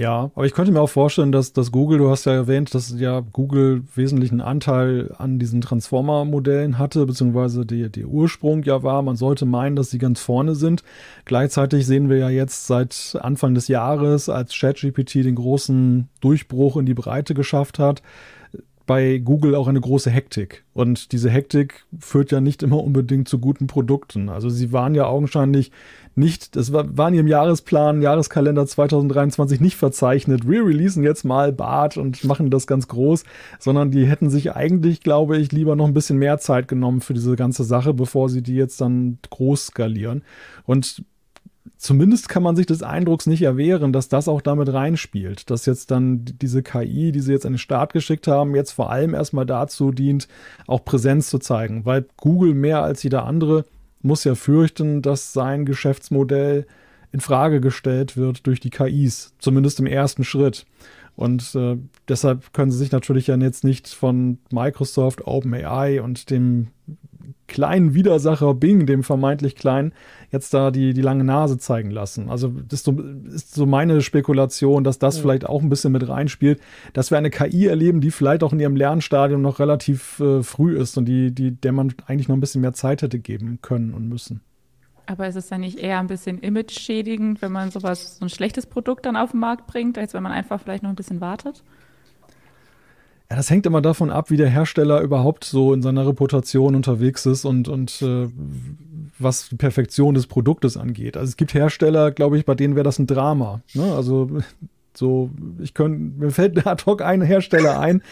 Ja, 0.00 0.30
aber 0.34 0.46
ich 0.46 0.54
könnte 0.54 0.72
mir 0.72 0.80
auch 0.80 0.88
vorstellen, 0.88 1.30
dass, 1.30 1.52
dass 1.52 1.72
Google, 1.72 1.98
du 1.98 2.08
hast 2.08 2.24
ja 2.24 2.32
erwähnt, 2.32 2.74
dass 2.74 2.98
ja 2.98 3.20
Google 3.20 3.82
wesentlichen 3.94 4.40
Anteil 4.40 5.14
an 5.18 5.38
diesen 5.38 5.60
Transformer-Modellen 5.60 6.78
hatte, 6.78 7.04
beziehungsweise 7.04 7.66
die, 7.66 7.90
der 7.90 8.06
Ursprung 8.06 8.62
ja 8.62 8.82
war. 8.82 9.02
Man 9.02 9.16
sollte 9.16 9.44
meinen, 9.44 9.76
dass 9.76 9.90
sie 9.90 9.98
ganz 9.98 10.22
vorne 10.22 10.54
sind. 10.54 10.84
Gleichzeitig 11.26 11.86
sehen 11.86 12.08
wir 12.08 12.16
ja 12.16 12.30
jetzt 12.30 12.66
seit 12.66 13.18
Anfang 13.20 13.54
des 13.54 13.68
Jahres, 13.68 14.30
als 14.30 14.58
ChatGPT 14.58 15.16
den 15.16 15.34
großen 15.34 16.08
Durchbruch 16.22 16.78
in 16.78 16.86
die 16.86 16.94
Breite 16.94 17.34
geschafft 17.34 17.78
hat, 17.78 18.00
bei 18.90 19.18
Google 19.18 19.54
auch 19.54 19.68
eine 19.68 19.80
große 19.80 20.10
Hektik. 20.10 20.64
Und 20.72 21.12
diese 21.12 21.30
Hektik 21.30 21.84
führt 22.00 22.32
ja 22.32 22.40
nicht 22.40 22.60
immer 22.64 22.82
unbedingt 22.82 23.28
zu 23.28 23.38
guten 23.38 23.68
Produkten. 23.68 24.28
Also 24.28 24.48
sie 24.48 24.72
waren 24.72 24.96
ja 24.96 25.06
augenscheinlich 25.06 25.70
nicht, 26.16 26.56
das 26.56 26.72
war, 26.72 26.98
war 26.98 27.12
ihrem 27.12 27.28
Jahresplan, 27.28 28.02
Jahreskalender 28.02 28.66
2023 28.66 29.60
nicht 29.60 29.76
verzeichnet, 29.76 30.48
wir 30.48 30.66
releasen 30.66 31.04
jetzt 31.04 31.22
mal 31.22 31.52
Bart 31.52 31.98
und 31.98 32.24
machen 32.24 32.50
das 32.50 32.66
ganz 32.66 32.88
groß, 32.88 33.22
sondern 33.60 33.92
die 33.92 34.06
hätten 34.06 34.28
sich 34.28 34.56
eigentlich, 34.56 35.02
glaube 35.02 35.38
ich, 35.38 35.52
lieber 35.52 35.76
noch 35.76 35.86
ein 35.86 35.94
bisschen 35.94 36.18
mehr 36.18 36.38
Zeit 36.38 36.66
genommen 36.66 37.00
für 37.00 37.14
diese 37.14 37.36
ganze 37.36 37.62
Sache, 37.62 37.94
bevor 37.94 38.28
sie 38.28 38.42
die 38.42 38.56
jetzt 38.56 38.80
dann 38.80 39.18
groß 39.30 39.66
skalieren. 39.66 40.24
Und 40.66 41.04
zumindest 41.76 42.28
kann 42.28 42.42
man 42.42 42.56
sich 42.56 42.66
des 42.66 42.82
Eindrucks 42.82 43.26
nicht 43.26 43.42
erwehren, 43.42 43.92
dass 43.92 44.08
das 44.08 44.28
auch 44.28 44.40
damit 44.40 44.72
reinspielt, 44.72 45.50
dass 45.50 45.66
jetzt 45.66 45.90
dann 45.90 46.24
diese 46.24 46.62
KI, 46.62 47.12
die 47.12 47.20
sie 47.20 47.32
jetzt 47.32 47.46
an 47.46 47.54
den 47.54 47.58
Start 47.58 47.92
geschickt 47.92 48.26
haben, 48.26 48.54
jetzt 48.54 48.72
vor 48.72 48.90
allem 48.90 49.14
erstmal 49.14 49.46
dazu 49.46 49.90
dient, 49.92 50.28
auch 50.66 50.84
Präsenz 50.84 51.30
zu 51.30 51.38
zeigen, 51.38 51.84
weil 51.84 52.06
Google 52.16 52.54
mehr 52.54 52.82
als 52.82 53.02
jeder 53.02 53.24
andere 53.24 53.64
muss 54.02 54.24
ja 54.24 54.34
fürchten, 54.34 55.02
dass 55.02 55.32
sein 55.32 55.64
Geschäftsmodell 55.64 56.66
in 57.12 57.20
Frage 57.20 57.60
gestellt 57.60 58.16
wird 58.16 58.46
durch 58.46 58.60
die 58.60 58.70
KIs, 58.70 59.34
zumindest 59.38 59.80
im 59.80 59.86
ersten 59.86 60.24
Schritt. 60.24 60.64
Und 61.16 61.54
äh, 61.54 61.76
deshalb 62.08 62.52
können 62.52 62.70
sie 62.70 62.78
sich 62.78 62.92
natürlich 62.92 63.26
ja 63.26 63.36
jetzt 63.36 63.64
nicht 63.64 63.88
von 63.88 64.38
Microsoft, 64.50 65.26
OpenAI 65.26 66.00
und 66.00 66.30
dem 66.30 66.68
kleinen 67.50 67.92
Widersacher 67.92 68.54
Bing, 68.54 68.86
dem 68.86 69.02
vermeintlich 69.02 69.56
kleinen, 69.56 69.92
jetzt 70.30 70.54
da 70.54 70.70
die, 70.70 70.94
die 70.94 71.02
lange 71.02 71.24
Nase 71.24 71.58
zeigen 71.58 71.90
lassen. 71.90 72.30
Also 72.30 72.48
das 72.48 72.80
ist 72.80 72.84
so, 72.84 72.98
ist 73.26 73.54
so 73.54 73.66
meine 73.66 74.00
Spekulation, 74.00 74.84
dass 74.84 74.98
das 74.98 75.16
ja. 75.16 75.22
vielleicht 75.22 75.46
auch 75.46 75.60
ein 75.60 75.68
bisschen 75.68 75.92
mit 75.92 76.08
reinspielt, 76.08 76.60
dass 76.94 77.10
wir 77.10 77.18
eine 77.18 77.30
KI 77.30 77.66
erleben, 77.66 78.00
die 78.00 78.10
vielleicht 78.10 78.42
auch 78.42 78.52
in 78.52 78.60
ihrem 78.60 78.76
Lernstadium 78.76 79.42
noch 79.42 79.58
relativ 79.58 80.20
äh, 80.20 80.42
früh 80.42 80.78
ist 80.78 80.96
und 80.96 81.04
die, 81.04 81.32
die, 81.32 81.50
der 81.50 81.72
man 81.72 81.92
eigentlich 82.06 82.28
noch 82.28 82.36
ein 82.36 82.40
bisschen 82.40 82.62
mehr 82.62 82.72
Zeit 82.72 83.02
hätte 83.02 83.18
geben 83.18 83.58
können 83.60 83.92
und 83.92 84.08
müssen. 84.08 84.40
Aber 85.06 85.26
ist 85.26 85.36
es 85.36 85.48
dann 85.48 85.62
nicht 85.62 85.78
eher 85.78 85.98
ein 85.98 86.06
bisschen 86.06 86.38
image-schädigend, 86.38 87.42
wenn 87.42 87.50
man 87.50 87.72
sowas, 87.72 88.18
so 88.18 88.24
ein 88.24 88.28
schlechtes 88.28 88.66
Produkt 88.66 89.06
dann 89.06 89.16
auf 89.16 89.32
den 89.32 89.40
Markt 89.40 89.66
bringt, 89.66 89.98
als 89.98 90.14
wenn 90.14 90.22
man 90.22 90.30
einfach 90.30 90.60
vielleicht 90.60 90.84
noch 90.84 90.90
ein 90.90 90.96
bisschen 90.96 91.20
wartet? 91.20 91.64
Ja, 93.30 93.36
das 93.36 93.48
hängt 93.48 93.64
immer 93.64 93.80
davon 93.80 94.10
ab, 94.10 94.30
wie 94.30 94.36
der 94.36 94.48
Hersteller 94.48 95.00
überhaupt 95.02 95.44
so 95.44 95.72
in 95.72 95.82
seiner 95.82 96.04
Reputation 96.04 96.74
unterwegs 96.74 97.26
ist 97.26 97.44
und, 97.44 97.68
und 97.68 98.02
äh, 98.02 98.28
was 99.20 99.50
die 99.50 99.56
Perfektion 99.56 100.14
des 100.14 100.26
Produktes 100.26 100.76
angeht. 100.76 101.16
Also 101.16 101.28
es 101.30 101.36
gibt 101.36 101.54
Hersteller, 101.54 102.10
glaube 102.10 102.38
ich, 102.38 102.44
bei 102.44 102.56
denen 102.56 102.74
wäre 102.74 102.82
das 102.82 102.98
ein 102.98 103.06
Drama. 103.06 103.60
Ne? 103.72 103.84
Also 103.94 104.28
so, 104.94 105.30
ich 105.60 105.74
könnte, 105.74 106.24
mir 106.24 106.32
fällt 106.32 106.66
ad 106.66 106.82
hoc 106.86 107.02
ein 107.02 107.22
Hersteller 107.22 107.78
ein, 107.78 108.02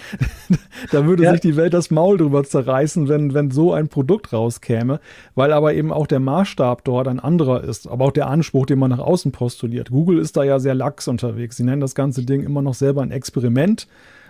da 0.93 1.05
würde 1.05 1.25
ja. 1.25 1.33
sich 1.33 1.41
die 1.41 1.57
Welt 1.57 1.75
das 1.75 1.91
Maul 1.91 2.19
drüber 2.19 2.45
zerreißen, 2.45 3.09
wenn, 3.09 3.35
wenn 3.35 3.51
so 3.51 3.73
ein 3.73 3.89
Produkt 3.89 4.33
rauskäme, 4.33 5.01
weil 5.35 5.53
aber 5.53 5.75
eben 5.75 5.93
auch 5.93 6.07
der 6.07 6.21
Maßstab 6.21 6.85
dort 6.85 7.09
ein 7.09 7.19
anderer 7.19 7.65
ist, 7.65 7.89
aber 7.89 8.05
auch 8.05 8.13
der 8.13 8.29
Anspruch, 8.29 8.67
den 8.67 8.79
man 8.79 8.91
nach 8.91 9.01
außen 9.01 9.33
postuliert. 9.33 9.91
Google 9.91 10.21
ist 10.21 10.37
da 10.37 10.45
ja 10.45 10.61
sehr 10.61 10.77
lax 10.77 11.09
unterwegs. 11.09 11.57
Sie 11.57 11.65
nennen 11.65 11.81
das 11.81 11.97
ganze 11.97 12.25
Ding 12.25 12.45
immer 12.45 12.63
noch 12.63 12.75
selber 12.75 13.03
ein 13.03 13.11
Experiment 13.11 13.89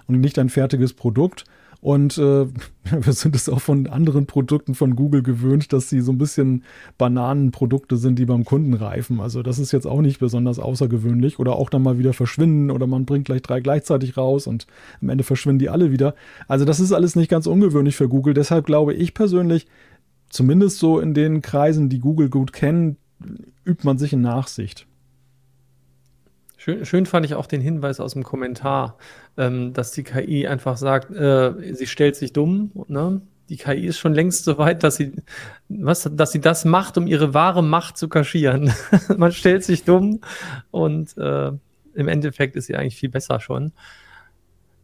und 0.09 0.21
nicht 0.21 0.39
ein 0.39 0.49
fertiges 0.49 0.95
Produkt. 0.95 1.45
Und 1.81 2.19
äh, 2.19 2.47
wir 2.91 3.13
sind 3.13 3.37
es 3.37 3.49
auch 3.49 3.61
von 3.61 3.87
anderen 3.87 4.27
Produkten 4.27 4.75
von 4.75 4.97
Google 4.97 5.23
gewöhnt, 5.23 5.73
dass 5.73 5.89
sie 5.89 6.01
so 6.01 6.11
ein 6.11 6.19
bisschen 6.19 6.65
Bananenprodukte 6.97 7.97
sind, 7.97 8.19
die 8.19 8.27
beim 8.27 8.45
Kunden 8.45 8.75
reifen. 8.75 9.21
Also 9.21 9.43
das 9.43 9.61
ist 9.61 9.71
jetzt 9.71 9.87
auch 9.87 10.01
nicht 10.01 10.19
besonders 10.19 10.59
außergewöhnlich 10.59 11.39
oder 11.39 11.55
auch 11.55 11.71
dann 11.71 11.83
mal 11.83 11.99
wieder 11.99 12.15
verschwinden 12.15 12.73
oder 12.73 12.89
man 12.89 13.05
bringt 13.05 13.27
gleich 13.27 13.43
drei 13.43 13.61
gleichzeitig 13.61 14.17
raus 14.17 14.49
und 14.49 14.67
am 15.01 15.11
Ende 15.11 15.23
verschwinden 15.23 15.61
die 15.61 15.71
alle 15.71 15.93
wieder. 15.93 16.15
Also 16.49 16.65
das 16.65 16.81
ist 16.81 16.93
alles 16.93 17.15
nicht 17.15 17.31
ganz 17.31 17.47
ungewöhnlich 17.47 17.95
für 17.95 18.09
Google. 18.09 18.35
Deshalb 18.35 18.67
glaube 18.67 18.95
ich 18.95 19.15
persönlich, 19.15 19.69
zumindest 20.31 20.79
so 20.79 20.99
in 20.99 21.15
den 21.15 21.43
Kreisen, 21.43 21.89
die 21.89 22.01
Google 22.01 22.29
gut 22.29 22.53
kennen, 22.53 22.97
übt 23.65 23.85
man 23.85 23.99
sich 23.99 24.13
in 24.13 24.21
Nachsicht. 24.21 24.88
Schön, 26.61 26.85
schön 26.85 27.07
fand 27.07 27.25
ich 27.25 27.37
auch 27.37 27.47
den 27.47 27.61
Hinweis 27.61 28.01
aus 28.01 28.15
dem 28.15 28.25
Kommentar, 28.25 28.99
ähm, 29.37 29.73
dass 29.75 29.93
die 29.93 30.03
KI 30.03 30.49
einfach 30.49 30.77
sagt, 30.77 31.09
äh, 31.15 31.73
sie 31.73 31.87
stellt 31.87 32.17
sich 32.17 32.33
dumm. 32.33 32.73
Ne? 32.89 33.21
Die 33.49 33.57
KI 33.57 33.87
ist 33.87 33.99
schon 33.99 34.13
längst 34.13 34.45
so 34.45 34.59
weit, 34.59 34.83
dass 34.83 34.97
sie, 34.97 35.13
was, 35.69 36.11
dass 36.13 36.33
sie 36.33 36.41
das 36.41 36.65
macht, 36.65 36.99
um 36.99 37.07
ihre 37.07 37.33
wahre 37.33 37.63
Macht 37.63 37.97
zu 37.97 38.09
kaschieren. 38.09 38.73
Man 39.17 39.31
stellt 39.31 39.63
sich 39.63 39.85
dumm 39.85 40.21
und 40.73 41.17
äh, 41.17 41.53
im 41.95 42.09
Endeffekt 42.09 42.57
ist 42.57 42.67
sie 42.67 42.75
eigentlich 42.75 42.97
viel 42.97 43.09
besser 43.09 43.39
schon. 43.39 43.71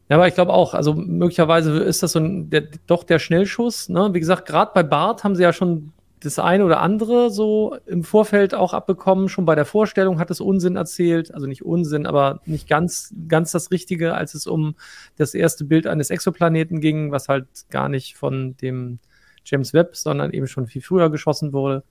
Ja, 0.08 0.14
aber 0.16 0.28
ich 0.28 0.34
glaube 0.34 0.52
auch, 0.52 0.74
also 0.74 0.94
möglicherweise 0.94 1.76
ist 1.82 2.04
das 2.04 2.12
so 2.12 2.20
ein, 2.20 2.50
der, 2.50 2.68
doch 2.86 3.02
der 3.02 3.18
Schnellschuss. 3.18 3.88
Ne? 3.88 4.10
Wie 4.14 4.20
gesagt, 4.20 4.46
gerade 4.46 4.70
bei 4.74 4.84
Bart 4.84 5.24
haben 5.24 5.34
sie 5.34 5.42
ja 5.42 5.52
schon 5.52 5.92
das 6.24 6.38
eine 6.38 6.64
oder 6.64 6.80
andere 6.80 7.30
so 7.30 7.76
im 7.86 8.02
Vorfeld 8.02 8.54
auch 8.54 8.72
abbekommen. 8.72 9.28
Schon 9.28 9.44
bei 9.44 9.54
der 9.54 9.64
Vorstellung 9.64 10.18
hat 10.18 10.30
es 10.30 10.40
Unsinn 10.40 10.76
erzählt. 10.76 11.34
Also 11.34 11.46
nicht 11.46 11.64
Unsinn, 11.64 12.06
aber 12.06 12.40
nicht 12.46 12.68
ganz, 12.68 13.14
ganz 13.28 13.52
das 13.52 13.70
Richtige, 13.70 14.14
als 14.14 14.34
es 14.34 14.46
um 14.46 14.74
das 15.16 15.34
erste 15.34 15.64
Bild 15.64 15.86
eines 15.86 16.10
Exoplaneten 16.10 16.80
ging, 16.80 17.12
was 17.12 17.28
halt 17.28 17.46
gar 17.70 17.88
nicht 17.88 18.16
von 18.16 18.56
dem 18.56 18.98
James 19.44 19.74
Webb, 19.74 19.96
sondern 19.96 20.32
eben 20.32 20.46
schon 20.46 20.66
viel 20.66 20.82
früher 20.82 21.10
geschossen 21.10 21.52
wurde. 21.52 21.84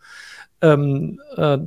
Ähm, 0.62 1.22
äh, 1.36 1.60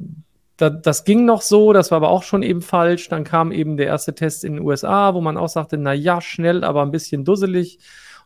da, 0.57 0.71
das 0.71 1.05
ging 1.05 1.25
noch 1.25 1.43
so, 1.43 1.73
das 1.73 1.91
war 1.91 1.97
aber 1.97 2.09
auch 2.09 2.23
schon 2.23 2.43
eben 2.43 2.63
falsch. 2.63 3.09
Dann 3.09 3.25
kam 3.25 3.53
eben 3.53 3.77
der 3.77 3.87
erste 3.87 4.15
Test 4.15 4.45
in 4.45 4.55
den 4.55 4.65
USA, 4.65 5.15
wo 5.15 5.21
man 5.21 5.37
auch 5.37 5.49
sagte, 5.49 5.79
na 5.79 5.93
ja, 5.93 6.21
schnell, 6.21 6.65
aber 6.65 6.83
ein 6.83 6.91
bisschen 6.91 7.25
dusselig. 7.25 7.79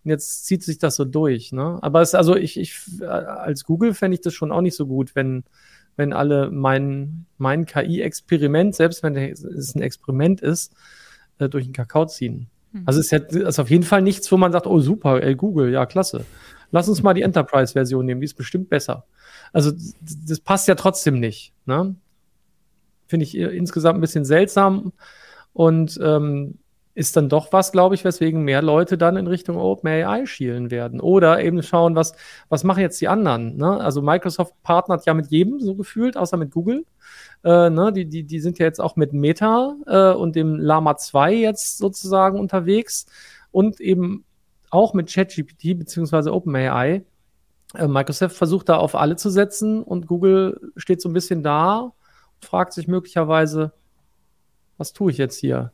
Und 0.04 0.10
jetzt 0.10 0.46
zieht 0.46 0.62
sich 0.62 0.78
das 0.78 0.96
so 0.96 1.04
durch. 1.04 1.52
Ne? 1.52 1.78
Aber 1.82 2.00
es, 2.00 2.14
also 2.14 2.36
ich, 2.36 2.58
ich 2.58 2.80
als 3.06 3.64
Google 3.64 3.94
fände 3.94 4.14
ich 4.14 4.22
das 4.22 4.32
schon 4.32 4.52
auch 4.52 4.62
nicht 4.62 4.76
so 4.76 4.86
gut, 4.86 5.14
wenn, 5.14 5.44
wenn 5.96 6.12
alle 6.12 6.50
mein, 6.50 7.26
mein 7.36 7.66
KI-Experiment, 7.66 8.74
selbst 8.74 9.02
wenn 9.02 9.14
es 9.16 9.74
ein 9.74 9.82
Experiment 9.82 10.40
ist, 10.40 10.72
äh, 11.38 11.48
durch 11.48 11.64
den 11.64 11.74
Kakao 11.74 12.06
ziehen. 12.06 12.48
Mhm. 12.72 12.82
Also 12.86 13.00
es 13.00 13.12
ist, 13.12 13.32
ja, 13.32 13.48
ist 13.48 13.58
auf 13.58 13.70
jeden 13.70 13.84
Fall 13.84 14.00
nichts, 14.00 14.30
wo 14.32 14.38
man 14.38 14.52
sagt, 14.52 14.66
oh 14.66 14.80
super, 14.80 15.22
ey, 15.22 15.34
Google, 15.34 15.70
ja, 15.70 15.84
klasse. 15.84 16.24
Lass 16.70 16.88
uns 16.88 17.02
mal 17.02 17.14
die 17.14 17.22
Enterprise-Version 17.22 18.06
nehmen, 18.06 18.20
die 18.20 18.26
ist 18.26 18.34
bestimmt 18.34 18.70
besser. 18.70 19.04
Also 19.52 19.72
das 20.26 20.40
passt 20.40 20.68
ja 20.68 20.76
trotzdem 20.76 21.18
nicht. 21.18 21.52
Ne? 21.66 21.96
Finde 23.06 23.24
ich 23.24 23.36
insgesamt 23.36 23.98
ein 23.98 24.00
bisschen 24.00 24.24
seltsam. 24.24 24.92
Und 25.52 25.98
ähm, 26.00 26.60
ist 26.94 27.16
dann 27.16 27.29
doch 27.29 27.53
was, 27.53 27.72
glaube 27.72 27.94
ich, 27.94 28.05
weswegen 28.05 28.42
mehr 28.42 28.62
Leute 28.62 28.98
dann 28.98 29.16
in 29.16 29.26
Richtung 29.26 29.57
OpenAI 29.57 30.26
schielen 30.26 30.70
werden. 30.70 31.00
Oder 31.00 31.42
eben 31.42 31.62
schauen, 31.62 31.94
was, 31.94 32.14
was 32.48 32.64
machen 32.64 32.81
jetzt 32.81 33.00
die 33.00 33.09
anderen. 33.09 33.57
Ne? 33.57 33.81
Also 33.81 34.03
Microsoft 34.03 34.55
partnert 34.62 35.07
ja 35.07 35.14
mit 35.14 35.29
jedem 35.31 35.61
so 35.61 35.74
gefühlt, 35.74 36.16
außer 36.16 36.37
mit 36.37 36.50
Google. 36.50 36.85
Äh, 37.44 37.70
ne? 37.70 37.92
die, 37.92 38.07
die, 38.07 38.24
die 38.24 38.40
sind 38.40 38.59
ja 38.59 38.66
jetzt 38.66 38.81
auch 38.81 38.96
mit 38.96 39.12
Meta 39.12 39.76
äh, 39.87 40.12
und 40.12 40.35
dem 40.35 40.59
Lama 40.59 40.96
2 40.96 41.35
jetzt 41.35 41.79
sozusagen 41.79 42.40
unterwegs 42.40 43.07
und 43.53 43.81
eben 43.81 44.24
auch 44.70 44.92
mit 44.92 45.12
ChatGPT 45.12 45.79
bzw. 45.79 46.31
OpenAI. 46.31 47.05
Äh, 47.74 47.87
Microsoft 47.88 48.37
versucht 48.37 48.68
da 48.68 48.76
auf 48.76 48.96
alle 48.96 49.14
zu 49.14 49.31
setzen 49.31 49.83
und 49.83 50.09
Google 50.09 50.72
steht 50.76 51.00
so 51.00 51.09
ein 51.09 51.12
bisschen 51.12 51.44
da 51.44 51.79
und 51.79 52.44
fragt 52.44 52.72
sich 52.72 52.88
möglicherweise, 52.88 53.72
was 54.76 54.92
tue 54.92 55.12
ich 55.12 55.18
jetzt 55.18 55.37
hier? 55.37 55.72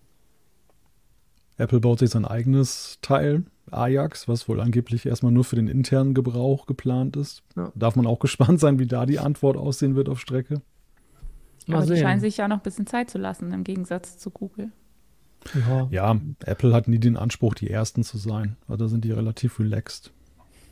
Apple 1.58 1.80
baut 1.80 1.98
sich 1.98 2.10
sein 2.10 2.24
eigenes 2.24 2.98
Teil, 3.02 3.44
Ajax, 3.70 4.28
was 4.28 4.48
wohl 4.48 4.60
angeblich 4.60 5.06
erstmal 5.06 5.32
nur 5.32 5.44
für 5.44 5.56
den 5.56 5.68
internen 5.68 6.14
Gebrauch 6.14 6.66
geplant 6.66 7.16
ist. 7.16 7.42
Ja. 7.56 7.72
Darf 7.74 7.96
man 7.96 8.06
auch 8.06 8.18
gespannt 8.20 8.60
sein, 8.60 8.78
wie 8.78 8.86
da 8.86 9.06
die 9.06 9.18
Antwort 9.18 9.56
aussehen 9.56 9.96
wird 9.96 10.08
auf 10.08 10.20
Strecke. 10.20 10.62
Mal 11.66 11.78
Aber 11.78 11.86
sehen. 11.86 11.96
die 11.96 12.02
scheinen 12.02 12.20
sich 12.20 12.36
ja 12.36 12.48
noch 12.48 12.58
ein 12.58 12.62
bisschen 12.62 12.86
Zeit 12.86 13.10
zu 13.10 13.18
lassen, 13.18 13.52
im 13.52 13.64
Gegensatz 13.64 14.18
zu 14.18 14.30
Google. 14.30 14.70
Ja. 15.54 15.88
ja, 15.90 16.20
Apple 16.44 16.72
hat 16.72 16.88
nie 16.88 16.98
den 16.98 17.16
Anspruch, 17.16 17.54
die 17.54 17.70
Ersten 17.70 18.02
zu 18.02 18.18
sein. 18.18 18.56
Also 18.66 18.84
da 18.84 18.88
sind 18.88 19.04
die 19.04 19.12
relativ 19.12 19.60
relaxed. 19.60 20.12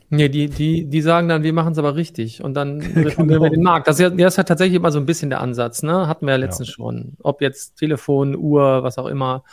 Nee, 0.09 0.29
die, 0.29 0.49
die, 0.49 0.85
die 0.85 1.01
sagen 1.01 1.27
dann, 1.27 1.43
wir 1.43 1.53
machen 1.53 1.71
es 1.71 1.77
aber 1.77 1.95
richtig 1.95 2.43
und 2.43 2.53
dann 2.53 2.79
genau. 2.93 3.41
wir 3.41 3.49
den 3.49 3.63
Markt. 3.63 3.87
Das 3.87 3.95
ist, 3.95 4.01
ja, 4.01 4.09
das 4.09 4.33
ist 4.33 4.37
ja 4.37 4.43
tatsächlich 4.43 4.75
immer 4.75 4.91
so 4.91 4.99
ein 4.99 5.05
bisschen 5.05 5.29
der 5.29 5.41
Ansatz, 5.41 5.81
ne? 5.81 6.07
Hatten 6.07 6.25
wir 6.25 6.33
ja 6.33 6.37
letztens 6.37 6.69
ja. 6.69 6.73
schon. 6.75 7.13
Ob 7.23 7.41
jetzt 7.41 7.77
Telefon, 7.77 8.35
Uhr, 8.35 8.83
was 8.83 8.97
auch 8.97 9.07
immer. 9.07 9.43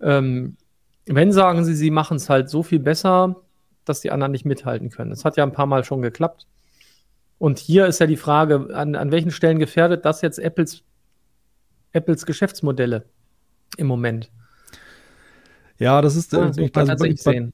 Ähm, 0.00 0.56
wenn 1.06 1.32
sagen 1.32 1.64
sie, 1.64 1.74
sie 1.74 1.90
machen 1.90 2.16
es 2.16 2.28
halt 2.28 2.50
so 2.50 2.62
viel 2.62 2.80
besser, 2.80 3.36
dass 3.84 4.00
die 4.00 4.10
anderen 4.10 4.32
nicht 4.32 4.44
mithalten 4.44 4.90
können. 4.90 5.10
Das 5.10 5.24
hat 5.24 5.36
ja 5.36 5.44
ein 5.44 5.52
paar 5.52 5.66
Mal 5.66 5.84
schon 5.84 6.02
geklappt. 6.02 6.46
Und 7.38 7.58
hier 7.58 7.86
ist 7.86 8.00
ja 8.00 8.06
die 8.06 8.16
Frage, 8.16 8.68
an, 8.74 8.94
an 8.94 9.10
welchen 9.10 9.30
Stellen 9.30 9.58
gefährdet 9.58 10.04
das 10.04 10.22
jetzt 10.22 10.38
Apples, 10.38 10.82
Apples 11.92 12.26
Geschäftsmodelle 12.26 13.04
im 13.76 13.86
Moment? 13.86 14.30
Ja, 15.78 16.00
das 16.00 16.16
ist 16.16 16.32
äh, 16.32 16.50
ich, 16.56 16.74
also 16.74 16.94
bei, 16.96 17.14
bei, 17.24 17.50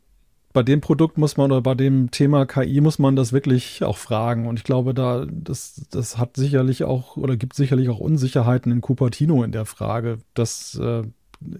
bei, 0.52 0.62
dem 0.62 0.80
Produkt 0.80 1.18
muss 1.18 1.36
man 1.36 1.50
oder 1.50 1.60
bei 1.60 1.74
dem 1.74 2.12
Thema 2.12 2.46
KI 2.46 2.80
muss 2.80 3.00
man 3.00 3.16
das 3.16 3.32
wirklich 3.32 3.82
auch 3.82 3.96
fragen. 3.96 4.46
Und 4.46 4.60
ich 4.60 4.64
glaube, 4.64 4.94
da 4.94 5.26
das, 5.28 5.84
das 5.90 6.16
hat 6.16 6.36
sicherlich 6.36 6.84
auch 6.84 7.16
oder 7.16 7.36
gibt 7.36 7.54
sicherlich 7.54 7.88
auch 7.88 7.98
Unsicherheiten 7.98 8.70
in 8.70 8.80
Cupertino 8.80 9.42
in 9.42 9.50
der 9.50 9.64
Frage, 9.64 10.18
dass 10.34 10.76
äh, 10.76 11.02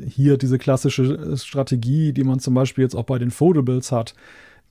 hier 0.07 0.37
diese 0.37 0.59
klassische 0.59 1.05
äh, 1.05 1.37
Strategie, 1.37 2.13
die 2.13 2.25
man 2.25 2.39
zum 2.39 2.55
Beispiel 2.55 2.83
jetzt 2.83 2.95
auch 2.95 3.05
bei 3.05 3.19
den 3.19 3.31
Foldables 3.31 3.93
hat, 3.93 4.15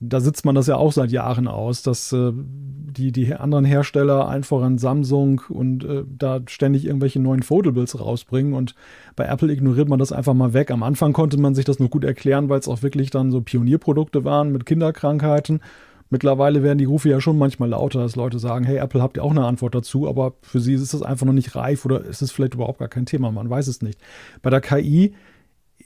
da 0.04 0.18
sitzt 0.18 0.44
man 0.44 0.56
das 0.56 0.66
ja 0.66 0.76
auch 0.76 0.90
seit 0.90 1.12
Jahren 1.12 1.46
aus, 1.46 1.82
dass 1.82 2.12
äh, 2.12 2.32
die, 2.34 3.12
die 3.12 3.34
anderen 3.34 3.64
Hersteller 3.64 4.28
einfach 4.28 4.62
an 4.62 4.76
Samsung 4.78 5.42
und 5.48 5.84
äh, 5.84 6.02
da 6.08 6.40
ständig 6.46 6.86
irgendwelche 6.86 7.20
neuen 7.20 7.42
Foldables 7.42 7.98
rausbringen 7.98 8.52
und 8.52 8.74
bei 9.14 9.26
Apple 9.26 9.52
ignoriert 9.52 9.88
man 9.88 10.00
das 10.00 10.10
einfach 10.10 10.34
mal 10.34 10.54
weg. 10.54 10.72
Am 10.72 10.82
Anfang 10.82 11.12
konnte 11.12 11.38
man 11.38 11.54
sich 11.54 11.64
das 11.64 11.78
nur 11.78 11.88
gut 11.88 12.04
erklären, 12.04 12.48
weil 12.48 12.58
es 12.58 12.68
auch 12.68 12.82
wirklich 12.82 13.10
dann 13.10 13.30
so 13.30 13.40
Pionierprodukte 13.40 14.24
waren 14.24 14.50
mit 14.50 14.66
Kinderkrankheiten 14.66 15.60
Mittlerweile 16.12 16.62
werden 16.62 16.76
die 16.76 16.84
Rufe 16.84 17.08
ja 17.08 17.22
schon 17.22 17.38
manchmal 17.38 17.70
lauter, 17.70 18.00
dass 18.00 18.16
Leute 18.16 18.38
sagen, 18.38 18.66
hey, 18.66 18.76
Apple 18.76 19.00
habt 19.00 19.16
ihr 19.16 19.24
auch 19.24 19.30
eine 19.30 19.46
Antwort 19.46 19.74
dazu, 19.74 20.06
aber 20.06 20.34
für 20.42 20.60
sie 20.60 20.74
ist 20.74 20.92
das 20.92 21.00
einfach 21.00 21.24
noch 21.24 21.32
nicht 21.32 21.56
reif 21.56 21.86
oder 21.86 22.04
ist 22.04 22.20
es 22.20 22.30
vielleicht 22.30 22.52
überhaupt 22.52 22.80
gar 22.80 22.88
kein 22.88 23.06
Thema, 23.06 23.32
man 23.32 23.48
weiß 23.48 23.66
es 23.66 23.80
nicht. 23.80 23.98
Bei 24.42 24.50
der 24.50 24.60
KI 24.60 25.14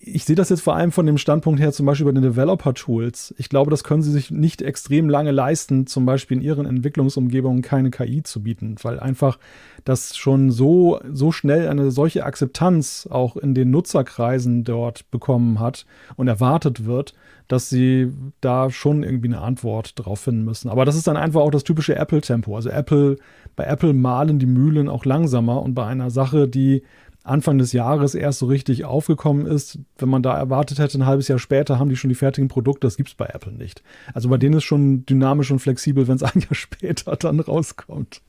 ich 0.00 0.24
sehe 0.24 0.37
das 0.37 0.50
jetzt 0.50 0.62
vor 0.62 0.76
allem 0.76 0.92
von 0.92 1.06
dem 1.06 1.18
Standpunkt 1.18 1.61
her, 1.61 1.72
zum 1.72 1.87
Beispiel 1.87 2.06
bei 2.06 2.12
den 2.12 2.22
Developer-Tools. 2.22 3.35
Ich 3.38 3.48
glaube, 3.48 3.70
das 3.70 3.85
können 3.85 4.02
sie 4.02 4.12
sich 4.12 4.30
nicht 4.30 4.62
extrem 4.62 5.09
lange 5.09 5.30
leisten, 5.30 5.87
zum 5.87 6.06
Beispiel 6.06 6.38
in 6.38 6.42
ihren 6.42 6.66
Entwicklungsumgebungen 6.66 7.62
keine 7.62 7.90
KI 7.90 8.22
zu 8.22 8.42
bieten, 8.42 8.76
weil 8.82 9.00
einfach 9.00 9.38
das 9.85 10.16
schon 10.16 10.50
so, 10.50 11.00
so 11.12 11.32
schnell 11.32 11.68
eine 11.68 11.90
solche 11.90 12.24
Akzeptanz 12.24 13.09
auch 13.11 13.37
in 13.37 13.54
den 13.54 13.70
Nutzerkreisen 13.70 14.64
dort 14.64 15.11
bekommen 15.11 15.61
hat 15.61 15.87
und 16.16 16.28
erwartet 16.28 16.85
wird, 16.85 17.14
dass 17.48 17.68
sie 17.68 18.12
da 18.40 18.70
schon 18.70 19.02
irgendwie 19.02 19.28
eine 19.28 19.40
Antwort 19.40 19.92
drauf 19.96 20.20
finden 20.20 20.44
müssen. 20.44 20.68
Aber 20.68 20.85
das 20.85 20.96
ist 20.96 21.06
dann 21.06 21.16
einfach 21.16 21.40
auch 21.40 21.50
das 21.50 21.64
typische 21.64 21.94
Apple-Tempo. 21.94 22.56
Also 22.56 22.70
Apple, 22.70 23.16
bei 23.54 23.64
Apple 23.64 23.92
malen 23.92 24.38
die 24.38 24.46
Mühlen 24.46 24.88
auch 24.88 25.04
langsamer 25.04 25.62
und 25.62 25.74
bei 25.74 25.87
einer 25.87 26.11
Sache, 26.11 26.48
die 26.48 26.82
Anfang 27.26 27.58
des 27.58 27.72
Jahres 27.72 28.14
erst 28.14 28.38
so 28.38 28.46
richtig 28.46 28.84
aufgekommen 28.84 29.46
ist. 29.46 29.78
Wenn 29.98 30.08
man 30.08 30.22
da 30.22 30.36
erwartet 30.36 30.78
hätte, 30.78 30.98
ein 30.98 31.06
halbes 31.06 31.28
Jahr 31.28 31.38
später 31.38 31.78
haben 31.78 31.88
die 31.88 31.96
schon 31.96 32.08
die 32.08 32.14
fertigen 32.14 32.48
Produkte. 32.48 32.86
Das 32.86 32.96
gibt 32.96 33.08
es 33.08 33.14
bei 33.14 33.26
Apple 33.26 33.52
nicht. 33.52 33.82
Also 34.14 34.28
bei 34.28 34.38
denen 34.38 34.56
ist 34.56 34.64
schon 34.64 35.04
dynamisch 35.06 35.50
und 35.50 35.58
flexibel, 35.58 36.08
wenn 36.08 36.16
es 36.16 36.22
ein 36.22 36.40
Jahr 36.40 36.54
später 36.54 37.16
dann 37.16 37.40
rauskommt. 37.40 38.22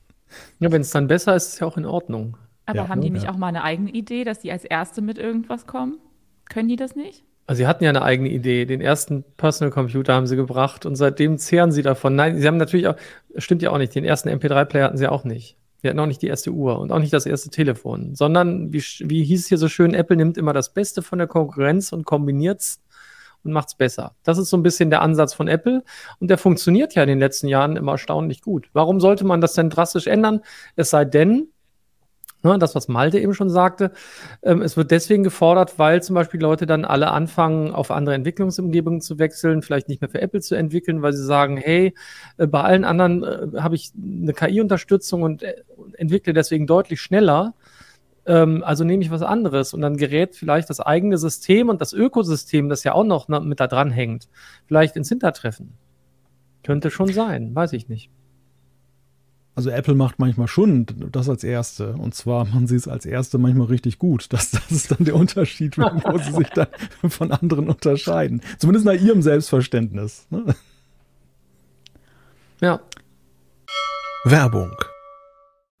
Ja, 0.58 0.70
wenn 0.70 0.82
es 0.82 0.90
dann 0.90 1.06
besser 1.06 1.34
ist, 1.34 1.46
ist 1.46 1.52
es 1.54 1.58
ja 1.60 1.66
auch 1.66 1.76
in 1.76 1.86
Ordnung. 1.86 2.36
Aber 2.66 2.80
ja, 2.80 2.88
haben 2.88 3.00
die 3.00 3.10
nicht 3.10 3.24
ja. 3.24 3.30
auch 3.30 3.36
mal 3.38 3.46
eine 3.46 3.64
eigene 3.64 3.90
Idee, 3.90 4.24
dass 4.24 4.40
die 4.40 4.52
als 4.52 4.64
Erste 4.64 5.00
mit 5.00 5.16
irgendwas 5.16 5.66
kommen? 5.66 5.98
Können 6.50 6.68
die 6.68 6.76
das 6.76 6.96
nicht? 6.96 7.24
Also 7.46 7.60
sie 7.60 7.66
hatten 7.66 7.82
ja 7.82 7.88
eine 7.88 8.02
eigene 8.02 8.28
Idee. 8.28 8.66
Den 8.66 8.82
ersten 8.82 9.24
Personal 9.38 9.72
Computer 9.72 10.14
haben 10.14 10.26
sie 10.26 10.36
gebracht 10.36 10.84
und 10.84 10.96
seitdem 10.96 11.38
zehren 11.38 11.72
sie 11.72 11.80
davon. 11.80 12.14
Nein, 12.14 12.38
sie 12.38 12.46
haben 12.46 12.58
natürlich 12.58 12.88
auch, 12.88 12.96
stimmt 13.38 13.62
ja 13.62 13.70
auch 13.70 13.78
nicht, 13.78 13.94
den 13.94 14.04
ersten 14.04 14.28
MP3-Player 14.28 14.84
hatten 14.84 14.98
sie 14.98 15.08
auch 15.08 15.24
nicht. 15.24 15.56
Wir 15.80 15.90
hatten 15.90 16.00
auch 16.00 16.06
nicht 16.06 16.22
die 16.22 16.26
erste 16.26 16.50
Uhr 16.50 16.78
und 16.78 16.90
auch 16.92 16.98
nicht 16.98 17.12
das 17.12 17.26
erste 17.26 17.50
Telefon, 17.50 18.14
sondern 18.14 18.72
wie, 18.72 18.82
wie 19.00 19.24
hieß 19.24 19.42
es 19.42 19.48
hier 19.48 19.58
so 19.58 19.68
schön, 19.68 19.94
Apple 19.94 20.16
nimmt 20.16 20.36
immer 20.36 20.52
das 20.52 20.72
Beste 20.72 21.02
von 21.02 21.18
der 21.18 21.28
Konkurrenz 21.28 21.92
und 21.92 22.04
kombiniert 22.04 22.60
es 22.60 22.80
und 23.44 23.52
macht 23.52 23.68
es 23.68 23.74
besser. 23.74 24.14
Das 24.24 24.38
ist 24.38 24.50
so 24.50 24.56
ein 24.56 24.62
bisschen 24.62 24.90
der 24.90 25.02
Ansatz 25.02 25.34
von 25.34 25.48
Apple 25.48 25.84
und 26.18 26.28
der 26.28 26.38
funktioniert 26.38 26.94
ja 26.94 27.02
in 27.02 27.08
den 27.08 27.20
letzten 27.20 27.48
Jahren 27.48 27.76
immer 27.76 27.92
erstaunlich 27.92 28.42
gut. 28.42 28.68
Warum 28.72 29.00
sollte 29.00 29.24
man 29.24 29.40
das 29.40 29.54
denn 29.54 29.70
drastisch 29.70 30.06
ändern? 30.06 30.40
Es 30.76 30.90
sei 30.90 31.04
denn, 31.04 31.48
Ne, 32.44 32.56
das, 32.56 32.76
was 32.76 32.86
Malte 32.86 33.18
eben 33.18 33.34
schon 33.34 33.50
sagte, 33.50 33.90
ähm, 34.42 34.62
es 34.62 34.76
wird 34.76 34.92
deswegen 34.92 35.24
gefordert, 35.24 35.76
weil 35.78 36.02
zum 36.04 36.14
Beispiel 36.14 36.40
Leute 36.40 36.66
dann 36.66 36.84
alle 36.84 37.10
anfangen, 37.10 37.72
auf 37.72 37.90
andere 37.90 38.14
Entwicklungsumgebungen 38.14 39.00
zu 39.00 39.18
wechseln, 39.18 39.60
vielleicht 39.62 39.88
nicht 39.88 40.00
mehr 40.00 40.08
für 40.08 40.20
Apple 40.20 40.40
zu 40.40 40.54
entwickeln, 40.54 41.02
weil 41.02 41.12
sie 41.12 41.24
sagen, 41.24 41.56
hey, 41.56 41.94
äh, 42.36 42.46
bei 42.46 42.60
allen 42.62 42.84
anderen 42.84 43.24
äh, 43.24 43.60
habe 43.60 43.74
ich 43.74 43.90
eine 44.00 44.32
KI-Unterstützung 44.32 45.22
und 45.22 45.42
äh, 45.42 45.54
entwickle 45.94 46.32
deswegen 46.32 46.68
deutlich 46.68 47.00
schneller. 47.00 47.54
Ähm, 48.24 48.62
also 48.62 48.84
nehme 48.84 49.02
ich 49.02 49.10
was 49.10 49.22
anderes 49.22 49.74
und 49.74 49.80
dann 49.80 49.96
gerät 49.96 50.36
vielleicht 50.36 50.70
das 50.70 50.78
eigene 50.78 51.18
System 51.18 51.68
und 51.68 51.80
das 51.80 51.92
Ökosystem, 51.92 52.68
das 52.68 52.84
ja 52.84 52.92
auch 52.92 53.04
noch 53.04 53.26
ne, 53.26 53.40
mit 53.40 53.58
da 53.58 53.66
dran 53.66 53.90
hängt, 53.90 54.28
vielleicht 54.66 54.94
ins 54.94 55.08
Hintertreffen. 55.08 55.72
Könnte 56.62 56.92
schon 56.92 57.12
sein, 57.12 57.52
weiß 57.54 57.72
ich 57.72 57.88
nicht. 57.88 58.10
Also 59.58 59.70
Apple 59.70 59.96
macht 59.96 60.20
manchmal 60.20 60.46
schon 60.46 60.86
das 61.10 61.28
als 61.28 61.42
Erste. 61.42 61.94
Und 61.94 62.14
zwar 62.14 62.44
machen 62.44 62.68
sie 62.68 62.76
es 62.76 62.86
als 62.86 63.04
Erste 63.04 63.38
manchmal 63.38 63.66
richtig 63.66 63.98
gut. 63.98 64.28
Das, 64.30 64.52
das 64.52 64.70
ist 64.70 64.92
dann 64.92 65.04
der 65.04 65.16
Unterschied, 65.16 65.76
wo 65.76 66.18
sie 66.18 66.30
sich 66.30 66.48
dann 66.50 66.68
von 67.10 67.32
anderen 67.32 67.68
unterscheiden. 67.68 68.40
Zumindest 68.58 68.86
nach 68.86 68.92
ihrem 68.92 69.20
Selbstverständnis. 69.20 70.28
Ne? 70.30 70.54
Ja. 72.60 72.78
Werbung. 74.24 74.70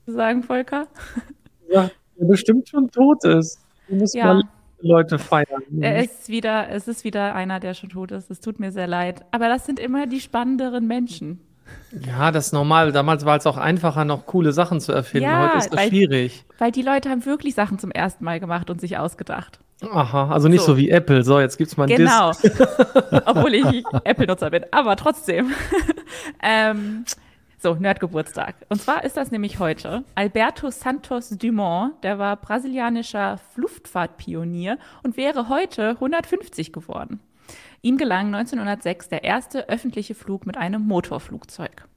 Sagen, 0.07 0.43
Volker? 0.43 0.87
ja, 1.69 1.89
der 2.19 2.25
bestimmt 2.25 2.69
schon 2.69 2.89
tot 2.91 3.23
ist. 3.25 3.59
Du 3.87 3.95
musst 3.95 4.15
Ja. 4.15 4.33
mal 4.35 4.43
Leute 4.81 5.17
feiern. 5.19 5.63
Er 5.81 6.03
ist 6.03 6.29
wieder, 6.29 6.69
es 6.69 6.87
ist 6.87 7.03
wieder 7.03 7.33
einer, 7.35 7.59
der 7.59 7.73
schon 7.73 7.89
tot 7.89 8.11
ist. 8.11 8.29
Es 8.29 8.39
tut 8.39 8.59
mir 8.59 8.71
sehr 8.71 8.87
leid. 8.87 9.25
Aber 9.31 9.47
das 9.47 9.65
sind 9.65 9.79
immer 9.79 10.05
die 10.07 10.19
spannenderen 10.19 10.85
Menschen. 10.87 11.39
Ja, 12.05 12.31
das 12.31 12.47
ist 12.47 12.53
normal. 12.53 12.91
Damals 12.91 13.25
war 13.25 13.37
es 13.37 13.47
auch 13.47 13.57
einfacher, 13.57 14.05
noch 14.05 14.25
coole 14.27 14.51
Sachen 14.51 14.79
zu 14.79 14.91
erfinden. 14.91 15.29
Ja, 15.29 15.47
Heute 15.47 15.57
ist 15.57 15.69
das 15.73 15.79
weil- 15.79 15.89
schwierig. 15.89 16.45
Weil 16.59 16.71
die 16.71 16.83
Leute 16.83 17.09
haben 17.09 17.25
wirklich 17.25 17.55
Sachen 17.55 17.79
zum 17.79 17.89
ersten 17.91 18.23
Mal 18.23 18.39
gemacht 18.39 18.69
und 18.69 18.79
sich 18.79 18.97
ausgedacht. 18.97 19.59
Aha, 19.91 20.29
also 20.31 20.47
nicht 20.47 20.61
so, 20.61 20.73
So. 20.73 20.77
wie 20.77 20.89
Apple. 20.89 21.23
So, 21.23 21.39
jetzt 21.39 21.57
gibt's 21.57 21.75
mal 21.75 21.85
einen 21.85 21.97
Genau. 21.97 22.29
Obwohl 23.25 23.55
ich 23.55 23.83
Apple-Nutzer 24.03 24.49
bin, 24.51 24.65
aber 24.71 24.95
trotzdem. 24.95 25.51
ähm, 26.43 27.03
so, 27.65 27.73
Nerdgeburtstag. 27.73 28.57
Und 28.69 28.79
zwar 28.79 29.03
ist 29.03 29.17
das 29.17 29.31
nämlich 29.31 29.57
heute 29.57 30.03
Alberto 30.13 30.69
Santos 30.69 31.29
Dumont, 31.29 31.95
der 32.03 32.19
war 32.19 32.35
brasilianischer 32.35 33.39
Luftfahrtpionier 33.55 34.77
und 35.01 35.17
wäre 35.17 35.49
heute 35.49 35.89
150 35.93 36.71
geworden. 36.71 37.21
Ihm 37.81 37.97
gelang 37.97 38.27
1906 38.27 39.09
der 39.09 39.23
erste 39.23 39.67
öffentliche 39.67 40.13
Flug 40.13 40.45
mit 40.45 40.57
einem 40.57 40.83
Motorflugzeug. 40.83 41.87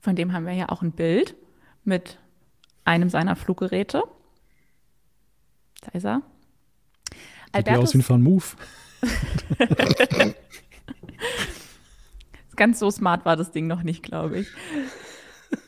Von 0.00 0.16
dem 0.16 0.32
haben 0.32 0.46
wir 0.46 0.54
ja 0.54 0.68
auch 0.70 0.82
ein 0.82 0.90
Bild 0.90 1.36
mit 1.84 2.18
einem 2.84 3.10
seiner 3.10 3.36
Fluggeräte. 3.36 4.02
Da 5.82 5.92
ist 5.92 6.04
er. 6.04 6.22
Sieht 7.54 7.68
aus 7.68 7.94
wie 7.94 8.12
ein 8.12 8.22
Move. 8.22 8.44
Ganz 12.58 12.80
so 12.80 12.90
smart 12.90 13.24
war 13.24 13.36
das 13.36 13.52
Ding 13.52 13.68
noch 13.68 13.84
nicht, 13.84 14.02
glaube 14.02 14.40
ich. 14.40 14.48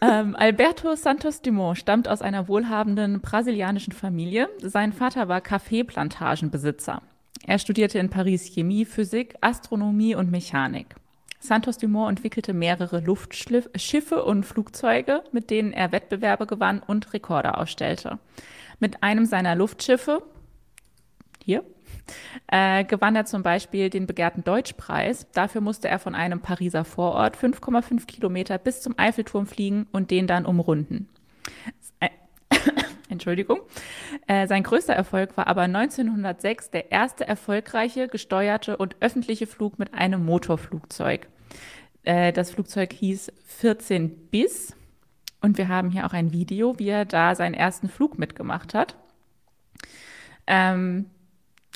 ähm, 0.03 0.35
Alberto 0.35 0.97
Santos 0.97 1.41
Dumont 1.41 1.79
stammt 1.79 2.09
aus 2.09 2.21
einer 2.21 2.49
wohlhabenden 2.49 3.21
brasilianischen 3.21 3.93
Familie. 3.93 4.49
Sein 4.61 4.93
Vater 4.93 5.29
war 5.29 5.41
Kaffeeplantagenbesitzer. 5.41 7.01
Er 7.47 7.59
studierte 7.61 8.01
in 8.01 8.11
Paris 8.11 8.53
Chemie, 8.53 8.85
Physik, 8.85 9.37
Astronomie 9.41 10.17
und 10.17 10.33
Mechanik. 10.33 10.97
Santos 11.39 11.79
Dumont 11.79 12.11
entwickelte 12.11 12.53
mehrere 12.53 12.99
Luftschiffe 13.01 14.25
und 14.25 14.45
Flugzeuge, 14.45 15.23
mit 15.31 15.49
denen 15.49 15.73
er 15.73 15.93
Wettbewerbe 15.93 16.47
gewann 16.47 16.83
und 16.85 17.13
Rekorde 17.15 17.57
aufstellte. 17.57 18.19
Mit 18.81 19.05
einem 19.05 19.27
seiner 19.27 19.55
Luftschiffe, 19.55 20.25
hier, 21.43 21.65
äh, 22.47 22.85
gewann 22.85 23.17
er 23.17 23.25
zum 23.25 23.43
Beispiel 23.43 23.91
den 23.91 24.07
begehrten 24.07 24.45
Deutschpreis. 24.45 25.27
Dafür 25.33 25.61
musste 25.61 25.89
er 25.89 25.99
von 25.99 26.15
einem 26.15 26.41
Pariser 26.41 26.85
Vorort 26.85 27.37
5,5 27.37 28.07
Kilometer 28.07 28.59
bis 28.59 28.81
zum 28.81 28.99
Eiffelturm 28.99 29.47
fliegen 29.47 29.87
und 29.93 30.11
den 30.11 30.27
dann 30.27 30.47
umrunden. 30.47 31.09
Äh, 32.01 32.09
Entschuldigung. 33.09 33.61
Äh, 34.27 34.47
sein 34.47 34.63
größter 34.63 34.95
Erfolg 34.95 35.37
war 35.37 35.47
aber 35.47 35.63
1906 35.63 36.71
der 36.71 36.93
erste 36.93 37.27
erfolgreiche, 37.27 38.09
gesteuerte 38.09 38.77
und 38.77 38.97
öffentliche 39.01 39.47
Flug 39.47 39.79
mit 39.79 39.95
einem 39.95 40.25
Motorflugzeug. 40.25 41.29
Äh, 42.03 42.33
das 42.33 42.51
Flugzeug 42.51 42.93
hieß 42.93 43.33
14 43.47 44.29
bis 44.31 44.75
und 45.41 45.59
wir 45.59 45.69
haben 45.69 45.91
hier 45.91 46.07
auch 46.07 46.13
ein 46.13 46.33
Video, 46.33 46.79
wie 46.79 46.89
er 46.89 47.05
da 47.05 47.35
seinen 47.35 47.55
ersten 47.55 47.89
Flug 47.89 48.19
mitgemacht 48.19 48.75
hat. 48.75 48.97
Ähm, 50.47 51.07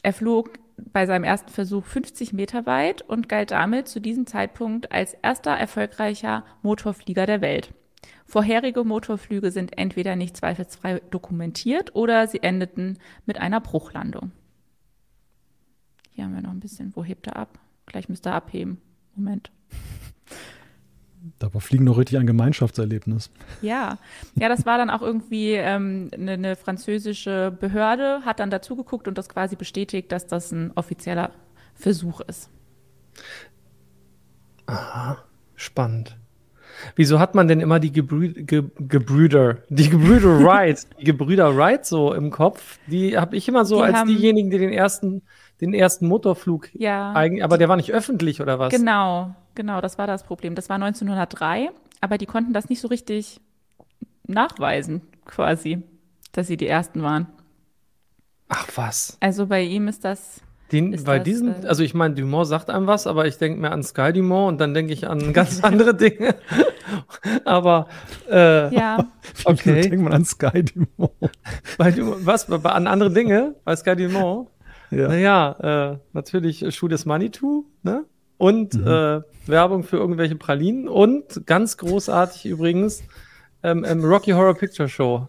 er 0.04 0.12
flog 0.12 0.50
bei 0.76 1.06
seinem 1.06 1.24
ersten 1.24 1.50
Versuch 1.50 1.84
50 1.84 2.34
Meter 2.34 2.66
weit 2.66 3.00
und 3.02 3.28
galt 3.28 3.52
damit 3.52 3.88
zu 3.88 4.00
diesem 4.00 4.26
Zeitpunkt 4.26 4.92
als 4.92 5.14
erster 5.14 5.52
erfolgreicher 5.52 6.44
Motorflieger 6.62 7.24
der 7.24 7.40
Welt. 7.40 7.72
Vorherige 8.26 8.84
Motorflüge 8.84 9.50
sind 9.50 9.78
entweder 9.78 10.14
nicht 10.14 10.36
zweifelsfrei 10.36 11.00
dokumentiert 11.10 11.94
oder 11.94 12.28
sie 12.28 12.42
endeten 12.42 12.98
mit 13.24 13.40
einer 13.40 13.60
Bruchlandung. 13.60 14.32
Hier 16.10 16.24
haben 16.24 16.34
wir 16.34 16.42
noch 16.42 16.50
ein 16.50 16.60
bisschen, 16.60 16.94
wo 16.94 17.02
hebt 17.02 17.26
er 17.26 17.36
ab? 17.36 17.58
Gleich 17.86 18.10
müsste 18.10 18.28
er 18.28 18.34
abheben. 18.34 18.82
Moment. 19.14 19.50
Da 21.38 21.52
war 21.54 21.60
Fliegen 21.60 21.84
noch 21.84 21.96
richtig 21.96 22.18
ein 22.18 22.26
Gemeinschaftserlebnis. 22.26 23.30
Ja, 23.62 23.98
ja, 24.34 24.48
das 24.48 24.66
war 24.66 24.76
dann 24.78 24.90
auch 24.90 25.00
irgendwie 25.02 25.52
ähm, 25.52 26.10
eine, 26.12 26.32
eine 26.32 26.56
französische 26.56 27.56
Behörde, 27.58 28.20
hat 28.24 28.40
dann 28.40 28.50
dazu 28.50 28.76
geguckt 28.76 29.08
und 29.08 29.16
das 29.16 29.28
quasi 29.28 29.56
bestätigt, 29.56 30.12
dass 30.12 30.26
das 30.26 30.52
ein 30.52 30.72
offizieller 30.74 31.30
Versuch 31.74 32.20
ist. 32.20 32.50
Spannend. 35.56 36.16
Wieso 36.96 37.20
hat 37.20 37.34
man 37.34 37.46
denn 37.46 37.60
immer 37.60 37.78
die 37.78 37.92
Gebrü 37.92 38.32
Ge 38.32 38.64
Gebrüder, 38.78 39.58
die 39.68 39.88
Gebrüder 39.88 40.40
Wright, 40.44 40.86
die 40.98 41.04
Gebrüder 41.04 41.56
Wright 41.56 41.86
so 41.86 42.12
im 42.12 42.30
Kopf? 42.30 42.78
Die 42.88 43.16
habe 43.16 43.36
ich 43.36 43.46
immer 43.48 43.64
so 43.64 43.76
Die 43.76 43.82
als 43.84 43.96
haben- 43.98 44.08
diejenigen, 44.08 44.50
die 44.50 44.58
den 44.58 44.72
ersten, 44.72 45.22
den 45.64 45.74
ersten 45.74 46.06
Motorflug 46.06 46.68
Ja. 46.74 47.12
eigentlich, 47.12 47.42
aber 47.44 47.58
der 47.58 47.68
war 47.68 47.76
nicht 47.76 47.92
öffentlich 47.92 48.40
oder 48.40 48.58
was? 48.58 48.72
Genau, 48.72 49.34
genau, 49.54 49.80
das 49.80 49.98
war 49.98 50.06
das 50.06 50.22
Problem. 50.24 50.54
Das 50.54 50.68
war 50.68 50.76
1903, 50.76 51.70
aber 52.00 52.18
die 52.18 52.26
konnten 52.26 52.52
das 52.52 52.68
nicht 52.68 52.80
so 52.80 52.88
richtig 52.88 53.40
nachweisen, 54.26 55.02
quasi, 55.26 55.82
dass 56.32 56.46
sie 56.46 56.56
die 56.56 56.66
Ersten 56.68 57.02
waren. 57.02 57.26
Ach 58.48 58.66
was. 58.74 59.16
Also 59.20 59.46
bei 59.46 59.62
ihm 59.62 59.88
ist 59.88 60.04
das, 60.04 60.40
Den, 60.72 60.92
Ist 60.92 61.06
bei 61.06 61.18
das, 61.18 61.24
diesen, 61.24 61.62
äh, 61.64 61.66
also 61.66 61.82
ich 61.82 61.94
meine, 61.94 62.14
Dumont 62.14 62.46
sagt 62.46 62.70
einem 62.70 62.86
was, 62.86 63.06
aber 63.06 63.26
ich 63.26 63.38
denke 63.38 63.60
mir 63.60 63.70
an 63.70 63.82
Sky 63.82 64.12
Dumont 64.12 64.52
und 64.52 64.58
dann 64.60 64.74
denke 64.74 64.92
ich 64.92 65.06
an 65.08 65.32
ganz 65.32 65.60
andere 65.62 65.94
Dinge. 65.94 66.34
aber 67.44 67.88
äh, 68.30 68.74
ja, 68.74 69.06
Okay. 69.44 69.82
Denkt 69.82 70.00
man 70.00 70.12
an 70.12 70.24
Sky 70.24 70.62
Dumont. 70.64 71.12
bei 71.78 71.90
Dumont, 71.90 72.26
was? 72.26 72.46
Bei, 72.46 72.70
an 72.72 72.86
andere 72.86 73.10
Dinge? 73.12 73.54
Bei 73.64 73.76
Sky 73.76 73.94
Dumont? 73.96 74.48
Ja. 74.94 75.08
Naja, 75.08 75.92
äh, 75.92 75.98
natürlich 76.12 76.62
äh, 76.62 76.70
Schuh 76.70 76.88
des 76.88 77.04
Manitou, 77.04 77.66
ne? 77.82 78.04
Und 78.36 78.74
äh, 78.74 79.20
Werbung 79.46 79.84
für 79.84 79.96
irgendwelche 79.96 80.36
Pralinen 80.36 80.88
und 80.88 81.46
ganz 81.46 81.76
großartig 81.76 82.46
übrigens 82.46 83.02
ähm, 83.62 83.84
ähm, 83.88 84.04
Rocky 84.04 84.32
Horror 84.32 84.54
Picture 84.54 84.88
Show. 84.88 85.28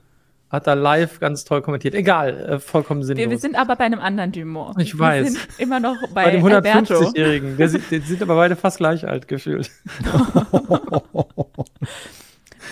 hat 0.50 0.68
er 0.68 0.76
live 0.76 1.20
ganz 1.20 1.46
toll 1.46 1.62
kommentiert. 1.62 1.96
Egal, 1.96 2.38
äh, 2.38 2.60
vollkommen 2.60 3.04
sinnlos. 3.04 3.24
Wir, 3.24 3.30
wir, 3.30 3.38
sind 3.38 3.56
aber 3.56 3.76
bei 3.76 3.86
einem 3.86 4.00
anderen 4.00 4.32
Dumont. 4.32 4.82
Ich 4.82 4.98
weiß. 4.98 5.26
Wir 5.26 5.32
sind 5.32 5.60
immer 5.60 5.80
noch 5.80 5.96
bei, 6.14 6.26
bei 6.26 6.32
dem 6.32 6.44
150-Jährigen. 6.44 7.58
Wir 7.58 7.70
sind, 7.70 7.84
sind 7.90 8.22
aber 8.22 8.36
beide 8.36 8.56
fast 8.56 8.78
gleich 8.78 9.08
alt 9.08 9.28
gefühlt. 9.28 9.70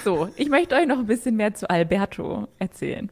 so, 0.03 0.29
ich 0.35 0.49
möchte 0.49 0.75
euch 0.75 0.87
noch 0.87 0.97
ein 0.97 1.05
bisschen 1.05 1.35
mehr 1.35 1.53
zu 1.53 1.69
Alberto 1.69 2.47
erzählen. 2.59 3.09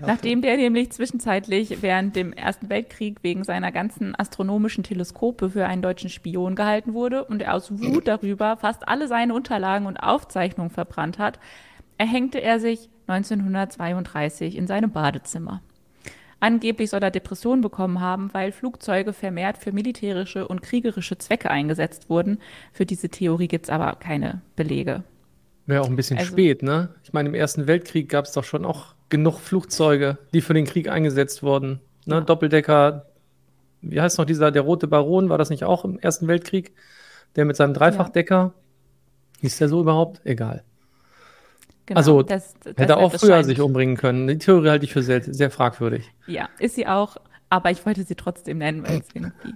Nachdem 0.00 0.42
der 0.42 0.56
nämlich 0.56 0.90
zwischenzeitlich 0.90 1.82
während 1.82 2.16
dem 2.16 2.32
Ersten 2.32 2.68
Weltkrieg 2.68 3.18
wegen 3.22 3.44
seiner 3.44 3.72
ganzen 3.72 4.14
astronomischen 4.14 4.84
Teleskope 4.84 5.50
für 5.50 5.66
einen 5.66 5.82
deutschen 5.82 6.10
Spion 6.10 6.54
gehalten 6.54 6.94
wurde 6.94 7.24
und 7.24 7.42
er 7.42 7.54
aus 7.54 7.70
Wut 7.70 8.06
darüber 8.08 8.56
fast 8.56 8.88
alle 8.88 9.08
seine 9.08 9.34
Unterlagen 9.34 9.86
und 9.86 9.96
Aufzeichnungen 9.96 10.70
verbrannt 10.70 11.18
hat, 11.18 11.38
erhängte 11.98 12.40
er 12.40 12.60
sich 12.60 12.88
1932 13.06 14.56
in 14.56 14.66
seinem 14.66 14.90
Badezimmer. 14.90 15.60
Angeblich 16.40 16.90
soll 16.90 17.02
er 17.02 17.10
Depressionen 17.10 17.62
bekommen 17.62 18.00
haben, 18.00 18.28
weil 18.34 18.52
Flugzeuge 18.52 19.14
vermehrt 19.14 19.56
für 19.56 19.72
militärische 19.72 20.46
und 20.46 20.60
kriegerische 20.60 21.16
Zwecke 21.16 21.50
eingesetzt 21.50 22.10
wurden. 22.10 22.38
Für 22.72 22.84
diese 22.84 23.08
Theorie 23.08 23.48
gibt 23.48 23.64
es 23.64 23.70
aber 23.70 23.94
keine 23.94 24.42
Belege. 24.54 25.04
Wäre 25.66 25.82
auch 25.82 25.88
ein 25.88 25.96
bisschen 25.96 26.18
also, 26.18 26.30
spät, 26.30 26.62
ne? 26.62 26.90
Ich 27.04 27.12
meine, 27.12 27.28
im 27.28 27.34
Ersten 27.34 27.66
Weltkrieg 27.66 28.08
gab 28.08 28.26
es 28.26 28.32
doch 28.32 28.44
schon 28.44 28.64
auch 28.64 28.94
genug 29.08 29.38
Flugzeuge, 29.38 30.18
die 30.34 30.40
für 30.40 30.54
den 30.54 30.66
Krieg 30.66 30.88
eingesetzt 30.88 31.42
wurden. 31.42 31.80
Ne? 32.04 32.16
Ja. 32.16 32.20
Doppeldecker, 32.20 33.06
wie 33.80 34.00
heißt 34.00 34.18
noch 34.18 34.26
dieser, 34.26 34.50
der 34.50 34.62
Rote 34.62 34.86
Baron, 34.86 35.30
war 35.30 35.38
das 35.38 35.50
nicht 35.50 35.64
auch 35.64 35.84
im 35.84 35.98
Ersten 35.98 36.28
Weltkrieg? 36.28 36.74
Der 37.36 37.44
mit 37.44 37.56
seinem 37.56 37.74
Dreifachdecker? 37.74 38.36
Ja. 38.36 38.54
Hieß 39.40 39.58
der 39.58 39.68
so 39.68 39.80
überhaupt? 39.80 40.20
Egal. 40.24 40.62
Genau, 41.86 41.98
also 41.98 42.22
das, 42.22 42.54
das 42.62 42.76
hätte 42.76 42.96
auch 42.96 43.12
früher 43.12 43.44
sich 43.44 43.60
umbringen 43.60 43.96
können. 43.96 44.26
Die 44.26 44.38
Theorie 44.38 44.70
halte 44.70 44.84
ich 44.84 44.92
für 44.92 45.02
sehr, 45.02 45.22
sehr 45.22 45.50
fragwürdig. 45.50 46.10
Ja, 46.26 46.48
ist 46.58 46.76
sie 46.76 46.86
auch, 46.86 47.16
aber 47.50 47.70
ich 47.70 47.84
wollte 47.84 48.04
sie 48.04 48.14
trotzdem 48.14 48.58
nennen, 48.58 48.86
weil 48.86 49.00
es 49.00 49.08
irgendwie 49.14 49.54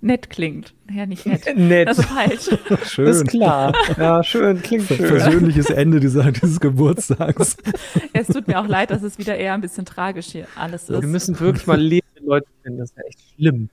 nett 0.00 0.30
klingt. 0.30 0.74
Ja, 0.92 1.06
nicht 1.06 1.26
nett. 1.26 1.44
nett. 1.56 1.88
Das 1.88 1.98
ist 1.98 2.06
falsch. 2.06 2.50
Schön. 2.86 3.06
Ist 3.06 3.28
klar. 3.28 3.72
Ja, 3.96 4.22
schön, 4.22 4.60
klingt 4.62 4.86
schön. 4.86 4.98
Persönliches 4.98 5.70
Ende 5.70 6.00
dieser, 6.00 6.30
dieses 6.32 6.60
Geburtstags. 6.60 7.56
es 8.12 8.26
tut 8.26 8.48
mir 8.48 8.58
auch 8.58 8.66
leid, 8.66 8.90
dass 8.90 9.02
es 9.02 9.18
wieder 9.18 9.36
eher 9.36 9.54
ein 9.54 9.60
bisschen 9.60 9.84
tragisch 9.84 10.26
hier 10.26 10.46
alles 10.56 10.88
ist. 10.88 11.00
Wir 11.00 11.08
müssen 11.08 11.38
wirklich 11.38 11.66
mal 11.66 11.80
lebende 11.80 12.24
Leute 12.24 12.46
finden, 12.62 12.78
das 12.78 12.90
ist 12.90 12.96
ja 12.96 13.04
echt 13.04 13.20
schlimm. 13.34 13.68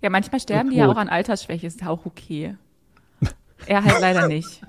Ja, 0.00 0.10
manchmal 0.10 0.40
sterben 0.40 0.70
die 0.70 0.76
ja 0.76 0.88
auch 0.88 0.96
an 0.96 1.08
Altersschwäche, 1.08 1.66
ist 1.66 1.80
ja 1.80 1.88
auch 1.88 2.06
okay. 2.06 2.56
Er 3.66 3.84
halt 3.84 4.00
leider 4.00 4.26
nicht. 4.26 4.60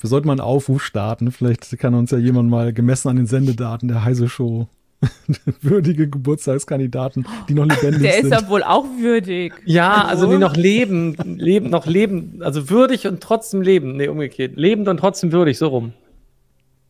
Wir 0.00 0.08
sollten 0.08 0.28
mal 0.28 0.34
einen 0.34 0.40
Aufruf 0.40 0.84
starten. 0.84 1.32
Vielleicht 1.32 1.76
kann 1.78 1.94
uns 1.94 2.12
ja 2.12 2.18
jemand 2.18 2.48
mal 2.48 2.72
gemessen 2.72 3.08
an 3.08 3.16
den 3.16 3.26
Sendedaten 3.26 3.88
der 3.88 4.04
Heise 4.04 4.28
Show 4.28 4.68
würdige 5.62 6.08
Geburtstagskandidaten, 6.08 7.26
die 7.48 7.54
noch 7.54 7.66
lebendig 7.66 8.02
Der 8.02 8.12
sind. 8.14 8.30
Der 8.30 8.38
ist 8.38 8.44
ja 8.44 8.48
wohl 8.48 8.62
auch 8.62 8.84
würdig. 8.98 9.52
Ja, 9.64 10.04
also, 10.04 10.24
also 10.24 10.32
die 10.32 10.38
noch 10.38 10.56
leben, 10.56 11.14
leben, 11.36 11.70
noch 11.70 11.86
leben, 11.86 12.40
also 12.42 12.68
würdig 12.68 13.06
und 13.06 13.22
trotzdem 13.22 13.62
leben. 13.62 13.96
Nee, 13.96 14.08
umgekehrt. 14.08 14.56
Lebend 14.56 14.88
und 14.88 14.96
trotzdem 14.96 15.30
würdig, 15.30 15.56
so 15.58 15.68
rum. 15.68 15.92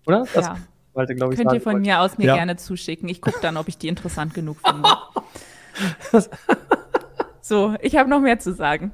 Oder? 0.06 0.24
Das 0.32 0.46
ja. 0.46 0.56
wollte, 0.94 1.14
glaube 1.14 1.34
ich, 1.34 1.40
Könnt 1.40 1.52
ihr 1.52 1.60
von 1.60 1.74
wollte. 1.74 1.86
mir 1.86 2.00
aus 2.00 2.16
mir 2.16 2.26
ja. 2.26 2.36
gerne 2.36 2.56
zuschicken. 2.56 3.08
Ich 3.08 3.20
gucke 3.20 3.38
dann, 3.42 3.58
ob 3.58 3.68
ich 3.68 3.76
die 3.76 3.88
interessant 3.88 4.32
genug 4.32 4.56
finde. 4.66 4.88
so, 7.42 7.74
ich 7.82 7.96
habe 7.96 8.08
noch 8.08 8.20
mehr 8.20 8.38
zu 8.38 8.54
sagen. 8.54 8.92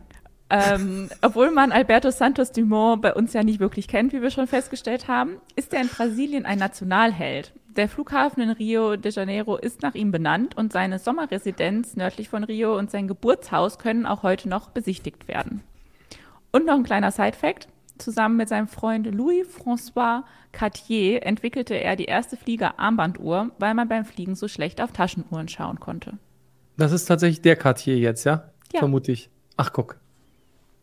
Ähm, 0.51 1.09
obwohl 1.23 1.51
man 1.51 1.73
Alberto 1.73 2.11
Santos 2.11 2.53
Dumont 2.53 3.01
bei 3.01 3.15
uns 3.15 3.33
ja 3.33 3.43
nicht 3.43 3.61
wirklich 3.61 3.89
kennt, 3.89 4.13
wie 4.13 4.21
wir 4.21 4.31
schon 4.31 4.47
festgestellt 4.47 5.09
haben, 5.09 5.39
ist 5.57 5.73
er 5.73 5.81
in 5.81 5.89
Brasilien 5.89 6.45
ein 6.45 6.59
Nationalheld. 6.59 7.53
Der 7.77 7.89
Flughafen 7.89 8.41
in 8.41 8.51
Rio 8.51 8.95
de 8.95 9.11
Janeiro 9.11 9.57
ist 9.57 9.83
nach 9.83 9.95
ihm 9.95 10.13
benannt 10.13 10.57
und 10.57 10.73
seine 10.73 11.01
Sommerresidenz 11.01 11.97
nördlich 11.97 12.29
von 12.29 12.45
Rio 12.45 12.79
und 12.79 12.91
sein 12.91 13.09
Geburtshaus 13.09 13.79
können 13.79 14.07
auch 14.07 14.23
heute 14.23 14.49
noch 14.49 14.71
besichtigt 14.71 15.27
werden. 15.27 15.63
Und 16.53 16.67
noch 16.67 16.75
ein 16.75 16.85
kleiner 16.85 17.11
Side-Fact. 17.11 17.67
Zusammen 17.99 18.37
mit 18.37 18.49
seinem 18.49 18.69
Freund 18.69 19.07
Louis-François 19.07 20.23
Cartier 20.53 21.25
entwickelte 21.25 21.75
er 21.75 21.97
die 21.97 22.05
erste 22.05 22.37
Flieger-Armbanduhr, 22.37 23.51
weil 23.59 23.75
man 23.75 23.89
beim 23.89 24.05
Fliegen 24.05 24.37
so 24.37 24.47
schlecht 24.47 24.81
auf 24.81 24.93
Taschenuhren 24.93 25.49
schauen 25.49 25.81
konnte. 25.81 26.19
Das 26.77 26.93
ist 26.93 27.07
tatsächlich 27.07 27.43
der 27.43 27.57
Cartier 27.57 27.99
jetzt, 27.99 28.25
ja? 28.25 28.51
Ja. 28.73 28.81
Vermute 28.81 29.11
ich. 29.11 29.31
Ach, 29.57 29.73
guck. 29.73 29.99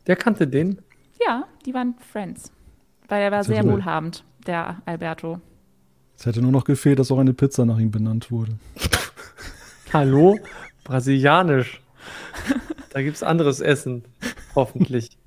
Der 0.08 0.18
kannte 0.18 0.48
den? 0.48 0.82
Ja, 1.26 1.46
die 1.66 1.74
waren 1.74 1.96
Friends. 2.00 2.52
Weil 3.08 3.22
er 3.22 3.32
war 3.32 3.44
sehr 3.44 3.66
wohlhabend, 3.66 4.24
der 4.46 4.82
Alberto. 4.86 5.40
Es 6.22 6.28
hätte 6.28 6.44
nur 6.44 6.52
noch 6.52 6.66
gefehlt, 6.66 7.00
dass 7.00 7.12
auch 7.12 7.18
eine 7.18 7.34
Pizza 7.34 7.66
nach 7.66 7.80
ihm 7.80 7.90
benannt 7.90 8.30
wurde. 8.30 8.52
Hallo? 9.92 10.38
Brasilianisch. 10.84 11.82
Da 12.92 13.02
gibt 13.02 13.16
es 13.16 13.24
anderes 13.24 13.60
Essen. 13.60 14.04
Hoffentlich. 14.54 15.18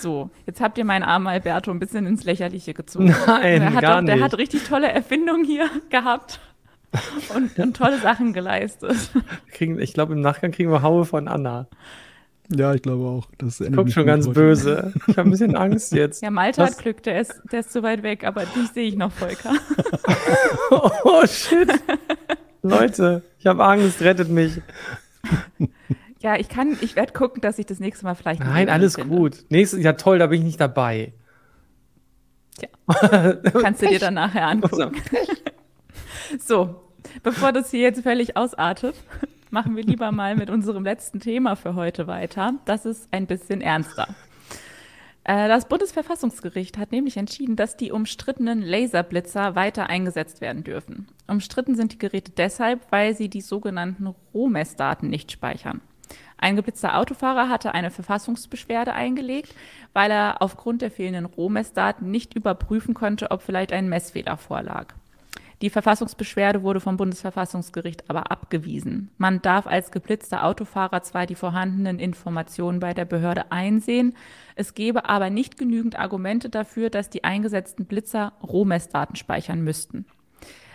So, 0.00 0.30
jetzt 0.46 0.60
habt 0.60 0.78
ihr 0.78 0.84
meinen 0.84 1.04
armen 1.04 1.28
Alberto 1.28 1.70
ein 1.70 1.78
bisschen 1.78 2.06
ins 2.06 2.24
Lächerliche 2.24 2.74
gezogen. 2.74 3.14
Nein, 3.24 3.60
der 3.60 3.80
gar 3.80 3.98
auch, 3.98 4.00
nicht. 4.00 4.16
Der 4.16 4.24
hat 4.24 4.36
richtig 4.36 4.64
tolle 4.64 4.90
Erfindungen 4.90 5.44
hier 5.44 5.70
gehabt 5.90 6.40
und, 7.32 7.56
und 7.56 7.76
tolle 7.76 8.00
Sachen 8.00 8.32
geleistet. 8.32 8.96
Kriegen, 9.52 9.78
ich 9.78 9.94
glaube, 9.94 10.14
im 10.14 10.20
Nachgang 10.20 10.50
kriegen 10.50 10.72
wir 10.72 10.82
Haue 10.82 11.04
von 11.04 11.28
Anna. 11.28 11.68
Ja, 12.50 12.74
ich 12.74 12.82
glaube 12.82 13.04
auch. 13.04 13.26
Das 13.38 13.62
Kommt 13.74 13.92
schon 13.92 14.06
ganz 14.06 14.26
heute. 14.26 14.34
böse. 14.34 14.92
Ich 15.06 15.16
habe 15.16 15.28
ein 15.28 15.30
bisschen 15.30 15.56
Angst 15.56 15.92
jetzt. 15.92 16.22
Ja, 16.22 16.30
Malte 16.30 16.60
Was? 16.60 16.72
hat 16.72 16.78
Glück, 16.78 17.02
der 17.02 17.20
ist, 17.20 17.40
der 17.50 17.60
ist 17.60 17.72
zu 17.72 17.82
weit 17.82 18.02
weg, 18.02 18.24
aber 18.24 18.42
dich 18.42 18.68
sehe 18.72 18.86
ich 18.86 18.96
noch, 18.96 19.12
Volker. 19.12 19.52
oh, 21.04 21.26
shit. 21.26 21.72
Leute, 22.62 23.22
ich 23.38 23.46
habe 23.46 23.64
Angst, 23.64 24.02
rettet 24.02 24.28
mich. 24.28 24.60
Ja, 26.20 26.36
ich 26.36 26.48
kann, 26.48 26.76
ich 26.80 26.96
werde 26.96 27.12
gucken, 27.12 27.40
dass 27.42 27.58
ich 27.58 27.66
das 27.66 27.80
nächste 27.80 28.04
Mal 28.04 28.14
vielleicht. 28.14 28.40
Nein, 28.40 28.68
alles 28.68 28.94
finde. 28.94 29.14
gut. 29.14 29.44
Nächstes, 29.50 29.82
ja 29.82 29.92
toll, 29.92 30.18
da 30.18 30.26
bin 30.26 30.40
ich 30.40 30.46
nicht 30.46 30.60
dabei. 30.60 31.12
Tja, 32.56 32.68
kannst 33.60 33.82
du 33.82 33.88
dir 33.88 33.98
dann 33.98 34.14
nachher 34.14 34.48
angucken. 34.48 34.96
so, 36.38 36.82
bevor 37.22 37.52
das 37.52 37.70
hier 37.70 37.80
jetzt 37.80 38.02
völlig 38.02 38.36
ausartet, 38.36 38.94
machen 39.54 39.76
wir 39.76 39.84
lieber 39.84 40.10
mal 40.10 40.34
mit 40.34 40.50
unserem 40.50 40.82
letzten 40.82 41.20
Thema 41.20 41.54
für 41.54 41.76
heute 41.76 42.08
weiter. 42.08 42.54
Das 42.64 42.84
ist 42.84 43.08
ein 43.12 43.28
bisschen 43.28 43.60
ernster. 43.60 44.08
Äh, 45.22 45.46
das 45.46 45.68
Bundesverfassungsgericht 45.68 46.76
hat 46.76 46.90
nämlich 46.90 47.16
entschieden, 47.16 47.54
dass 47.54 47.76
die 47.76 47.92
umstrittenen 47.92 48.62
Laserblitzer 48.62 49.54
weiter 49.54 49.88
eingesetzt 49.88 50.40
werden 50.40 50.64
dürfen. 50.64 51.06
Umstritten 51.28 51.76
sind 51.76 51.92
die 51.92 51.98
Geräte 51.98 52.32
deshalb, 52.32 52.80
weil 52.90 53.14
sie 53.14 53.28
die 53.28 53.40
sogenannten 53.40 54.12
Rohmessdaten 54.34 55.08
nicht 55.08 55.30
speichern. 55.30 55.80
Ein 56.36 56.56
geblitzter 56.56 56.98
Autofahrer 56.98 57.48
hatte 57.48 57.74
eine 57.74 57.92
Verfassungsbeschwerde 57.92 58.92
eingelegt, 58.92 59.54
weil 59.92 60.10
er 60.10 60.42
aufgrund 60.42 60.82
der 60.82 60.90
fehlenden 60.90 61.26
Rohmessdaten 61.26 62.10
nicht 62.10 62.34
überprüfen 62.34 62.92
konnte, 62.92 63.30
ob 63.30 63.40
vielleicht 63.40 63.72
ein 63.72 63.88
Messfehler 63.88 64.36
vorlag. 64.36 64.94
Die 65.62 65.70
Verfassungsbeschwerde 65.70 66.62
wurde 66.62 66.80
vom 66.80 66.96
Bundesverfassungsgericht 66.96 68.10
aber 68.10 68.30
abgewiesen. 68.30 69.10
Man 69.18 69.40
darf 69.42 69.66
als 69.66 69.90
geblitzter 69.90 70.44
Autofahrer 70.44 71.02
zwar 71.02 71.26
die 71.26 71.34
vorhandenen 71.34 71.98
Informationen 71.98 72.80
bei 72.80 72.94
der 72.94 73.04
Behörde 73.04 73.50
einsehen, 73.52 74.14
es 74.56 74.74
gebe 74.74 75.08
aber 75.08 75.30
nicht 75.30 75.58
genügend 75.58 75.98
Argumente 75.98 76.48
dafür, 76.48 76.90
dass 76.90 77.10
die 77.10 77.24
eingesetzten 77.24 77.86
Blitzer 77.86 78.32
Rohmessdaten 78.42 79.16
speichern 79.16 79.62
müssten. 79.62 80.06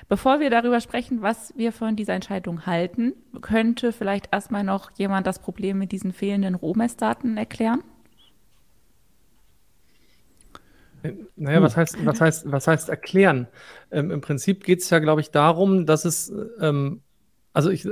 Bevor 0.10 0.40
wir 0.40 0.50
darüber 0.50 0.82
sprechen, 0.82 1.22
was 1.22 1.54
wir 1.56 1.72
von 1.72 1.96
dieser 1.96 2.16
Entscheidung 2.16 2.66
halten, 2.66 3.14
könnte 3.42 3.92
vielleicht 3.92 4.30
erstmal 4.32 4.64
noch 4.64 4.90
jemand 4.98 5.28
das 5.28 5.38
Problem 5.38 5.78
mit 5.78 5.92
diesen 5.92 6.14
fehlenden 6.14 6.56
Rohmessdaten 6.56 7.38
erklären? 7.38 7.84
Naja, 11.36 11.62
was 11.62 11.78
heißt, 11.78 12.06
was 12.06 12.22
heißt, 12.22 12.52
was 12.52 12.68
heißt 12.68 12.90
erklären? 12.90 13.48
Ähm, 13.92 14.12
Im 14.12 14.22
Prinzip 14.22 14.64
geht 14.64 14.82
es 14.82 14.90
ja, 14.90 15.00
glaube 15.00 15.22
ich, 15.22 15.32
darum, 15.32 15.86
dass 15.86 16.06
es, 16.06 16.32
ähm, 16.60 17.02
also 17.54 17.70
ich, 17.70 17.88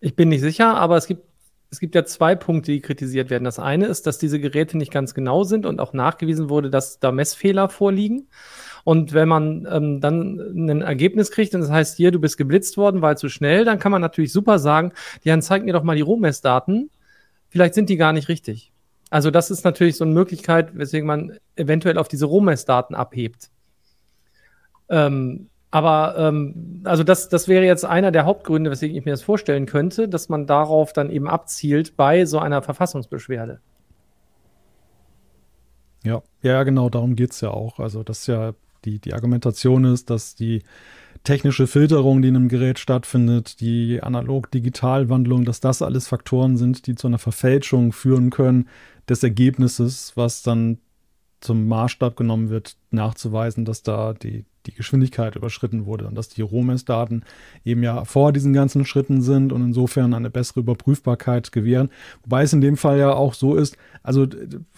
ich 0.00 0.16
bin 0.16 0.28
nicht 0.28 0.40
sicher, 0.40 0.76
aber 0.76 0.96
es 0.96 1.06
gibt, 1.06 1.24
es 1.70 1.80
gibt 1.80 1.94
ja 1.96 2.04
zwei 2.04 2.36
Punkte, 2.36 2.70
die 2.70 2.80
kritisiert 2.80 3.30
werden. 3.30 3.44
Das 3.44 3.58
eine 3.58 3.86
ist, 3.86 4.06
dass 4.06 4.18
diese 4.18 4.38
Geräte 4.38 4.78
nicht 4.78 4.92
ganz 4.92 5.12
genau 5.12 5.42
sind 5.42 5.66
und 5.66 5.80
auch 5.80 5.92
nachgewiesen 5.92 6.48
wurde, 6.48 6.70
dass 6.70 7.00
da 7.00 7.10
Messfehler 7.10 7.68
vorliegen. 7.68 8.28
Und 8.84 9.12
wenn 9.12 9.28
man 9.28 9.66
ähm, 9.68 10.00
dann 10.00 10.38
ein 10.38 10.82
Ergebnis 10.82 11.30
kriegt 11.30 11.54
und 11.54 11.62
das 11.62 11.70
heißt, 11.70 11.96
hier, 11.96 12.12
du 12.12 12.20
bist 12.20 12.36
geblitzt 12.36 12.76
worden, 12.76 13.02
weil 13.02 13.18
zu 13.18 13.28
schnell, 13.28 13.64
dann 13.64 13.78
kann 13.78 13.90
man 13.90 14.02
natürlich 14.02 14.32
super 14.32 14.58
sagen, 14.58 14.92
ja, 15.22 15.32
dann 15.32 15.42
zeig 15.42 15.64
mir 15.64 15.72
doch 15.72 15.82
mal 15.82 15.96
die 15.96 16.02
Rohmessdaten. 16.02 16.90
Vielleicht 17.48 17.74
sind 17.74 17.88
die 17.88 17.96
gar 17.96 18.12
nicht 18.12 18.28
richtig. 18.28 18.73
Also 19.14 19.30
das 19.30 19.48
ist 19.52 19.64
natürlich 19.64 19.96
so 19.96 20.02
eine 20.02 20.12
Möglichkeit, 20.12 20.76
weswegen 20.76 21.06
man 21.06 21.38
eventuell 21.54 21.98
auf 21.98 22.08
diese 22.08 22.26
Rohmessdaten 22.26 22.96
abhebt. 22.96 23.48
Ähm, 24.88 25.50
aber 25.70 26.16
ähm, 26.18 26.80
also 26.82 27.04
das, 27.04 27.28
das 27.28 27.46
wäre 27.46 27.64
jetzt 27.64 27.84
einer 27.84 28.10
der 28.10 28.24
Hauptgründe, 28.24 28.72
weswegen 28.72 28.96
ich 28.96 29.04
mir 29.04 29.12
das 29.12 29.22
vorstellen 29.22 29.66
könnte, 29.66 30.08
dass 30.08 30.28
man 30.28 30.48
darauf 30.48 30.92
dann 30.92 31.10
eben 31.10 31.28
abzielt 31.28 31.96
bei 31.96 32.24
so 32.24 32.40
einer 32.40 32.60
Verfassungsbeschwerde. 32.60 33.60
Ja, 36.02 36.20
ja, 36.42 36.64
genau, 36.64 36.88
darum 36.88 37.14
geht 37.14 37.30
es 37.30 37.40
ja 37.40 37.50
auch. 37.50 37.78
Also 37.78 38.02
das 38.02 38.22
ist 38.22 38.26
ja 38.26 38.54
die, 38.84 38.98
die 38.98 39.14
Argumentation 39.14 39.84
ist, 39.84 40.10
dass 40.10 40.34
die 40.34 40.64
technische 41.22 41.68
Filterung, 41.68 42.20
die 42.20 42.28
in 42.28 42.36
einem 42.36 42.48
Gerät 42.48 42.80
stattfindet, 42.80 43.60
die 43.60 44.02
Analog-Digital-Wandlung, 44.02 45.44
dass 45.44 45.60
das 45.60 45.82
alles 45.82 46.08
Faktoren 46.08 46.56
sind, 46.56 46.88
die 46.88 46.96
zu 46.96 47.06
einer 47.06 47.18
Verfälschung 47.18 47.92
führen 47.92 48.30
können 48.30 48.68
des 49.08 49.22
Ergebnisses, 49.22 50.12
was 50.16 50.42
dann 50.42 50.78
zum 51.40 51.68
Maßstab 51.68 52.16
genommen 52.16 52.48
wird, 52.48 52.76
nachzuweisen, 52.90 53.66
dass 53.66 53.82
da 53.82 54.14
die, 54.14 54.46
die 54.64 54.72
Geschwindigkeit 54.72 55.36
überschritten 55.36 55.84
wurde 55.84 56.06
und 56.06 56.14
dass 56.14 56.30
die 56.30 56.40
Rohmessdaten 56.40 57.22
eben 57.66 57.82
ja 57.82 58.04
vor 58.06 58.32
diesen 58.32 58.54
ganzen 58.54 58.86
Schritten 58.86 59.20
sind 59.20 59.52
und 59.52 59.62
insofern 59.62 60.14
eine 60.14 60.30
bessere 60.30 60.60
Überprüfbarkeit 60.60 61.52
gewähren. 61.52 61.90
Wobei 62.22 62.44
es 62.44 62.54
in 62.54 62.62
dem 62.62 62.78
Fall 62.78 62.98
ja 62.98 63.12
auch 63.12 63.34
so 63.34 63.56
ist, 63.56 63.76
also 64.02 64.26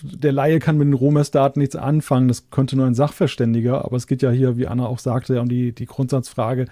der 0.03 0.33
Laie 0.33 0.59
kann 0.59 0.77
mit 0.77 0.89
den 0.89 0.95
Rohmessdaten 0.95 1.61
nichts 1.61 1.77
anfangen, 1.77 2.27
das 2.27 2.51
könnte 2.51 2.77
nur 2.77 2.87
ein 2.87 2.95
Sachverständiger, 2.95 3.85
aber 3.85 3.97
es 3.97 4.09
geht 4.09 4.23
ja 4.23 4.31
hier, 4.31 4.57
wie 4.57 4.67
Anna 4.67 4.87
auch 4.87 4.99
sagte, 4.99 5.41
um 5.41 5.49
die, 5.49 5.73
die 5.73 5.87
Grundsatzfrage, 5.87 6.67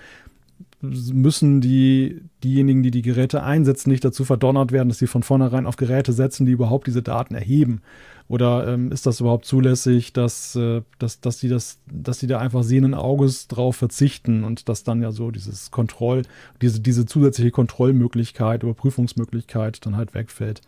müssen 1.12 1.60
die, 1.60 2.22
diejenigen, 2.42 2.82
die 2.82 2.90
die 2.90 3.02
Geräte 3.02 3.42
einsetzen, 3.42 3.90
nicht 3.90 4.04
dazu 4.04 4.24
verdonnert 4.24 4.72
werden, 4.72 4.88
dass 4.88 4.98
sie 4.98 5.06
von 5.06 5.22
vornherein 5.22 5.66
auf 5.66 5.76
Geräte 5.76 6.12
setzen, 6.12 6.46
die 6.46 6.52
überhaupt 6.52 6.86
diese 6.86 7.02
Daten 7.02 7.34
erheben. 7.34 7.80
Oder 8.26 8.68
ähm, 8.68 8.90
ist 8.90 9.04
das 9.06 9.20
überhaupt 9.20 9.44
zulässig, 9.44 10.12
dass, 10.14 10.56
äh, 10.56 10.82
dass, 10.98 11.20
dass, 11.20 11.38
die 11.38 11.48
das, 11.48 11.78
dass 11.86 12.18
die 12.18 12.26
da 12.26 12.38
einfach 12.38 12.62
sehenden 12.62 12.94
Auges 12.94 13.48
drauf 13.48 13.76
verzichten 13.76 14.44
und 14.44 14.68
dass 14.68 14.82
dann 14.82 15.02
ja 15.02 15.12
so 15.12 15.30
dieses 15.30 15.70
Kontroll, 15.70 16.22
diese, 16.62 16.80
diese 16.80 17.04
zusätzliche 17.04 17.50
Kontrollmöglichkeit, 17.50 18.62
Überprüfungsmöglichkeit 18.62 19.84
dann 19.84 19.96
halt 19.96 20.14
wegfällt. 20.14 20.62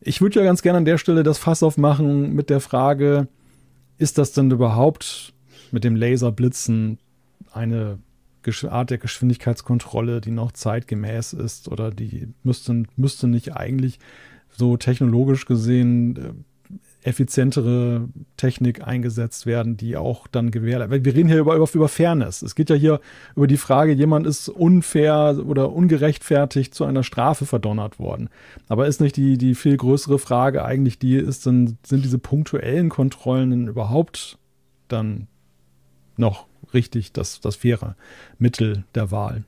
Ich 0.00 0.20
würde 0.20 0.40
ja 0.40 0.44
ganz 0.44 0.62
gerne 0.62 0.78
an 0.78 0.84
der 0.84 0.98
Stelle 0.98 1.22
das 1.22 1.38
Fass 1.38 1.62
aufmachen 1.62 2.34
mit 2.34 2.48
der 2.48 2.60
Frage, 2.60 3.28
ist 3.98 4.18
das 4.18 4.32
denn 4.32 4.50
überhaupt 4.50 5.34
mit 5.72 5.84
dem 5.84 5.96
Laserblitzen 5.96 6.98
eine 7.52 7.98
Art 8.70 8.90
der 8.90 8.98
Geschwindigkeitskontrolle, 8.98 10.20
die 10.20 10.30
noch 10.30 10.52
zeitgemäß 10.52 11.32
ist 11.32 11.68
oder 11.68 11.90
die 11.90 12.28
müsste, 12.42 12.84
müsste 12.96 13.28
nicht 13.28 13.56
eigentlich 13.56 13.98
so 14.50 14.76
technologisch 14.76 15.46
gesehen 15.46 16.16
äh, 16.16 16.32
effizientere 17.06 18.08
Technik 18.36 18.86
eingesetzt 18.86 19.46
werden, 19.46 19.76
die 19.76 19.96
auch 19.96 20.26
dann 20.26 20.50
gewährleistet. 20.50 21.04
Wir 21.04 21.14
reden 21.14 21.28
hier 21.28 21.38
über, 21.38 21.54
über, 21.54 21.68
über 21.72 21.88
Fairness. 21.88 22.42
Es 22.42 22.56
geht 22.56 22.68
ja 22.68 22.74
hier 22.74 23.00
über 23.36 23.46
die 23.46 23.56
Frage, 23.56 23.92
jemand 23.92 24.26
ist 24.26 24.48
unfair 24.48 25.38
oder 25.46 25.72
ungerechtfertigt 25.72 26.74
zu 26.74 26.84
einer 26.84 27.04
Strafe 27.04 27.46
verdonnert 27.46 28.00
worden. 28.00 28.28
Aber 28.68 28.88
ist 28.88 29.00
nicht 29.00 29.16
die, 29.16 29.38
die 29.38 29.54
viel 29.54 29.76
größere 29.76 30.18
Frage 30.18 30.64
eigentlich 30.64 30.98
die, 30.98 31.14
ist 31.14 31.46
dann, 31.46 31.78
sind 31.84 32.04
diese 32.04 32.18
punktuellen 32.18 32.88
Kontrollen 32.88 33.50
denn 33.50 33.68
überhaupt 33.68 34.38
dann 34.88 35.28
noch 36.16 36.46
richtig 36.74 37.12
das, 37.12 37.40
das 37.40 37.56
faire 37.56 37.96
Mittel 38.38 38.84
der 38.94 39.10
Wahl? 39.10 39.44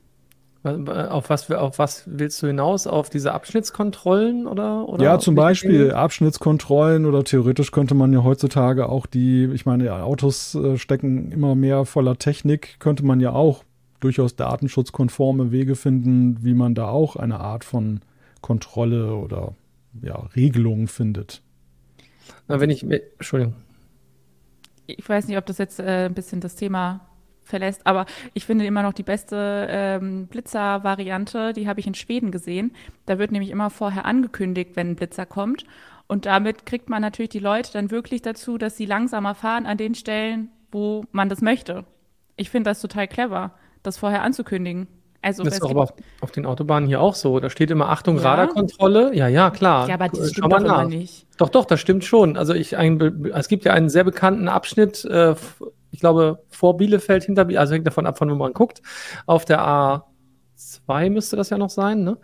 Auf 0.61 1.29
was, 1.29 1.49
auf 1.51 1.79
was 1.79 2.03
willst 2.05 2.43
du 2.43 2.47
hinaus? 2.47 2.85
Auf 2.85 3.09
diese 3.09 3.31
Abschnittskontrollen 3.31 4.45
oder? 4.45 4.89
oder 4.89 5.03
ja, 5.05 5.17
zum 5.17 5.33
Beispiel 5.33 5.85
Dinge? 5.85 5.95
Abschnittskontrollen 5.95 7.05
oder 7.05 7.23
theoretisch 7.23 7.71
könnte 7.71 7.95
man 7.95 8.11
ja 8.11 8.23
heutzutage 8.23 8.89
auch 8.89 9.05
die, 9.05 9.45
ich 9.53 9.65
meine, 9.65 9.93
Autos 10.03 10.55
äh, 10.55 10.77
stecken 10.77 11.31
immer 11.31 11.55
mehr 11.55 11.85
voller 11.85 12.17
Technik, 12.17 12.77
könnte 12.79 13.05
man 13.05 13.21
ja 13.21 13.31
auch 13.31 13.63
durchaus 14.01 14.35
datenschutzkonforme 14.35 15.51
Wege 15.51 15.75
finden, 15.75 16.43
wie 16.43 16.53
man 16.53 16.75
da 16.75 16.89
auch 16.89 17.15
eine 17.15 17.39
Art 17.39 17.63
von 17.63 18.01
Kontrolle 18.41 19.15
oder 19.15 19.53
ja, 20.01 20.27
Regelung 20.35 20.87
findet. 20.87 21.41
Na, 22.49 22.59
wenn 22.59 22.69
ich, 22.69 22.83
Entschuldigung. 22.83 23.55
Ich 24.87 25.07
weiß 25.07 25.27
nicht, 25.27 25.37
ob 25.37 25.45
das 25.45 25.57
jetzt 25.57 25.79
äh, 25.79 26.07
ein 26.07 26.13
bisschen 26.13 26.41
das 26.41 26.55
Thema 26.55 27.08
verlässt. 27.49 27.85
Aber 27.85 28.05
ich 28.33 28.45
finde 28.45 28.65
immer 28.65 28.83
noch 28.83 28.93
die 28.93 29.03
beste 29.03 29.67
ähm, 29.69 30.27
Blitzer-Variante, 30.27 31.53
die 31.53 31.67
habe 31.67 31.79
ich 31.79 31.87
in 31.87 31.95
Schweden 31.95 32.31
gesehen. 32.31 32.73
Da 33.05 33.19
wird 33.19 33.31
nämlich 33.31 33.51
immer 33.51 33.69
vorher 33.69 34.05
angekündigt, 34.05 34.71
wenn 34.75 34.91
ein 34.91 34.95
Blitzer 34.95 35.25
kommt. 35.25 35.65
Und 36.07 36.25
damit 36.25 36.65
kriegt 36.65 36.89
man 36.89 37.01
natürlich 37.01 37.29
die 37.29 37.39
Leute 37.39 37.71
dann 37.73 37.91
wirklich 37.91 38.21
dazu, 38.21 38.57
dass 38.57 38.77
sie 38.77 38.85
langsamer 38.85 39.35
fahren 39.35 39.65
an 39.65 39.77
den 39.77 39.93
Stellen, 39.93 40.49
wo 40.71 41.03
man 41.11 41.29
das 41.29 41.41
möchte. 41.41 41.85
Ich 42.35 42.49
finde 42.49 42.71
das 42.71 42.81
total 42.81 43.07
clever, 43.07 43.51
das 43.83 43.97
vorher 43.97 44.23
anzukündigen. 44.23 44.87
Also, 45.21 45.43
das 45.43 45.55
ist 45.55 45.63
aber 45.63 45.83
auf, 45.83 45.93
auf, 46.21 46.31
den 46.31 46.45
Autobahnen 46.45 46.87
hier 46.87 47.01
auch 47.01 47.13
so. 47.13 47.39
Da 47.41 47.49
steht 47.49 47.71
immer 47.71 47.89
Achtung, 47.89 48.17
ja? 48.17 48.23
Radarkontrolle. 48.23 49.13
Ja, 49.13 49.27
ja, 49.27 49.49
klar. 49.49 49.87
Ja, 49.87 49.95
aber 49.95 50.07
das 50.07 50.31
stimmt 50.31 50.51
doch 50.51 50.87
nicht. 50.87 51.27
Doch, 51.37 51.49
doch, 51.49 51.65
das 51.65 51.79
stimmt 51.81 52.05
schon. 52.05 52.37
Also 52.37 52.53
ich, 52.53 52.77
ein, 52.77 53.25
es 53.33 53.49
gibt 53.49 53.65
ja 53.65 53.73
einen 53.73 53.89
sehr 53.89 54.05
bekannten 54.05 54.47
Abschnitt 54.47 55.03
äh, 55.05 55.35
ich 55.99 56.01
glaube, 56.01 56.39
vor 56.47 56.77
Bielefeld, 56.77 57.25
hinter 57.25 57.43
Bielefeld, 57.43 57.59
also 57.59 57.73
hängt 57.73 57.85
davon 57.85 58.05
ab, 58.05 58.17
von 58.17 58.31
wo 58.31 58.35
man 58.35 58.53
guckt. 58.53 58.81
Auf 59.25 59.43
der 59.43 59.59
A2 59.59 61.09
müsste 61.09 61.35
das 61.35 61.49
ja 61.49 61.57
noch 61.57 61.69
sein. 61.69 62.05
Ne? 62.05 62.17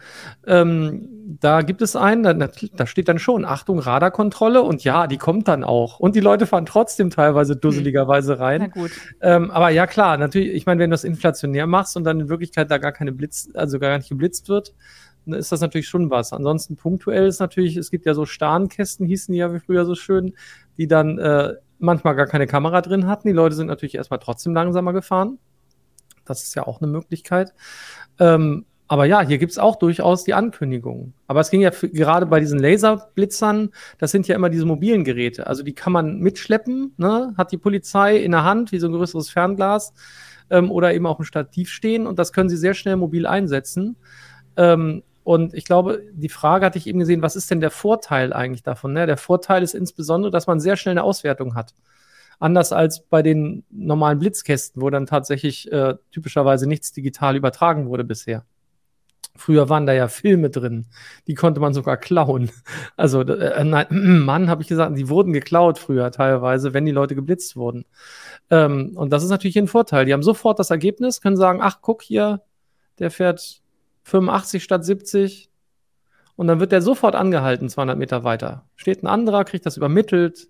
Ähm, 0.47 1.09
da 1.41 1.61
gibt 1.61 1.81
es 1.81 1.97
einen, 1.97 2.23
da, 2.23 2.33
da, 2.33 2.87
steht 2.87 3.09
dann 3.09 3.19
schon, 3.19 3.43
Achtung, 3.43 3.79
Radarkontrolle 3.79 4.61
und 4.61 4.85
ja, 4.85 5.07
die 5.07 5.17
kommt 5.17 5.49
dann 5.49 5.65
auch. 5.65 5.99
Und 5.99 6.15
die 6.15 6.21
Leute 6.21 6.47
fahren 6.47 6.65
trotzdem 6.65 7.09
teilweise 7.09 7.55
hm. 7.55 7.59
dusseligerweise 7.59 8.39
rein. 8.39 8.61
Na 8.61 8.67
gut. 8.67 8.91
Ähm, 9.19 9.51
aber 9.51 9.71
ja, 9.71 9.87
klar, 9.87 10.15
natürlich, 10.17 10.53
ich 10.53 10.65
meine, 10.65 10.79
wenn 10.79 10.89
du 10.89 10.93
das 10.93 11.03
inflationär 11.03 11.67
machst 11.67 11.97
und 11.97 12.05
dann 12.05 12.21
in 12.21 12.29
Wirklichkeit 12.29 12.71
da 12.71 12.77
gar 12.77 12.93
keine 12.93 13.11
Blitz, 13.11 13.49
also 13.55 13.77
gar 13.77 13.97
nicht 13.97 14.07
geblitzt 14.07 14.47
wird, 14.47 14.73
dann 15.25 15.37
ist 15.37 15.51
das 15.51 15.59
natürlich 15.59 15.89
schon 15.89 16.09
was. 16.09 16.31
Ansonsten 16.31 16.77
punktuell 16.77 17.27
ist 17.27 17.41
natürlich, 17.41 17.75
es 17.75 17.91
gibt 17.91 18.05
ja 18.05 18.13
so 18.13 18.25
Starnkästen, 18.25 19.05
hießen 19.05 19.33
die 19.33 19.39
ja 19.39 19.53
wie 19.53 19.59
früher 19.59 19.83
so 19.83 19.95
schön, 19.95 20.33
die 20.77 20.87
dann 20.87 21.17
äh, 21.17 21.55
manchmal 21.79 22.15
gar 22.15 22.27
keine 22.27 22.47
Kamera 22.47 22.81
drin 22.81 23.07
hatten. 23.07 23.27
Die 23.27 23.33
Leute 23.33 23.55
sind 23.55 23.67
natürlich 23.67 23.95
erstmal 23.95 24.19
trotzdem 24.19 24.53
langsamer 24.53 24.93
gefahren. 24.93 25.39
Das 26.25 26.43
ist 26.43 26.55
ja 26.55 26.65
auch 26.65 26.81
eine 26.81 26.91
Möglichkeit. 26.91 27.53
Ähm, 28.19 28.65
aber 28.87 29.05
ja, 29.05 29.21
hier 29.21 29.39
gibt 29.39 29.51
es 29.51 29.57
auch 29.57 29.77
durchaus 29.77 30.23
die 30.23 30.35
Ankündigungen. 30.35 31.13
Aber 31.27 31.39
es 31.39 31.49
ging 31.49 31.61
ja 31.61 31.71
gerade 31.71 32.27
bei 32.27 32.39
diesen 32.39 32.59
Laserblitzern, 32.59 33.71
das 33.97 34.11
sind 34.11 34.27
ja 34.27 34.35
immer 34.35 34.49
diese 34.49 34.65
mobilen 34.65 35.03
Geräte. 35.03 35.47
Also 35.47 35.63
die 35.63 35.73
kann 35.73 35.91
man 35.91 36.19
mitschleppen, 36.19 36.93
ne? 36.97 37.33
hat 37.35 37.51
die 37.51 37.57
Polizei 37.57 38.17
in 38.17 38.31
der 38.31 38.43
Hand, 38.43 38.71
wie 38.71 38.79
so 38.79 38.87
ein 38.87 38.93
größeres 38.93 39.29
Fernglas, 39.29 39.93
ähm, 40.51 40.71
oder 40.71 40.93
eben 40.93 41.07
auch 41.07 41.17
im 41.17 41.25
Stativ 41.25 41.69
stehen 41.69 42.05
und 42.05 42.19
das 42.19 42.31
können 42.31 42.49
sie 42.49 42.57
sehr 42.57 42.75
schnell 42.75 42.95
mobil 42.95 43.25
einsetzen. 43.25 43.95
Ähm, 44.55 45.01
und 45.25 45.55
ich 45.55 45.65
glaube, 45.65 46.03
die 46.13 46.29
Frage 46.29 46.67
hatte 46.67 46.77
ich 46.77 46.85
eben 46.85 46.99
gesehen, 46.99 47.23
was 47.23 47.35
ist 47.35 47.49
denn 47.49 47.59
der 47.59 47.71
Vorteil 47.71 48.31
eigentlich 48.31 48.61
davon? 48.61 48.93
Ne? 48.93 49.07
Der 49.07 49.17
Vorteil 49.17 49.63
ist 49.63 49.73
insbesondere, 49.73 50.31
dass 50.31 50.45
man 50.45 50.59
sehr 50.59 50.77
schnell 50.77 50.91
eine 50.91 51.03
Auswertung 51.03 51.55
hat. 51.55 51.73
Anders 52.39 52.71
als 52.71 53.01
bei 53.01 53.23
den 53.23 53.63
normalen 53.71 54.19
Blitzkästen, 54.19 54.83
wo 54.83 54.91
dann 54.91 55.07
tatsächlich 55.07 55.71
äh, 55.71 55.95
typischerweise 56.11 56.67
nichts 56.67 56.93
digital 56.93 57.35
übertragen 57.35 57.87
wurde 57.87 58.03
bisher. 58.03 58.45
Früher 59.35 59.67
waren 59.67 59.87
da 59.87 59.93
ja 59.93 60.09
Filme 60.09 60.51
drin, 60.51 60.85
die 61.25 61.33
konnte 61.33 61.59
man 61.59 61.73
sogar 61.73 61.97
klauen. 61.97 62.51
Also, 62.95 63.21
äh, 63.21 63.63
nein, 63.63 63.87
Mann, 63.89 64.47
habe 64.47 64.61
ich 64.61 64.67
gesagt, 64.67 64.95
die 64.95 65.09
wurden 65.09 65.33
geklaut 65.33 65.79
früher 65.79 66.11
teilweise, 66.11 66.75
wenn 66.75 66.85
die 66.85 66.91
Leute 66.91 67.15
geblitzt 67.15 67.55
wurden. 67.55 67.85
Ähm, 68.51 68.91
und 68.95 69.11
das 69.11 69.23
ist 69.23 69.31
natürlich 69.31 69.57
ein 69.57 69.67
Vorteil. 69.67 70.05
Die 70.05 70.13
haben 70.13 70.21
sofort 70.21 70.59
das 70.59 70.69
Ergebnis, 70.69 71.19
können 71.19 71.35
sagen, 71.35 71.61
ach, 71.63 71.79
guck 71.81 72.03
hier, 72.03 72.41
der 72.99 73.09
fährt 73.09 73.64
85 74.05 74.63
statt 74.63 74.85
70. 74.85 75.49
Und 76.35 76.47
dann 76.47 76.59
wird 76.59 76.71
der 76.71 76.81
sofort 76.81 77.15
angehalten, 77.15 77.69
200 77.69 77.97
Meter 77.97 78.23
weiter. 78.23 78.65
Steht 78.75 79.03
ein 79.03 79.07
anderer, 79.07 79.45
kriegt 79.45 79.65
das 79.65 79.77
übermittelt 79.77 80.47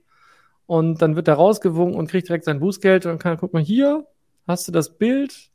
und 0.66 1.02
dann 1.02 1.16
wird 1.16 1.28
er 1.28 1.36
rausgewunken 1.36 1.98
und 1.98 2.10
kriegt 2.10 2.28
direkt 2.28 2.46
sein 2.46 2.60
Bußgeld 2.60 3.06
und 3.06 3.12
dann 3.12 3.20
kann 3.20 3.34
er, 3.34 3.38
guck 3.38 3.54
mal, 3.54 3.62
hier 3.62 4.08
hast 4.48 4.68
du 4.68 4.72
das 4.72 4.98
Bild 4.98 5.52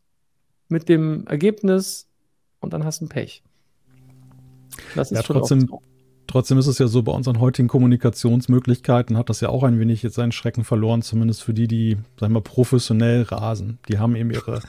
mit 0.68 0.88
dem 0.88 1.26
Ergebnis 1.26 2.08
und 2.60 2.72
dann 2.72 2.84
hast 2.84 3.00
du 3.00 3.06
ein 3.06 3.08
Pech. 3.08 3.42
Das 4.94 5.10
ist 5.10 5.16
ja, 5.16 5.22
trotzdem, 5.22 5.66
so. 5.66 5.82
trotzdem 6.28 6.58
ist 6.58 6.68
es 6.68 6.78
ja 6.78 6.86
so, 6.86 7.02
bei 7.02 7.12
unseren 7.12 7.40
heutigen 7.40 7.66
Kommunikationsmöglichkeiten 7.66 9.18
hat 9.18 9.28
das 9.28 9.40
ja 9.40 9.48
auch 9.48 9.64
ein 9.64 9.80
wenig 9.80 10.04
jetzt 10.04 10.14
seinen 10.14 10.32
Schrecken 10.32 10.62
verloren, 10.62 11.02
zumindest 11.02 11.42
für 11.42 11.54
die, 11.54 11.66
die, 11.66 11.98
sagen 12.20 12.32
wir, 12.32 12.40
professionell 12.40 13.22
rasen. 13.22 13.80
Die 13.88 13.98
haben 13.98 14.14
eben 14.14 14.30
ihre 14.30 14.60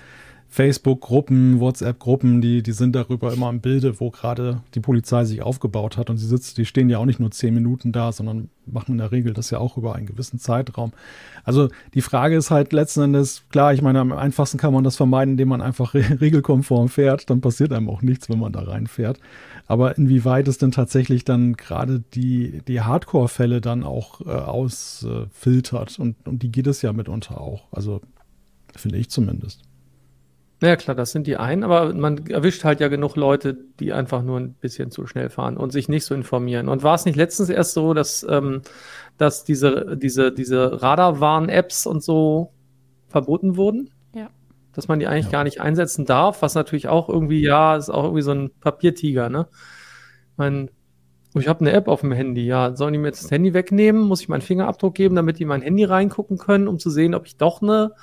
Facebook-Gruppen, 0.54 1.62
WhatsApp-Gruppen, 1.62 2.42
die, 2.42 2.62
die 2.62 2.74
sind 2.74 2.94
darüber 2.94 3.32
immer 3.32 3.50
im 3.50 3.62
Bilde, 3.62 4.02
wo 4.02 4.12
gerade 4.12 4.62
die 4.76 4.82
Polizei 4.82 5.24
sich 5.24 5.42
aufgebaut 5.42 5.96
hat. 5.96 6.10
Und 6.10 6.18
sie 6.18 6.28
sitzt, 6.28 6.58
die 6.58 6.66
stehen 6.66 6.90
ja 6.90 6.98
auch 6.98 7.06
nicht 7.06 7.22
nur 7.22 7.32
zehn 7.32 7.54
Minuten 7.54 7.94
da, 7.94 8.12
sondern 8.12 8.50
machen 8.66 8.92
in 8.92 8.98
der 8.98 9.14
Regel 9.14 9.34
das 9.34 9.50
ja 9.50 9.60
auch 9.60 9.78
über 9.78 9.96
einen 9.96 10.08
gewissen 10.08 10.40
Zeitraum. 10.40 10.92
Also 11.46 11.70
die 11.94 12.02
Frage 12.02 12.36
ist 12.36 12.52
halt 12.52 12.74
letzten 12.74 13.00
Endes, 13.02 13.44
klar, 13.50 13.74
ich 13.74 13.82
meine, 13.82 14.02
am 14.02 14.12
einfachsten 14.12 14.58
kann 14.58 14.74
man 14.74 14.84
das 14.84 14.98
vermeiden, 14.98 15.36
indem 15.36 15.48
man 15.48 15.62
einfach 15.62 15.94
re 15.94 16.04
regelkonform 16.20 16.90
fährt. 16.90 17.30
Dann 17.30 17.40
passiert 17.40 17.72
einem 17.72 17.90
auch 17.90 18.02
nichts, 18.02 18.28
wenn 18.28 18.40
man 18.40 18.52
da 18.52 18.60
reinfährt. 18.64 19.22
Aber 19.68 19.98
inwieweit 19.98 20.50
es 20.50 20.58
denn 20.58 20.72
tatsächlich 20.72 21.24
dann 21.24 21.54
gerade 21.54 22.04
die, 22.14 22.62
die 22.68 22.82
Hardcore-Fälle 22.82 23.62
dann 23.62 23.86
auch 23.86 24.20
äh, 24.20 24.32
ausfiltert. 24.32 25.98
Äh, 25.98 26.02
und, 26.02 26.28
und 26.28 26.44
die 26.44 26.52
geht 26.52 26.68
es 26.68 26.82
ja 26.82 26.92
mitunter 26.92 27.40
auch. 27.40 27.72
Also 27.72 28.02
finde 28.76 28.98
ich 28.98 29.10
zumindest. 29.10 29.62
Ja, 30.64 30.76
klar, 30.76 30.96
das 30.96 31.12
sind 31.12 31.26
die 31.26 31.38
einen, 31.38 31.64
aber 31.64 31.92
man 31.92 32.28
erwischt 32.28 32.64
halt 32.64 32.80
ja 32.82 32.88
genug 32.88 33.16
Leute, 33.16 33.58
die 33.80 33.94
einfach 33.94 34.22
nur 34.22 34.40
ein 34.40 34.54
bisschen 34.54 34.92
zu 34.92 35.08
schnell 35.08 35.32
fahren 35.32 35.58
und 35.58 35.72
sich 35.72 35.90
nicht 35.90 36.06
so 36.06 36.14
informieren. 36.14 36.70
Und 36.70 36.84
war 36.84 36.94
es 36.94 37.06
nicht 37.06 37.16
letztens 37.16 37.50
erst 37.50 37.74
so, 37.74 37.96
dass, 37.96 38.24
ähm, 38.30 38.62
dass 39.18 39.44
diese, 39.44 39.98
diese, 39.98 40.32
diese 40.32 40.84
Radarwarn-Apps 40.84 41.88
und 41.88 42.04
so 42.04 42.54
verboten 43.08 43.58
wurden. 43.58 43.90
Ja. 44.14 44.30
Dass 44.74 44.88
man 44.88 45.00
die 45.00 45.08
eigentlich 45.08 45.26
ja. 45.26 45.32
gar 45.32 45.44
nicht 45.44 45.62
einsetzen 45.62 46.06
darf, 46.06 46.44
was 46.44 46.54
natürlich 46.54 46.88
auch 46.88 47.10
irgendwie, 47.10 47.42
ja, 47.42 47.76
ist 47.76 47.90
auch 47.90 48.04
irgendwie 48.04 48.22
so 48.22 48.32
ein 48.32 48.52
Papiertiger, 48.62 49.30
ne? 49.30 49.48
Ich 50.34 50.38
meine, 50.38 50.70
ich 51.34 51.48
habe 51.48 51.62
eine 51.62 51.72
App 51.72 51.88
auf 51.88 52.02
dem 52.02 52.12
Handy, 52.12 52.46
ja. 52.46 52.76
Sollen 52.76 52.94
die 52.94 53.00
mir 53.00 53.08
jetzt 53.08 53.24
das 53.24 53.32
Handy 53.32 53.56
wegnehmen? 53.56 54.04
Muss 54.04 54.22
ich 54.22 54.30
meinen 54.30 54.42
Fingerabdruck 54.42 54.94
geben, 54.94 55.16
damit 55.16 55.40
die 55.40 55.46
mein 55.46 55.64
Handy 55.64 55.86
reingucken 55.86 56.38
können, 56.38 56.68
um 56.68 56.78
zu 56.78 56.92
sehen, 56.92 57.16
ob 57.16 57.26
ich 57.26 57.38
doch 57.38 57.64
eine 57.64 57.94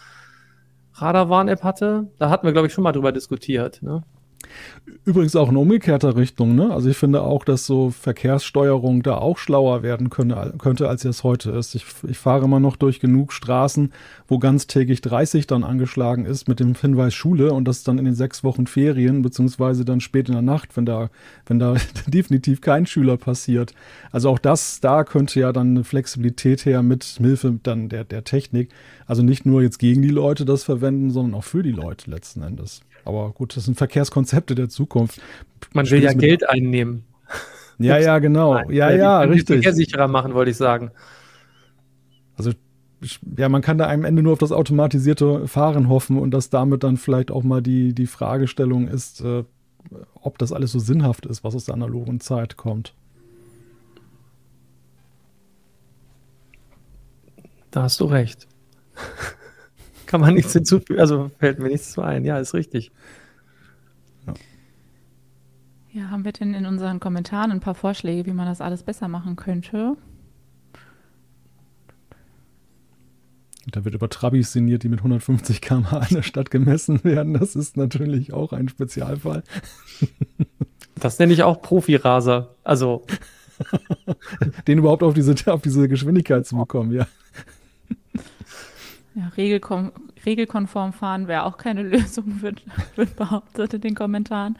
Radarwarn-App 1.00 1.62
hatte? 1.62 2.08
Da 2.18 2.30
hatten 2.30 2.46
wir, 2.46 2.52
glaube 2.52 2.66
ich, 2.68 2.72
schon 2.72 2.84
mal 2.84 2.92
drüber 2.92 3.12
diskutiert, 3.12 3.82
ne? 3.82 4.02
Übrigens 5.04 5.36
auch 5.36 5.50
in 5.50 5.56
umgekehrter 5.56 6.16
Richtung, 6.16 6.54
ne? 6.54 6.70
Also 6.70 6.88
ich 6.88 6.96
finde 6.96 7.22
auch, 7.22 7.44
dass 7.44 7.66
so 7.66 7.90
Verkehrssteuerung 7.90 9.02
da 9.02 9.16
auch 9.16 9.38
schlauer 9.38 9.82
werden 9.82 10.10
könnte, 10.10 10.54
könnte 10.58 10.88
als 10.88 11.04
es 11.04 11.24
heute 11.24 11.50
ist. 11.50 11.74
Ich, 11.74 11.84
ich 12.06 12.18
fahre 12.18 12.44
immer 12.44 12.60
noch 12.60 12.76
durch 12.76 13.00
genug 13.00 13.32
Straßen, 13.32 13.92
wo 14.28 14.38
ganztägig 14.38 15.00
30 15.00 15.46
dann 15.46 15.64
angeschlagen 15.64 16.26
ist 16.26 16.48
mit 16.48 16.60
dem 16.60 16.74
Hinweis 16.74 17.14
Schule 17.14 17.52
und 17.52 17.66
das 17.66 17.84
dann 17.84 17.98
in 17.98 18.04
den 18.04 18.14
sechs 18.14 18.44
Wochen 18.44 18.66
Ferien, 18.66 19.22
beziehungsweise 19.22 19.84
dann 19.84 20.00
spät 20.00 20.28
in 20.28 20.34
der 20.34 20.42
Nacht, 20.42 20.76
wenn 20.76 20.86
da, 20.86 21.10
wenn 21.46 21.58
da 21.58 21.76
definitiv 22.06 22.60
kein 22.60 22.86
Schüler 22.86 23.16
passiert. 23.16 23.74
Also 24.10 24.30
auch 24.30 24.38
das, 24.38 24.80
da 24.80 25.04
könnte 25.04 25.40
ja 25.40 25.52
dann 25.52 25.70
eine 25.70 25.84
Flexibilität 25.84 26.64
her 26.64 26.82
mit 26.82 27.04
Hilfe 27.04 27.58
dann 27.62 27.88
der, 27.88 28.04
der 28.04 28.24
Technik. 28.24 28.70
Also 29.06 29.22
nicht 29.22 29.46
nur 29.46 29.62
jetzt 29.62 29.78
gegen 29.78 30.02
die 30.02 30.08
Leute 30.08 30.44
das 30.44 30.64
verwenden, 30.64 31.10
sondern 31.10 31.34
auch 31.34 31.44
für 31.44 31.62
die 31.62 31.72
Leute 31.72 32.10
letzten 32.10 32.42
Endes. 32.42 32.82
Aber 33.04 33.30
gut, 33.30 33.56
das 33.56 33.64
sind 33.64 33.76
Verkehrskonzepte 33.76 34.54
der 34.54 34.68
Zukunft. 34.68 35.20
Man 35.72 35.88
will 35.90 36.02
ja 36.02 36.12
Geld 36.12 36.48
einnehmen. 36.48 37.04
Ja, 37.80 37.96
ja, 37.96 38.18
genau. 38.18 38.54
Nein, 38.54 38.72
ja, 38.72 38.90
ja, 38.90 39.20
richtig. 39.20 39.62
Verkehrssicherer 39.62 40.08
machen, 40.08 40.34
wollte 40.34 40.50
ich 40.50 40.56
sagen. 40.56 40.90
Also, 42.36 42.50
ja, 43.36 43.48
man 43.48 43.62
kann 43.62 43.78
da 43.78 43.88
am 43.88 44.04
Ende 44.04 44.20
nur 44.20 44.32
auf 44.32 44.40
das 44.40 44.50
automatisierte 44.50 45.46
Fahren 45.46 45.88
hoffen 45.88 46.18
und 46.18 46.32
dass 46.32 46.50
damit 46.50 46.82
dann 46.82 46.96
vielleicht 46.96 47.30
auch 47.30 47.44
mal 47.44 47.62
die, 47.62 47.94
die 47.94 48.08
Fragestellung 48.08 48.88
ist, 48.88 49.20
äh, 49.20 49.44
ob 50.14 50.38
das 50.38 50.52
alles 50.52 50.72
so 50.72 50.80
sinnhaft 50.80 51.24
ist, 51.26 51.44
was 51.44 51.54
aus 51.54 51.66
der 51.66 51.74
analogen 51.74 52.18
Zeit 52.18 52.56
kommt. 52.56 52.94
Da 57.70 57.82
hast 57.82 58.00
du 58.00 58.06
recht. 58.06 58.48
Kann 60.08 60.22
man 60.22 60.32
nichts 60.32 60.54
hinzufügen, 60.54 60.98
also 60.98 61.30
fällt 61.38 61.58
mir 61.58 61.68
nichts 61.68 61.92
zu 61.92 62.00
ein. 62.00 62.24
Ja, 62.24 62.38
ist 62.38 62.54
richtig. 62.54 62.90
Ja. 64.26 64.32
ja, 65.92 66.10
haben 66.10 66.24
wir 66.24 66.32
denn 66.32 66.54
in 66.54 66.64
unseren 66.64 66.98
Kommentaren 66.98 67.52
ein 67.52 67.60
paar 67.60 67.74
Vorschläge, 67.74 68.24
wie 68.24 68.32
man 68.32 68.46
das 68.46 68.62
alles 68.62 68.82
besser 68.82 69.06
machen 69.06 69.36
könnte? 69.36 69.98
Da 73.70 73.84
wird 73.84 73.94
über 73.94 74.08
Trabis 74.08 74.52
sinniert, 74.52 74.82
die 74.82 74.88
mit 74.88 75.00
150 75.00 75.60
km/h 75.60 76.06
in 76.08 76.14
der 76.16 76.22
Stadt 76.22 76.50
gemessen 76.50 77.04
werden. 77.04 77.34
Das 77.34 77.54
ist 77.54 77.76
natürlich 77.76 78.32
auch 78.32 78.54
ein 78.54 78.70
Spezialfall. 78.70 79.42
Das 80.94 81.18
nenne 81.18 81.34
ich 81.34 81.42
auch 81.42 81.60
Profiraser. 81.60 82.54
Also. 82.64 83.04
Den 84.66 84.78
überhaupt 84.78 85.02
auf 85.02 85.12
diese, 85.12 85.34
auf 85.52 85.60
diese 85.60 85.86
Geschwindigkeit 85.86 86.46
zu 86.46 86.56
bekommen, 86.56 86.92
ja. 86.92 87.06
Ja, 89.18 89.32
regelkon 89.36 89.90
regelkonform 90.24 90.92
fahren 90.92 91.26
wäre 91.26 91.42
auch 91.42 91.58
keine 91.58 91.82
Lösung, 91.94 92.40
wird, 92.40 92.62
wird 92.94 93.16
behauptet 93.16 93.74
in 93.74 93.80
den 93.80 93.94
Kommentaren. 93.96 94.56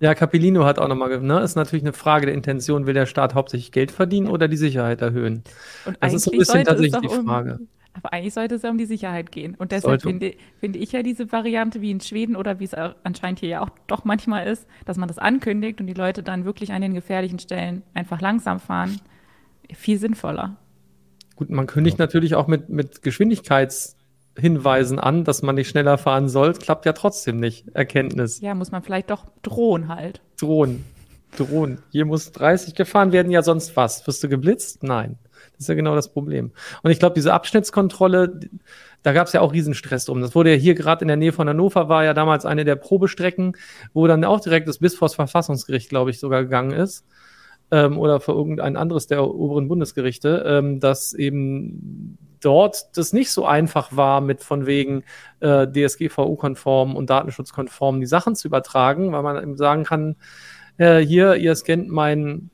Ja, 0.00 0.14
Capellino 0.14 0.64
hat 0.64 0.78
auch 0.78 0.86
nochmal, 0.86 1.20
ne, 1.20 1.40
ist 1.40 1.56
natürlich 1.56 1.82
eine 1.82 1.92
Frage 1.92 2.26
der 2.26 2.34
Intention, 2.34 2.86
will 2.86 2.94
der 2.94 3.06
Staat 3.06 3.34
hauptsächlich 3.34 3.72
Geld 3.72 3.90
verdienen 3.90 4.28
oder 4.28 4.46
die 4.46 4.56
Sicherheit 4.56 5.00
erhöhen? 5.00 5.42
Und 5.84 5.96
das 6.00 6.14
ist 6.14 6.30
ein 6.30 6.38
bisschen 6.38 6.64
tatsächlich 6.64 7.00
die 7.00 7.08
Frage. 7.08 7.58
Um, 7.60 7.68
aber 7.94 8.12
eigentlich 8.12 8.34
sollte 8.34 8.56
es 8.56 8.62
ja 8.62 8.70
um 8.70 8.78
die 8.78 8.86
Sicherheit 8.86 9.30
gehen. 9.32 9.54
Und 9.56 9.72
deshalb 9.72 10.02
finde, 10.02 10.34
finde 10.58 10.78
ich 10.78 10.92
ja 10.92 11.02
diese 11.02 11.30
Variante 11.30 11.80
wie 11.80 11.92
in 11.92 12.00
Schweden 12.00 12.34
oder 12.34 12.58
wie 12.58 12.64
es 12.64 12.74
anscheinend 12.74 13.40
hier 13.40 13.48
ja 13.48 13.60
auch 13.60 13.70
doch 13.86 14.04
manchmal 14.04 14.46
ist, 14.46 14.66
dass 14.84 14.96
man 14.96 15.08
das 15.08 15.18
ankündigt 15.18 15.80
und 15.80 15.86
die 15.86 15.94
Leute 15.94 16.24
dann 16.24 16.44
wirklich 16.44 16.72
an 16.72 16.82
den 16.82 16.94
gefährlichen 16.94 17.38
Stellen 17.38 17.82
einfach 17.92 18.20
langsam 18.20 18.58
fahren, 18.58 19.00
viel 19.72 19.98
sinnvoller. 19.98 20.56
Gut, 21.36 21.50
man 21.50 21.66
kündigt 21.66 21.98
ja. 21.98 22.04
natürlich 22.04 22.34
auch 22.34 22.46
mit, 22.46 22.68
mit 22.68 23.02
Geschwindigkeitshinweisen 23.02 24.98
an, 24.98 25.24
dass 25.24 25.42
man 25.42 25.56
nicht 25.56 25.68
schneller 25.68 25.98
fahren 25.98 26.28
soll. 26.28 26.52
Klappt 26.54 26.86
ja 26.86 26.92
trotzdem 26.92 27.40
nicht. 27.40 27.66
Erkenntnis. 27.74 28.40
Ja, 28.40 28.54
muss 28.54 28.70
man 28.70 28.82
vielleicht 28.82 29.10
doch 29.10 29.26
drohen 29.42 29.88
halt. 29.88 30.20
Drohen. 30.40 30.84
Drohen. 31.36 31.78
Hier 31.90 32.04
muss 32.04 32.30
30 32.30 32.74
gefahren 32.74 33.10
werden, 33.10 33.32
ja 33.32 33.42
sonst 33.42 33.76
was. 33.76 34.06
Wirst 34.06 34.22
du 34.22 34.28
geblitzt? 34.28 34.84
Nein. 34.84 35.18
Das 35.52 35.62
ist 35.62 35.68
ja 35.68 35.74
genau 35.74 35.94
das 35.94 36.12
Problem. 36.12 36.52
Und 36.82 36.90
ich 36.90 36.98
glaube, 36.98 37.14
diese 37.14 37.32
Abschnittskontrolle, 37.32 38.40
da 39.02 39.12
gab 39.12 39.26
es 39.26 39.32
ja 39.32 39.40
auch 39.40 39.52
Riesenstress 39.52 40.04
drum. 40.04 40.20
Das 40.20 40.34
wurde 40.34 40.52
ja 40.52 40.56
hier 40.56 40.74
gerade 40.74 41.02
in 41.02 41.08
der 41.08 41.16
Nähe 41.16 41.32
von 41.32 41.48
Hannover, 41.48 41.88
war 41.88 42.04
ja 42.04 42.14
damals 42.14 42.44
eine 42.44 42.64
der 42.64 42.76
Probestrecken, 42.76 43.56
wo 43.92 44.06
dann 44.06 44.24
auch 44.24 44.40
direkt 44.40 44.68
das 44.68 44.78
bis 44.78 44.94
vors 44.94 45.14
Verfassungsgericht, 45.14 45.88
glaube 45.88 46.10
ich, 46.10 46.18
sogar 46.18 46.42
gegangen 46.42 46.72
ist 46.72 47.04
ähm, 47.74 47.98
oder 47.98 48.20
für 48.20 48.32
irgendein 48.32 48.76
anderes 48.76 49.08
der 49.08 49.26
oberen 49.26 49.66
Bundesgerichte, 49.66 50.44
ähm, 50.46 50.78
dass 50.78 51.12
eben 51.12 52.16
dort 52.40 52.96
das 52.96 53.12
nicht 53.12 53.30
so 53.30 53.46
einfach 53.46 53.96
war, 53.96 54.20
mit 54.20 54.44
von 54.44 54.66
wegen 54.66 55.02
äh, 55.40 55.66
DSGVO-konform 55.66 56.94
und 56.94 57.10
datenschutzkonform 57.10 57.98
die 57.98 58.06
Sachen 58.06 58.36
zu 58.36 58.46
übertragen, 58.46 59.10
weil 59.10 59.22
man 59.24 59.42
eben 59.42 59.56
sagen 59.56 59.82
kann, 59.82 60.14
äh, 60.76 61.00
hier, 61.00 61.34
ihr 61.34 61.54
scannt 61.56 61.88
mein, 61.88 62.50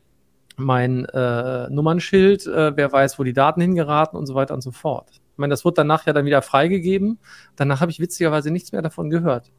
mein 0.56 1.04
äh, 1.06 1.68
Nummernschild, 1.68 2.46
äh, 2.46 2.74
wer 2.74 2.90
weiß, 2.90 3.18
wo 3.18 3.22
die 3.22 3.34
Daten 3.34 3.60
hingeraten 3.60 4.18
und 4.18 4.24
so 4.24 4.34
weiter 4.34 4.54
und 4.54 4.62
so 4.62 4.70
fort. 4.70 5.10
Ich 5.10 5.38
meine, 5.38 5.50
das 5.50 5.66
wird 5.66 5.76
danach 5.76 6.06
ja 6.06 6.14
dann 6.14 6.24
wieder 6.24 6.40
freigegeben. 6.40 7.18
Danach 7.56 7.82
habe 7.82 7.90
ich 7.90 8.00
witzigerweise 8.00 8.50
nichts 8.50 8.72
mehr 8.72 8.82
davon 8.82 9.10
gehört. 9.10 9.50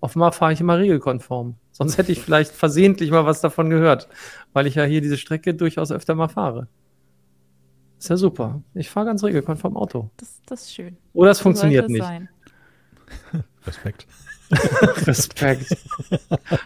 Offenbar 0.00 0.32
fahre 0.32 0.52
ich 0.52 0.60
immer 0.60 0.78
regelkonform. 0.78 1.56
Sonst 1.72 1.98
hätte 1.98 2.12
ich 2.12 2.20
vielleicht 2.20 2.52
versehentlich 2.52 3.10
mal 3.10 3.26
was 3.26 3.40
davon 3.40 3.70
gehört, 3.70 4.08
weil 4.52 4.66
ich 4.66 4.74
ja 4.74 4.84
hier 4.84 5.00
diese 5.00 5.18
Strecke 5.18 5.54
durchaus 5.54 5.92
öfter 5.92 6.14
mal 6.14 6.28
fahre. 6.28 6.68
Ist 7.98 8.08
ja 8.08 8.16
super. 8.16 8.62
Ich 8.74 8.88
fahre 8.88 9.06
ganz 9.06 9.22
regelkonform 9.22 9.76
Auto. 9.76 10.10
Das, 10.16 10.40
das 10.46 10.62
ist 10.62 10.74
schön. 10.74 10.96
Oder 11.12 11.32
es 11.32 11.38
so 11.38 11.42
funktioniert 11.44 11.90
nicht. 11.90 12.02
Sein. 12.02 12.30
Respekt. 13.66 14.06
Respekt. 15.06 15.76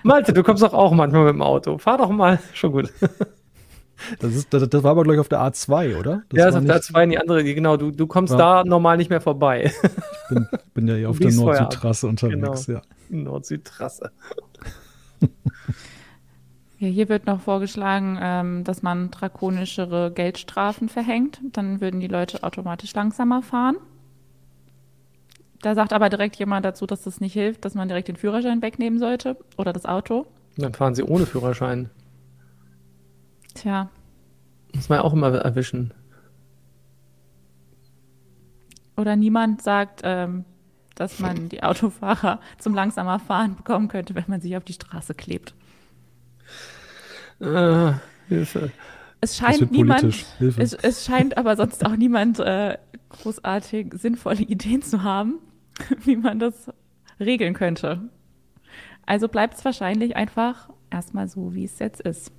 Malte, 0.05 0.32
du 0.32 0.43
kommst 0.43 0.62
doch 0.62 0.72
auch 0.72 0.93
manchmal 0.93 1.24
mit 1.24 1.35
dem 1.35 1.43
Auto. 1.43 1.78
Fahr 1.78 1.99
doch 1.99 2.11
mal. 2.11 2.39
Schon 2.53 2.72
gut. 2.72 2.93
Das, 4.18 4.34
ist, 4.34 4.52
das, 4.52 4.68
das 4.68 4.82
war 4.82 4.92
aber, 4.92 5.02
glaube 5.02 5.14
ich, 5.14 5.20
auf 5.20 5.28
der 5.28 5.40
A2, 5.40 5.98
oder? 5.98 6.22
Das 6.28 6.38
ja, 6.38 6.46
das 6.46 6.55
ist 6.55 6.61
auf 6.61 6.66
der 6.66 6.80
A2 6.80 7.05
in 7.05 7.11
die 7.11 7.18
andere, 7.18 7.44
genau. 7.44 7.76
Du, 7.76 7.90
du 7.90 8.07
kommst 8.07 8.32
ja. 8.32 8.38
da 8.38 8.64
normal 8.64 8.96
nicht 8.96 9.11
mehr 9.11 9.20
vorbei. 9.20 9.72
Ich 9.82 10.28
bin, 10.28 10.48
bin 10.74 10.88
ja 10.88 10.94
hier 10.94 11.11
auf 11.11 11.18
der 11.18 11.32
Nord-Süd-Trasse 11.32 12.07
unterwegs, 12.07 12.66
genau. 12.66 12.78
ja. 12.78 12.84
Nord-Süd-Trasse. 13.11 14.11
Ja, 16.80 16.88
hier 16.88 17.09
wird 17.09 17.24
noch 17.24 17.40
vorgeschlagen, 17.40 18.18
ähm, 18.20 18.64
dass 18.64 18.82
man 18.82 19.11
drakonischere 19.11 20.12
Geldstrafen 20.12 20.88
verhängt. 20.88 21.40
Dann 21.52 21.80
würden 21.80 22.00
die 22.00 22.09
Leute 22.09 22.42
automatisch 22.42 22.92
langsamer 22.94 23.42
fahren. 23.42 23.76
Da 25.62 25.74
sagt 25.74 25.94
aber 25.94 26.11
direkt 26.11 26.36
jemand 26.36 26.66
dazu, 26.66 26.84
dass 26.84 27.05
das 27.05 27.20
nicht 27.20 27.32
hilft, 27.32 27.64
dass 27.64 27.74
man 27.74 27.88
direkt 27.88 28.09
den 28.09 28.16
Führerschein 28.16 28.61
wegnehmen 28.61 28.98
sollte 28.98 29.38
oder 29.57 29.72
das 29.72 29.86
Auto. 29.86 30.26
Dann 30.59 30.74
fahren 30.74 30.94
sie 30.94 31.05
ohne 31.05 31.24
Führerschein. 31.24 31.88
Tja. 33.55 33.90
Muss 34.74 34.88
man 34.88 34.98
ja 34.98 35.05
auch 35.05 35.12
immer 35.12 35.32
erwischen. 35.34 35.94
Oder 38.96 39.16
niemand 39.16 39.62
sagt, 39.62 40.00
ähm, 40.05 40.44
dass 40.94 41.18
man 41.18 41.48
die 41.48 41.62
Autofahrer 41.62 42.40
zum 42.59 42.74
langsamer 42.74 43.18
Fahren 43.18 43.57
bekommen 43.57 43.88
könnte, 43.88 44.14
wenn 44.14 44.24
man 44.28 44.40
sich 44.40 44.57
auf 44.57 44.64
die 44.64 44.74
Straße 44.74 45.14
klebt. 45.14 45.55
Äh, 47.40 47.92
Hilfe. 48.28 48.70
Es 49.20 49.36
scheint 49.36 49.72
niemand, 49.72 50.05
es, 50.38 50.74
es, 50.74 51.05
scheint 51.05 51.38
aber 51.38 51.57
sonst 51.57 51.84
auch 51.86 51.96
niemand 51.96 52.38
äh, 52.40 52.76
großartig 53.09 53.94
sinnvolle 53.94 54.42
Ideen 54.42 54.82
zu 54.82 55.02
haben, 55.02 55.38
wie 56.05 56.16
man 56.16 56.38
das 56.38 56.70
regeln 57.18 57.55
könnte. 57.55 58.11
Also 59.07 59.28
bleibt 59.28 59.55
es 59.55 59.64
wahrscheinlich 59.64 60.14
einfach 60.16 60.68
erstmal 60.90 61.28
so, 61.28 61.55
wie 61.55 61.64
es 61.64 61.78
jetzt 61.78 62.00
ist. 62.02 62.32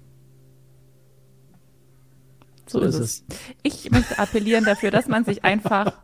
So, 2.68 2.80
so 2.80 2.86
ist 2.86 2.96
es. 2.96 3.02
es. 3.02 3.24
Ich 3.64 3.92
möchte 3.92 4.18
appellieren 4.18 4.66
dafür, 4.66 4.92
dass 4.92 5.08
man 5.08 5.26
sich 5.26 5.44
einfach. 5.44 5.94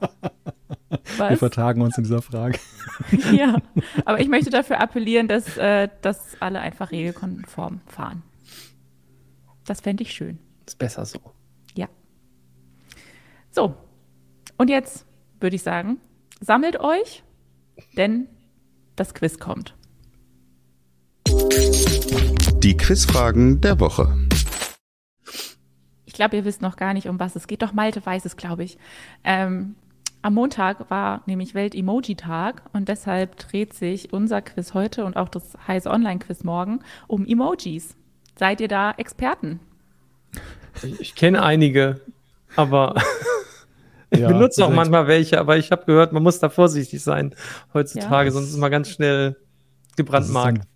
Was? 1.17 1.29
Wir 1.31 1.37
vertagen 1.37 1.81
uns 1.81 1.97
in 1.97 2.03
dieser 2.03 2.21
Frage. 2.21 2.59
ja, 3.31 3.57
aber 4.05 4.19
ich 4.19 4.27
möchte 4.27 4.49
dafür 4.49 4.79
appellieren, 4.79 5.27
dass, 5.27 5.57
äh, 5.57 5.89
dass 6.01 6.35
alle 6.39 6.59
einfach 6.59 6.91
regelkonform 6.91 7.81
fahren. 7.87 8.23
Das 9.65 9.81
fände 9.81 10.03
ich 10.03 10.11
schön. 10.11 10.37
Ist 10.67 10.77
besser 10.77 11.05
so. 11.05 11.19
Ja. 11.75 11.87
So, 13.51 13.75
und 14.57 14.69
jetzt 14.69 15.05
würde 15.39 15.55
ich 15.55 15.63
sagen, 15.63 15.97
sammelt 16.39 16.79
euch, 16.79 17.23
denn 17.97 18.27
das 18.95 19.13
Quiz 19.13 19.39
kommt. 19.39 19.75
Die 22.59 22.77
Quizfragen 22.77 23.61
der 23.61 23.79
Woche. 23.79 24.13
Ich 26.11 26.15
glaube, 26.15 26.35
ihr 26.35 26.43
wisst 26.43 26.61
noch 26.61 26.75
gar 26.75 26.93
nicht, 26.93 27.07
um 27.07 27.21
was 27.21 27.37
es 27.37 27.47
geht. 27.47 27.61
Doch 27.61 27.71
Malte 27.71 28.05
weiß 28.05 28.25
es, 28.25 28.35
glaube 28.35 28.65
ich. 28.65 28.77
Ähm, 29.23 29.75
Am 30.21 30.33
Montag 30.33 30.89
war 30.91 31.21
nämlich 31.25 31.55
Welt-Emoji-Tag 31.55 32.63
und 32.73 32.89
deshalb 32.89 33.37
dreht 33.37 33.73
sich 33.73 34.11
unser 34.11 34.41
Quiz 34.41 34.73
heute 34.73 35.05
und 35.05 35.15
auch 35.15 35.29
das 35.29 35.53
heiße 35.69 35.89
Online-Quiz 35.89 36.43
morgen 36.43 36.81
um 37.07 37.25
Emojis. 37.25 37.95
Seid 38.37 38.59
ihr 38.59 38.67
da 38.67 38.91
Experten? 38.91 39.61
Ich, 40.83 40.99
ich 40.99 41.15
kenne 41.15 41.41
einige, 41.41 42.01
aber 42.57 42.95
ich 44.09 44.19
Ja, 44.19 44.27
benutze 44.27 44.63
auch 44.63 44.67
direkt. 44.67 44.75
manchmal 44.75 45.07
welche, 45.07 45.39
aber 45.39 45.55
ich 45.57 45.71
habe 45.71 45.85
gehört, 45.85 46.11
man 46.11 46.23
muss 46.23 46.39
da 46.39 46.49
vorsichtig 46.49 47.01
sein 47.01 47.33
heutzutage, 47.73 48.27
Ja. 48.27 48.33
sonst 48.33 48.49
ist 48.49 48.57
man 48.57 48.69
ganz 48.69 48.89
schnell 48.89 49.37
gebrandmarkt. 49.95 50.67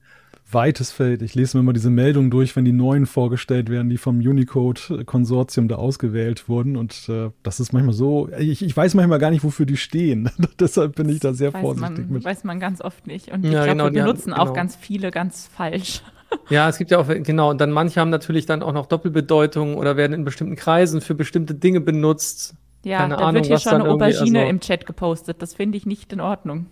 Weites 0.55 0.91
Feld. 0.91 1.21
Ich 1.21 1.35
lese 1.35 1.55
mir 1.55 1.61
immer 1.61 1.73
diese 1.73 1.91
Meldung 1.91 2.31
durch, 2.31 2.55
wenn 2.55 2.65
die 2.65 2.71
neuen 2.71 3.05
vorgestellt 3.05 3.69
werden, 3.69 3.89
die 3.89 3.97
vom 3.97 4.17
Unicode-Konsortium 4.17 5.67
da 5.67 5.75
ausgewählt 5.75 6.49
wurden. 6.49 6.75
Und 6.77 7.07
äh, 7.09 7.29
das 7.43 7.59
ist 7.59 7.71
manchmal 7.73 7.93
so, 7.93 8.29
ich, 8.39 8.63
ich 8.63 8.75
weiß 8.75 8.95
manchmal 8.95 9.19
gar 9.19 9.29
nicht, 9.29 9.43
wofür 9.43 9.67
die 9.67 9.77
stehen. 9.77 10.31
Deshalb 10.59 10.95
bin 10.95 11.07
ich 11.09 11.19
da 11.19 11.33
sehr 11.33 11.53
Weiß 11.53 11.61
vorsichtig 11.61 11.97
man, 12.05 12.09
mit. 12.13 12.25
weiß 12.25 12.43
man 12.43 12.59
ganz 12.59 12.81
oft 12.81 13.05
nicht. 13.05 13.31
Und 13.31 13.43
Ja, 13.43 13.49
ich 13.49 13.73
glaube, 13.73 13.91
genau, 13.91 13.93
wir 13.93 14.03
benutzen 14.03 14.33
auch 14.33 14.45
genau. 14.45 14.53
ganz 14.53 14.75
viele 14.75 15.11
ganz 15.11 15.47
falsch. 15.47 16.01
Ja, 16.49 16.67
es 16.67 16.77
gibt 16.77 16.91
ja 16.91 16.97
auch, 16.97 17.07
genau, 17.07 17.51
und 17.51 17.61
dann 17.61 17.71
manche 17.71 18.01
haben 18.01 18.09
natürlich 18.09 18.45
dann 18.45 18.61
auch 18.61 18.73
noch 18.73 18.87
Doppelbedeutungen 18.87 19.75
oder 19.75 19.95
werden 19.95 20.11
in 20.11 20.25
bestimmten 20.25 20.55
Kreisen 20.55 20.99
für 20.99 21.15
bestimmte 21.15 21.53
Dinge 21.55 21.79
benutzt. 21.79 22.55
Ja, 22.83 22.97
Keine 22.97 23.15
da 23.15 23.21
Ahnung, 23.21 23.35
wird 23.35 23.45
hier 23.45 23.59
schon 23.59 23.73
eine 23.81 23.89
Aubergine 23.89 24.39
also- 24.39 24.49
im 24.49 24.59
Chat 24.59 24.85
gepostet. 24.85 25.41
Das 25.41 25.53
finde 25.53 25.77
ich 25.77 25.85
nicht 25.85 26.11
in 26.11 26.19
Ordnung. 26.19 26.65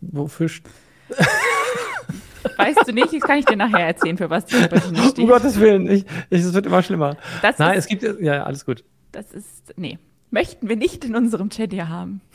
Wofür? 0.00 0.48
Weißt 2.56 2.86
du 2.86 2.92
nicht? 2.92 3.12
Das 3.12 3.20
kann 3.20 3.38
ich 3.38 3.44
dir 3.44 3.56
nachher 3.56 3.86
erzählen, 3.86 4.16
für 4.16 4.30
was 4.30 4.46
die 4.46 4.56
Aubergine 4.56 5.00
Um 5.02 5.08
steht. 5.08 5.28
Gottes 5.28 5.60
Willen, 5.60 5.90
ich, 5.90 6.04
ich, 6.30 6.40
es 6.42 6.52
wird 6.54 6.66
immer 6.66 6.82
schlimmer. 6.82 7.16
Das 7.42 7.58
Nein, 7.58 7.78
ist, 7.78 7.84
es 7.84 7.88
gibt, 7.88 8.02
ja, 8.02 8.34
ja, 8.36 8.42
alles 8.44 8.64
gut. 8.64 8.84
das 9.12 9.32
ist, 9.32 9.74
nee, 9.76 9.98
möchten 10.30 10.68
wir 10.68 10.76
nicht 10.76 11.04
in 11.04 11.16
unserem 11.16 11.50
Chat 11.50 11.72
hier 11.72 11.88
haben. 11.88 12.20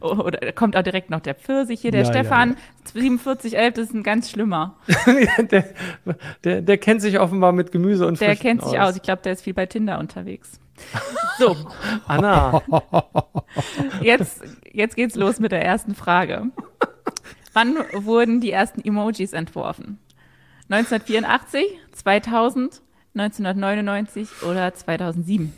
Oh, 0.00 0.14
Oder 0.16 0.52
kommt 0.52 0.76
auch 0.76 0.82
direkt 0.82 1.10
noch 1.10 1.20
der 1.20 1.34
Pfirsich 1.34 1.80
hier, 1.80 1.90
der 1.90 2.02
Ja, 2.02 2.06
ja, 2.06 2.12
Stefan, 2.12 2.56
4711, 2.92 3.74
das 3.74 3.84
ist 3.88 3.94
ein 3.94 4.02
ganz 4.02 4.30
schlimmer. 4.30 4.76
der, 5.50 5.64
der, 6.44 6.62
der 6.62 6.78
kennt 6.78 7.02
sich 7.02 7.18
offenbar 7.18 7.52
mit 7.52 7.72
Gemüse 7.72 8.06
und 8.06 8.20
Der 8.20 8.28
Früchten 8.28 8.42
kennt 8.42 8.64
sich 8.64 8.78
aus. 8.78 8.96
Ich 8.96 9.02
glaube, 9.02 9.22
der 9.22 9.32
ist 9.32 9.42
viel 9.42 9.54
bei 9.54 9.66
Tinder 9.66 9.98
unterwegs. 9.98 10.60
So, 11.38 11.56
Anna, 12.06 12.62
jetzt, 14.02 14.42
jetzt 14.72 14.96
geht's 14.96 15.16
los 15.16 15.40
mit 15.40 15.52
der 15.52 15.64
ersten 15.64 15.94
Frage. 15.94 16.46
Wann 17.52 17.76
wurden 17.92 18.40
die 18.40 18.50
ersten 18.50 18.80
Emojis 18.82 19.32
entworfen? 19.32 19.98
1984, 20.68 21.64
2000, 21.92 22.82
1999 23.14 24.28
oder 24.48 24.72
2007? 24.74 25.52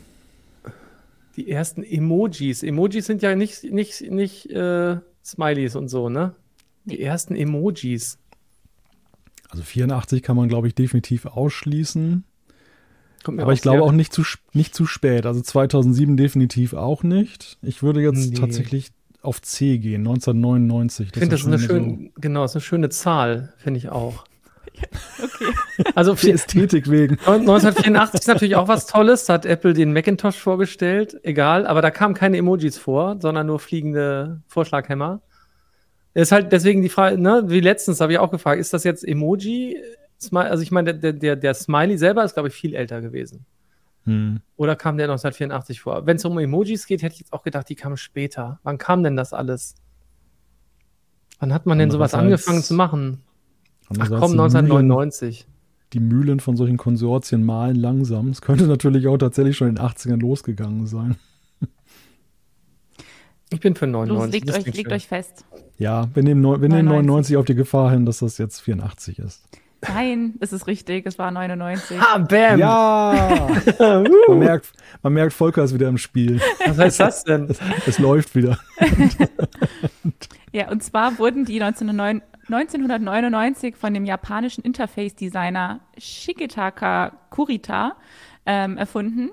die 1.37 1.49
ersten 1.49 1.83
Emojis. 1.83 2.63
Emojis 2.63 3.05
sind 3.07 3.21
ja 3.21 3.35
nicht, 3.35 3.63
nicht, 3.65 4.09
nicht 4.09 4.49
äh, 4.51 4.97
Smileys 5.23 5.75
und 5.75 5.89
so, 5.89 6.07
ne? 6.09 6.33
Die 6.85 7.01
ersten 7.01 7.35
Emojis. 7.35 8.17
Also 9.49 9.63
84 9.63 10.23
kann 10.23 10.37
man, 10.37 10.47
glaube 10.47 10.67
ich, 10.67 10.75
definitiv 10.75 11.25
ausschließen. 11.25 12.23
Aber 13.25 13.53
ich 13.53 13.61
glaube 13.61 13.81
auch 13.83 13.91
nicht 13.91 14.13
zu, 14.13 14.23
nicht 14.53 14.75
zu 14.75 14.85
spät. 14.85 15.25
Also 15.25 15.41
2007 15.41 16.15
definitiv 16.15 16.73
auch 16.73 17.03
nicht. 17.03 17.57
Ich 17.61 17.81
würde 17.81 18.01
jetzt 18.01 18.29
Nee. 18.31 18.35
tatsächlich 18.39 18.91
auf 19.25 19.41
C 19.41 19.77
gehen, 19.77 20.01
1999. 20.01 21.07
Ich 21.07 21.19
finde, 21.19 21.35
das 21.35 21.41
ist 21.41 21.47
eine 21.47 21.59
schon 21.59 21.67
schöne, 21.67 22.09
genau, 22.15 22.43
ist 22.43 22.55
eine 22.55 22.61
schöne 22.61 22.89
Zahl, 22.89 23.53
finde 23.57 23.79
ich 23.79 23.89
auch. 23.89 24.23
Okay. 25.23 25.53
Also 25.95 26.15
So, 26.15 26.27
der 26.27 26.35
Ästhetik 26.35 26.89
wegen. 26.89 27.17
1984 27.25 28.19
ist 28.21 28.27
natürlich 28.27 28.55
auch 28.55 28.67
was 28.67 28.87
Tolles. 28.87 29.25
Da 29.25 29.35
hat 29.35 29.45
Apple 29.45 29.73
den 29.73 29.93
Macintosh 29.93 30.37
vorgestellt. 30.37 31.17
Egal, 31.23 31.65
aber 31.65 31.81
da 31.81 31.91
kamen 31.91 32.13
keine 32.13 32.37
Emojis 32.37 32.77
vor, 32.77 33.17
sondern 33.21 33.47
nur 33.47 33.59
fliegende 33.59 34.41
Vorschlaghämmer. 34.47 35.21
Ist 36.13 36.31
halt 36.31 36.51
deswegen 36.51 36.81
die 36.81 36.89
Frage, 36.89 37.17
ne, 37.17 37.43
wie 37.47 37.59
letztens 37.59 37.99
habe 37.99 38.13
ich 38.13 38.19
auch 38.19 38.31
gefragt, 38.31 38.59
ist 38.59 38.73
das 38.73 38.83
jetzt 38.83 39.05
Emoji? 39.05 39.77
Also 40.31 40.63
ich 40.63 40.71
meine, 40.71 40.95
der, 40.95 41.13
der, 41.13 41.35
der 41.35 41.53
Smiley 41.53 41.97
selber 41.97 42.23
ist, 42.23 42.33
glaube 42.33 42.47
ich, 42.47 42.55
viel 42.55 42.73
älter 42.73 43.01
gewesen. 43.01 43.45
Hm. 44.05 44.39
Oder 44.55 44.75
kam 44.75 44.97
der 44.97 45.05
1984 45.05 45.81
vor? 45.81 46.05
Wenn 46.05 46.17
es 46.17 46.25
um 46.25 46.37
Emojis 46.37 46.85
geht, 46.85 47.01
hätte 47.01 47.13
ich 47.13 47.21
jetzt 47.21 47.33
auch 47.33 47.43
gedacht, 47.43 47.67
die 47.69 47.75
kamen 47.75 47.97
später. 47.97 48.59
Wann 48.63 48.77
kam 48.77 49.03
denn 49.03 49.15
das 49.15 49.33
alles? 49.33 49.75
Wann 51.39 51.53
hat 51.53 51.65
man 51.65 51.77
denn 51.79 51.91
sowas 51.91 52.13
angefangen 52.13 52.63
zu 52.63 52.73
machen? 52.75 53.23
Ach 53.99 54.09
komm, 54.09 54.31
die 54.31 54.37
Mühlen, 54.37 54.41
1999. 54.41 55.47
die 55.93 55.99
Mühlen 55.99 56.39
von 56.39 56.55
solchen 56.55 56.77
Konsortien 56.77 57.43
malen 57.43 57.75
langsam. 57.75 58.29
Es 58.29 58.41
könnte 58.41 58.67
natürlich 58.67 59.07
auch 59.07 59.17
tatsächlich 59.17 59.57
schon 59.57 59.69
in 59.69 59.75
den 59.75 59.85
80ern 59.85 60.19
losgegangen 60.19 60.87
sein. 60.87 61.17
Ich 63.51 63.59
bin 63.59 63.75
für 63.75 63.85
Los, 63.85 64.07
99. 64.07 64.33
legt 64.33 64.49
das 64.49 64.55
euch, 64.57 64.75
schön. 64.75 64.91
euch 64.91 65.07
fest. 65.07 65.45
Ja, 65.77 66.09
wir 66.13 66.23
nehmen, 66.23 66.43
wir 66.43 66.57
nehmen 66.57 66.85
99. 66.85 67.07
99 67.07 67.37
auf 67.37 67.45
die 67.45 67.55
Gefahr 67.55 67.91
hin, 67.91 68.05
dass 68.05 68.19
das 68.19 68.37
jetzt 68.37 68.59
84 68.61 69.19
ist. 69.19 69.47
Nein, 69.93 70.35
es 70.39 70.53
ist 70.53 70.67
richtig, 70.67 71.05
es 71.05 71.17
war 71.17 71.31
99. 71.31 71.99
Ah, 71.99 72.17
bam! 72.17 72.59
Ja! 72.59 73.47
man, 74.27 74.39
merkt, 74.39 74.71
man 75.01 75.13
merkt, 75.13 75.33
Volker 75.33 75.63
ist 75.63 75.73
wieder 75.73 75.87
im 75.87 75.97
Spiel. 75.97 76.39
Was 76.65 76.77
heißt 76.77 76.99
das 76.99 77.23
denn? 77.23 77.53
Es 77.85 77.99
läuft 77.99 78.35
wieder. 78.35 78.59
Ja, 80.51 80.69
und 80.69 80.81
zwar 80.83 81.19
wurden 81.19 81.43
die 81.43 81.61
1909 81.61 82.21
1999 82.47 83.75
von 83.75 83.93
dem 83.93 84.05
japanischen 84.05 84.63
Interface-Designer 84.63 85.79
Shigetaka 85.97 87.17
Kurita 87.31 87.95
ähm, 88.45 88.77
erfunden. 88.77 89.31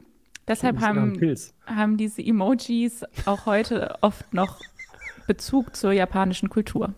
Deshalb 0.49 0.81
haben, 0.81 1.21
haben 1.67 1.97
diese 1.97 2.23
Emojis 2.23 3.05
auch 3.27 3.47
heute 3.47 3.97
oft 4.01 4.33
noch 4.33 4.61
Bezug 5.27 5.77
zur 5.77 5.93
japanischen 5.93 6.49
Kultur. 6.49 6.95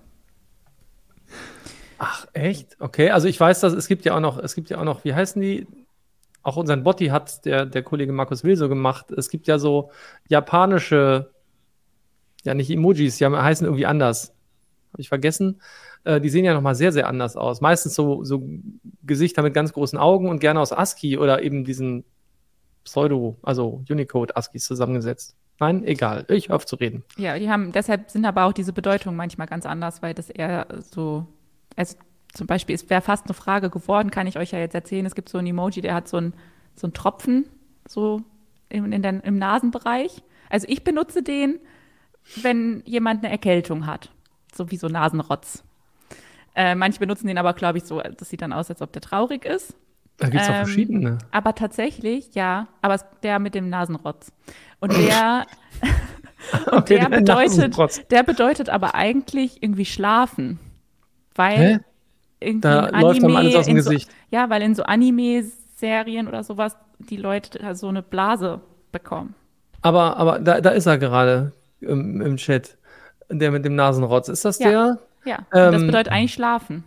Ach, 2.07 2.27
echt? 2.35 2.77
Okay, 2.81 3.11
also 3.11 3.29
ich 3.29 3.41
weiß, 3.41 3.61
dass 3.61 3.73
es 3.73 3.89
gibt 3.89 4.05
ja 4.05 4.15
auch 4.15 4.21
noch, 4.21 4.37
es 4.39 4.55
gibt 4.55 4.69
ja 4.69 4.79
auch 4.79 4.85
noch, 4.85 5.05
wie 5.05 5.15
heißen 5.15 5.41
die? 5.41 5.67
Auch 6.43 6.59
unseren 6.59 6.83
Botti 6.83 7.07
hat 7.07 7.47
der, 7.47 7.65
der 7.65 7.83
Kollege 7.83 8.13
Markus 8.13 8.45
Will 8.45 8.57
so 8.57 8.69
gemacht. 8.69 9.11
Es 9.11 9.31
gibt 9.31 9.47
ja 9.47 9.59
so 9.59 9.91
japanische, 10.29 11.31
ja 12.45 12.53
nicht 12.53 12.71
Emojis, 12.71 13.17
die 13.17 13.25
haben, 13.25 13.35
heißen 13.35 13.65
irgendwie 13.65 13.87
anders. 13.87 14.35
Habe 14.93 15.01
ich 15.01 15.09
vergessen. 15.09 15.63
Äh, 16.05 16.21
die 16.21 16.29
sehen 16.29 16.45
ja 16.45 16.53
nochmal 16.53 16.75
sehr, 16.75 16.93
sehr 16.93 17.09
anders 17.09 17.37
aus. 17.37 17.63
Meistens 17.63 17.95
so, 17.95 18.23
so 18.23 18.47
Gesichter 19.03 19.43
mit 19.43 19.55
ganz 19.55 19.73
großen 19.73 19.99
Augen 19.99 20.29
und 20.29 20.41
gerne 20.41 20.61
aus 20.61 20.73
ASCII 20.73 21.17
oder 21.17 21.43
eben 21.43 21.65
diesen 21.65 22.05
Pseudo, 22.85 23.39
also 23.43 23.83
Unicode-ASCIIs 23.89 24.67
zusammengesetzt. 24.67 25.35
Nein, 25.59 25.83
egal. 25.85 26.27
Ich 26.29 26.51
auf 26.51 26.67
zu 26.67 26.77
reden. 26.77 27.05
Ja, 27.17 27.39
die 27.39 27.49
haben, 27.49 27.73
deshalb 27.73 28.11
sind 28.11 28.27
aber 28.27 28.45
auch 28.45 28.53
diese 28.53 28.75
Bedeutungen 28.75 29.17
manchmal 29.17 29.47
ganz 29.47 29.65
anders, 29.65 30.03
weil 30.03 30.13
das 30.13 30.29
eher 30.29 30.67
so, 30.93 31.27
also 31.77 31.97
zum 32.33 32.47
Beispiel, 32.47 32.75
es 32.75 32.91
wäre 32.91 33.01
fast 33.01 33.27
eine 33.27 33.35
Frage 33.35 33.71
geworden, 33.71 34.11
kann 34.11 34.27
ich 34.27 34.39
euch 34.39 34.51
ja 34.53 34.59
jetzt 34.59 34.75
erzählen. 34.75 35.07
Es 35.07 35.15
gibt 35.15 35.29
so 35.29 35.39
ein 35.39 35.47
Emoji, 35.47 35.81
der 35.81 35.95
hat 35.95 36.09
so 36.09 36.17
einen 36.17 36.35
so 36.75 36.87
einen 36.87 36.95
Tropfen 36.95 37.47
so 37.89 38.23
in, 38.69 38.93
in 38.93 39.03
den, 39.03 39.21
im 39.21 39.39
Nasenbereich. 39.39 40.23
Also 40.51 40.67
ich 40.69 40.85
benutze 40.85 41.23
den, 41.23 41.59
wenn 42.37 42.83
jemand 42.85 43.25
eine 43.25 43.33
Erkältung 43.33 43.87
hat, 43.87 44.11
so 44.55 44.71
wie 44.71 44.77
so 44.77 44.89
Nasenrotz. 44.89 45.63
Äh, 46.55 46.75
manche 46.75 46.99
benutzen 46.99 47.27
den 47.27 47.39
aber, 47.39 47.53
glaube 47.53 47.79
ich, 47.79 47.85
so, 47.85 48.01
das 48.01 48.29
sieht 48.29 48.43
dann 48.43 48.53
aus, 48.53 48.71
als 48.71 48.81
ob 48.81 48.93
der 48.93 49.03
traurig 49.03 49.45
ist. 49.45 49.75
Da 50.19 50.29
gibt 50.29 50.43
es 50.43 50.49
auch 50.49 50.55
Ähm, 50.55 50.65
verschiedene. 50.65 51.19
Aber 51.33 51.55
tatsächlich, 51.55 52.35
ja, 52.35 52.69
aber 52.81 52.99
der 53.23 53.41
mit 53.41 53.55
dem 53.55 53.69
Nasenrotz. 53.69 54.33
Und 54.79 54.93
der, 54.93 55.47
und 56.71 56.89
der, 56.89 57.09
der 57.09 57.19
bedeutet, 57.21 58.11
der 58.13 58.23
bedeutet 58.23 58.71
aber 58.71 58.95
eigentlich 58.95 59.63
irgendwie 59.63 59.85
schlafen. 59.85 60.61
Weil 61.35 61.85
Da 62.61 62.85
ein 62.87 63.01
läuft 63.03 63.23
einem 63.25 63.37
alles 63.37 63.55
aus 63.55 63.67
dem 63.67 63.77
in 63.77 63.83
so, 63.83 63.91
Gesicht. 63.91 64.11
Ja, 64.31 64.51
weil 64.51 64.63
in 64.63 64.75
so 64.75 64.83
Anime-Serien 64.85 66.29
oder 66.29 66.43
sowas 66.43 66.77
die 66.99 67.17
Leute 67.17 67.59
da 67.59 67.75
so 67.75 67.89
eine 67.89 68.03
Blase 68.03 68.61
bekommen. 68.93 69.35
Aber, 69.83 70.17
aber 70.17 70.39
da, 70.39 70.61
da 70.61 70.71
ist 70.71 70.87
er 70.87 70.99
gerade 70.99 71.53
im, 71.81 72.21
im 72.21 72.37
Chat. 72.37 72.77
Der 73.31 73.51
mit 73.51 73.65
dem 73.65 73.75
Nasenrotz. 73.75 74.29
Ist 74.29 74.45
das 74.45 74.59
Ja. 74.59 74.69
der? 74.71 74.99
Ja, 75.25 75.39
und 75.39 75.73
das 75.73 75.83
Ähm, 75.83 75.87
bedeutet 75.87 76.13
eigentlich 76.13 76.35
schlafen. 76.35 76.85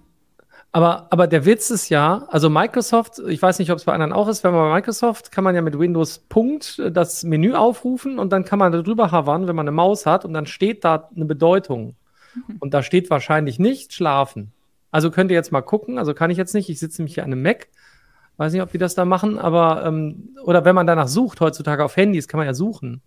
Aber, 0.71 1.07
aber 1.09 1.27
der 1.27 1.45
Witz 1.45 1.71
ist 1.71 1.89
ja, 1.89 2.27
also 2.29 2.49
Microsoft, 2.49 3.19
ich 3.27 3.41
weiß 3.41 3.57
nicht, 3.57 3.71
ob 3.71 3.77
es 3.77 3.85
bei 3.85 3.93
anderen 3.93 4.13
auch 4.13 4.27
ist, 4.27 4.43
wenn 4.43 4.51
man 4.53 4.69
bei 4.69 4.75
Microsoft 4.75 5.31
kann 5.31 5.43
man 5.43 5.55
ja 5.55 5.61
mit 5.61 5.79
Windows 5.79 6.19
Punkt 6.29 6.77
äh, 6.79 6.91
das 6.91 7.23
Menü 7.23 7.53
aufrufen 7.53 8.19
und 8.19 8.31
dann 8.31 8.45
kann 8.45 8.59
man 8.59 8.71
darüber 8.71 9.11
hovern, 9.11 9.47
wenn 9.47 9.55
man 9.55 9.63
eine 9.67 9.75
Maus 9.75 10.05
hat 10.05 10.23
und 10.25 10.33
dann 10.33 10.45
steht 10.45 10.83
da 10.83 11.09
eine 11.15 11.25
Bedeutung. 11.25 11.95
Und 12.59 12.73
da 12.73 12.83
steht 12.83 13.09
wahrscheinlich 13.09 13.59
nicht 13.59 13.93
schlafen. 13.93 14.51
Also 14.91 15.11
könnt 15.11 15.31
ihr 15.31 15.35
jetzt 15.35 15.51
mal 15.51 15.61
gucken, 15.61 15.97
also 15.97 16.13
kann 16.13 16.31
ich 16.31 16.37
jetzt 16.37 16.53
nicht, 16.53 16.69
ich 16.69 16.79
sitze 16.79 17.01
nämlich 17.01 17.15
hier 17.15 17.23
an 17.23 17.31
einem 17.31 17.41
Mac. 17.41 17.67
Weiß 18.37 18.53
nicht, 18.53 18.61
ob 18.61 18.71
die 18.71 18.77
das 18.77 18.95
da 18.95 19.03
machen, 19.03 19.37
aber 19.39 19.83
ähm, 19.85 20.29
oder 20.43 20.63
wenn 20.63 20.75
man 20.75 20.87
danach 20.87 21.07
sucht, 21.07 21.41
heutzutage 21.41 21.83
auf 21.83 21.95
Handys, 21.97 22.27
kann 22.27 22.37
man 22.37 22.45
ja 22.47 22.53
suchen. 22.53 23.01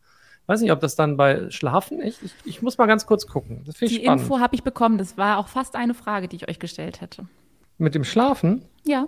Weiß 0.46 0.60
nicht, 0.60 0.72
ob 0.72 0.80
das 0.80 0.96
dann 0.96 1.16
bei 1.16 1.48
Schlafen, 1.50 2.00
ich, 2.00 2.16
ich, 2.22 2.34
ich 2.44 2.62
muss 2.62 2.76
mal 2.78 2.86
ganz 2.86 3.06
kurz 3.06 3.26
gucken. 3.28 3.62
Das 3.64 3.76
finde 3.76 3.92
ich 3.92 4.00
Die 4.00 4.04
spannend. 4.06 4.22
Info 4.24 4.40
habe 4.40 4.54
ich 4.56 4.64
bekommen. 4.64 4.98
Das 4.98 5.16
war 5.16 5.38
auch 5.38 5.46
fast 5.46 5.76
eine 5.76 5.94
Frage, 5.94 6.26
die 6.26 6.36
ich 6.36 6.48
euch 6.48 6.58
gestellt 6.58 7.00
hätte. 7.00 7.26
Mit 7.78 7.94
dem 7.94 8.02
Schlafen? 8.04 8.64
Ja. 8.84 9.06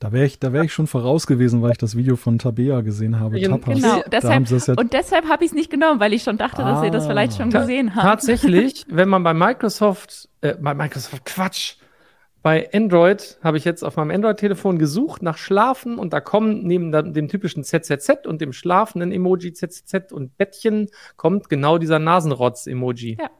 Da 0.00 0.12
wäre 0.12 0.26
ich, 0.26 0.38
da 0.38 0.52
wär 0.52 0.62
ich 0.62 0.72
schon 0.72 0.86
voraus 0.86 1.26
gewesen, 1.26 1.60
weil 1.60 1.72
ich 1.72 1.78
das 1.78 1.96
Video 1.96 2.14
von 2.14 2.38
Tabea 2.38 2.82
gesehen 2.82 3.18
habe. 3.18 3.38
Ja, 3.38 3.48
Tapas. 3.48 3.74
Genau, 3.74 3.96
Da 4.02 4.20
deshalb, 4.20 4.48
ja 4.48 4.74
und 4.76 4.92
deshalb 4.92 5.28
habe 5.28 5.44
ich 5.44 5.50
es 5.50 5.54
nicht 5.56 5.70
genommen, 5.70 5.98
weil 5.98 6.12
ich 6.12 6.22
schon 6.22 6.38
dachte, 6.38 6.62
dass 6.62 6.84
ihr 6.84 6.90
das 6.90 7.04
Ah. 7.04 7.08
vielleicht 7.08 7.36
schon 7.36 7.50
gesehen 7.50 7.96
habt. 7.96 8.04
Tatsächlich, 8.06 8.86
wenn 8.88 9.08
man 9.08 9.24
bei 9.24 9.34
Microsoft, 9.34 10.28
äh, 10.40 10.54
bei 10.60 10.72
Microsoft, 10.74 11.24
Quatsch, 11.24 11.74
bei 12.40 12.70
Android 12.72 13.38
habe 13.42 13.56
ich 13.56 13.64
jetzt 13.64 13.82
auf 13.82 13.96
meinem 13.96 14.12
Android-Telefon 14.12 14.78
gesucht 14.78 15.22
nach 15.22 15.36
Schlafen 15.36 15.98
und 15.98 16.12
da 16.12 16.20
kommen 16.20 16.62
neben 16.62 16.92
dem 16.92 17.26
typischen 17.28 17.64
ZZZ 17.64 18.26
und 18.26 18.40
dem 18.40 18.52
schlafenden 18.52 19.10
Emoji 19.10 19.52
ZZZ 19.52 20.12
und 20.12 20.36
Bettchen 20.36 20.86
kommt 21.16 21.48
genau 21.48 21.78
dieser 21.78 21.98
Nasenrotz-Emoji. 21.98 23.18
Ja. 23.20 23.30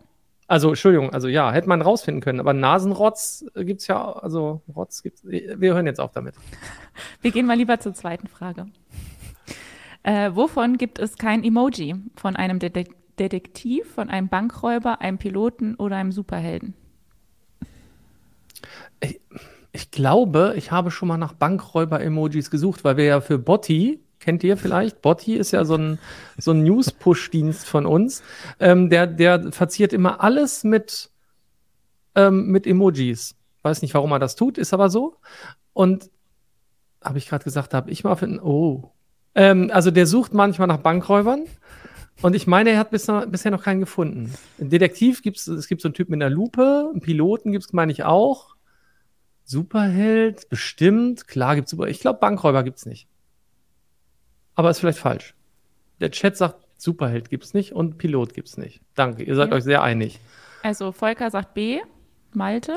Also, 0.49 0.71
Entschuldigung, 0.71 1.11
also 1.13 1.29
ja, 1.29 1.53
hätte 1.53 1.69
man 1.69 1.83
rausfinden 1.83 2.23
können, 2.23 2.41
aber 2.41 2.55
Nasenrotz 2.55 3.45
äh, 3.55 3.65
gibt's 3.65 3.87
ja, 3.87 4.11
also 4.13 4.63
Rotz 4.75 5.03
gibt's, 5.03 5.23
wir 5.25 5.75
hören 5.75 5.87
jetzt 5.87 6.01
auf 6.01 6.11
damit. 6.13 6.35
Wir 7.21 7.31
gehen 7.31 7.47
mal 7.47 7.57
lieber 7.57 7.79
zur 7.81 7.93
zweiten 7.93 8.27
Frage. 8.29 8.67
Äh, 10.03 10.31
wovon 10.35 10.79
gibt 10.79 10.99
es 10.99 11.19
kein 11.19 11.45
Emoji? 11.45 11.97
Von 12.17 12.35
einem 12.35 12.59
Detek 12.59 12.95
Detektiv, 13.19 13.93
von 13.93 14.11
einem 14.11 14.29
Bankräuber, 14.29 15.01
einem 15.01 15.19
Piloten 15.19 15.75
oder 15.75 15.97
einem 15.97 16.13
Superhelden? 16.13 16.75
Ich 19.73 19.91
glaube, 19.91 20.55
ich 20.57 20.71
habe 20.71 20.93
schon 20.93 21.09
mal 21.09 21.19
nach 21.19 21.33
Bankräuber-Emojis 21.33 22.51
gesucht, 22.51 22.85
weil 22.85 22.97
wir 22.97 23.05
ja 23.05 23.21
für 23.21 23.39
Botti, 23.39 24.01
kennt 24.21 24.45
ihr 24.45 24.57
vielleicht? 24.57 25.03
Botti 25.03 25.35
ist 25.35 25.53
ja 25.53 25.65
so 25.65 25.77
ein, 25.77 25.99
so 26.37 26.53
ein 26.53 26.63
News-Push-Dienst 26.63 27.67
von 27.67 27.87
uns. 27.87 28.23
Ähm, 28.61 28.91
der, 28.91 29.07
der 29.07 29.53
verziert 29.53 29.93
immer 29.93 30.23
alles 30.23 30.65
mit, 30.65 31.11
ähm, 32.15 32.47
mit 32.47 32.67
Emojis. 32.67 33.37
Weiß 33.63 33.83
nicht, 33.83 33.95
warum 33.95 34.13
er 34.13 34.19
das 34.19 34.37
tut, 34.37 34.59
ist 34.59 34.73
aber 34.73 34.91
so. 34.91 35.17
Und 35.73 36.11
habe 37.03 37.19
ich 37.19 37.29
gerade 37.29 37.45
gesagt, 37.45 37.75
habe 37.75 37.91
ich 37.91 38.05
mal 38.05 38.17
für 38.17 38.27
Oh. 38.43 38.91
Ähm, 39.35 39.71
also 39.73 39.91
der 39.91 40.07
sucht 40.07 40.35
manchmal 40.35 40.69
nach 40.69 40.79
Bankräubern. 40.79 41.47
Und 42.21 42.35
ich 42.35 42.47
meine, 42.47 42.71
er 42.71 42.79
hat 42.79 42.91
bis, 42.91 43.07
bisher 43.29 43.53
noch 43.53 43.63
keinen 43.63 43.81
gefunden. 43.81 44.35
Ein 44.59 44.71
Detektiv 44.71 45.23
gibt 45.23 45.37
es, 45.37 45.47
es 45.47 45.69
gibt 45.69 45.81
so 45.81 45.89
einen 45.89 45.95
Typ 45.95 46.09
mit 46.09 46.21
einer 46.21 46.35
Lupe, 46.35 46.89
einen 46.91 47.01
Piloten 47.01 47.53
gibt 47.53 47.65
es, 47.65 47.73
meine 47.73 47.93
ich, 47.93 48.03
auch. 48.05 48.57
Superheld, 49.45 50.49
bestimmt, 50.49 51.29
klar 51.29 51.55
gibt's 51.55 51.71
Super. 51.71 51.87
Ich 51.87 52.01
glaube, 52.01 52.19
Bankräuber 52.19 52.65
gibt's 52.65 52.87
nicht. 52.87 53.07
Aber 54.59 54.71
ist 54.71 54.81
vielleicht 54.81 54.99
falsch. 54.99 55.35
Der 56.01 56.11
Chat 56.11 56.37
sagt, 56.37 56.57
Superheld 56.79 57.31
gibt's 57.31 57.55
nicht 57.55 57.73
und 57.75 57.97
Pilot 57.97 58.35
gibt's 58.35 58.57
nicht. 58.57 58.81
Danke, 58.97 59.23
ihr 59.23 59.37
seid 59.37 59.51
Ja. 59.51 59.55
euch 59.55 59.63
sehr 59.63 59.83
einig. 59.85 60.19
Also 60.65 60.91
Volker 60.91 61.31
sagt 61.31 61.55
B, 61.55 61.79
Malte. 62.35 62.77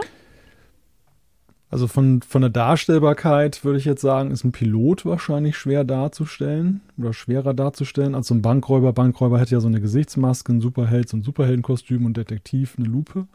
Also 1.71 1.87
von, 1.87 2.21
von 2.21 2.41
der 2.41 2.51
Darstellbarkeit 2.51 3.65
würde 3.65 3.79
ich 3.79 3.85
jetzt 3.85 4.01
sagen, 4.01 4.29
ist 4.29 4.43
ein 4.43 4.51
Pilot 4.51 5.05
wahrscheinlich 5.07 5.57
schwer 5.57 5.83
darzustellen 5.83 6.81
oder 6.99 7.13
schwerer 7.13 7.55
darzustellen 7.55 8.13
als 8.13 8.27
so 8.27 8.35
ein 8.35 8.43
Bankräuber. 8.43 8.93
Bankräuber 8.93 9.39
hätte 9.39 9.55
ja 9.55 9.59
so 9.59 9.67
eine 9.67 9.81
Gesichtsmaske, 9.81 10.53
ein 10.53 10.61
Superheld, 10.61 11.09
so 11.09 11.17
ein 11.17 11.23
Superheldenkostüm 11.23 12.05
und 12.05 12.15
Detektiv 12.15 12.75
eine 12.77 12.87
Lupe. 12.89 13.25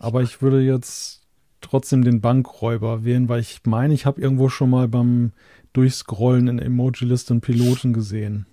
Aber 0.00 0.22
ich 0.22 0.42
würde 0.42 0.62
jetzt 0.62 1.19
trotzdem 1.60 2.04
den 2.04 2.20
Bankräuber 2.20 3.04
wählen, 3.04 3.28
weil 3.28 3.40
ich 3.40 3.60
meine, 3.66 3.94
ich 3.94 4.06
habe 4.06 4.20
irgendwo 4.20 4.48
schon 4.48 4.70
mal 4.70 4.88
beim 4.88 5.32
Durchscrollen 5.72 6.48
in 6.48 6.56
der 6.58 6.66
Emoji-Liste 6.66 7.34
einen 7.34 7.40
Piloten 7.40 7.92
gesehen. 7.92 8.46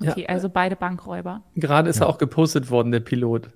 Ja. 0.00 0.12
Okay, 0.12 0.26
also 0.26 0.48
beide 0.48 0.76
Bankräuber. 0.76 1.42
Gerade 1.54 1.88
ist 1.90 2.00
er 2.00 2.08
auch 2.08 2.18
gepostet 2.18 2.70
worden, 2.70 2.90
der 2.92 3.00
Pilot. 3.00 3.50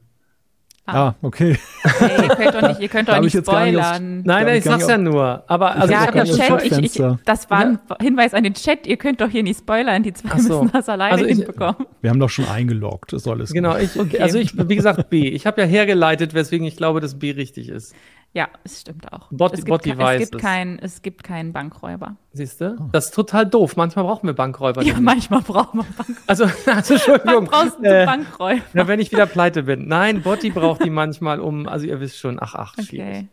Ah, 0.90 1.14
okay. 1.20 1.58
Hey, 1.82 2.22
ihr 2.22 2.28
könnt 2.34 2.54
doch 2.54 2.62
nicht, 2.68 2.80
ihr 2.80 2.88
könnt 2.88 3.08
doch 3.10 3.20
nicht 3.20 3.34
gar 3.44 3.66
nicht 3.66 3.76
spoilern. 3.76 4.22
Nein, 4.24 4.46
nein, 4.46 4.56
ich 4.56 4.64
sag's 4.64 4.88
ja 4.88 4.96
nur. 4.96 5.44
Aber 5.46 5.72
also 5.76 5.92
ja, 5.92 6.08
ich 6.08 6.14
ja 6.14 6.24
Chat, 6.24 6.62
ich, 6.62 6.72
ich, 6.72 6.78
Chatfenster. 6.94 7.18
das 7.26 7.50
war 7.50 7.58
ein 7.58 7.78
Hinweis 8.00 8.32
an 8.32 8.42
den 8.42 8.54
Chat, 8.54 8.86
ihr 8.86 8.96
könnt 8.96 9.20
doch 9.20 9.28
hier 9.28 9.42
nicht 9.42 9.58
spoilern, 9.58 10.02
die 10.02 10.14
zwei 10.14 10.38
so. 10.38 10.62
müssen 10.62 10.72
das 10.72 10.88
alleine 10.88 11.12
Also 11.12 11.26
ich- 11.26 11.36
hinbekommen. 11.36 11.86
Wir 12.00 12.08
haben 12.08 12.18
doch 12.20 12.30
schon 12.30 12.46
eingeloggt, 12.46 13.12
ist 13.12 13.28
alles 13.28 13.52
genau, 13.52 13.76
ich, 13.76 14.00
Okay. 14.00 14.18
also 14.20 14.38
ich, 14.38 14.56
wie 14.56 14.76
gesagt, 14.76 15.10
B. 15.10 15.28
Ich 15.28 15.46
habe 15.46 15.60
ja 15.60 15.66
hergeleitet, 15.66 16.32
weswegen 16.32 16.66
ich 16.66 16.76
glaube, 16.78 17.00
dass 17.00 17.18
B 17.18 17.32
richtig 17.32 17.68
ist. 17.68 17.94
Ja, 18.38 18.48
es 18.62 18.82
stimmt 18.82 19.12
auch. 19.12 19.26
Bot- 19.32 19.52
es, 19.52 19.64
gibt 19.64 19.98
weiß 19.98 20.22
es, 20.22 20.30
gibt 20.30 20.40
kein, 20.40 20.78
es 20.78 21.02
gibt 21.02 21.24
keinen 21.24 21.52
Bankräuber. 21.52 22.14
Siehst 22.32 22.60
du? 22.60 22.76
Das 22.92 23.06
ist 23.06 23.14
total 23.14 23.46
doof. 23.46 23.74
Manchmal 23.74 24.04
brauchen 24.04 24.28
wir 24.28 24.32
Bankräuber. 24.32 24.80
Ja, 24.82 24.92
nämlich. 24.92 25.04
manchmal 25.04 25.42
braucht 25.42 25.74
man 25.74 25.86
Bank 25.96 26.16
also, 26.28 26.44
also, 26.66 26.94
Entschuldigung. 26.94 27.46
brauchst 27.46 27.80
du 27.80 27.82
Äh, 27.82 28.06
Bankräuber. 28.06 28.62
Na, 28.74 28.86
wenn 28.86 29.00
ich 29.00 29.10
wieder 29.10 29.26
pleite 29.26 29.64
bin. 29.64 29.88
Nein, 29.88 30.22
Botti 30.22 30.50
braucht 30.50 30.84
die 30.84 30.90
manchmal 30.90 31.40
um, 31.40 31.66
also 31.66 31.84
ihr 31.86 31.98
wisst 31.98 32.18
schon, 32.18 32.38
ach, 32.40 32.54
ach, 32.54 32.74
schwierig. 32.80 33.26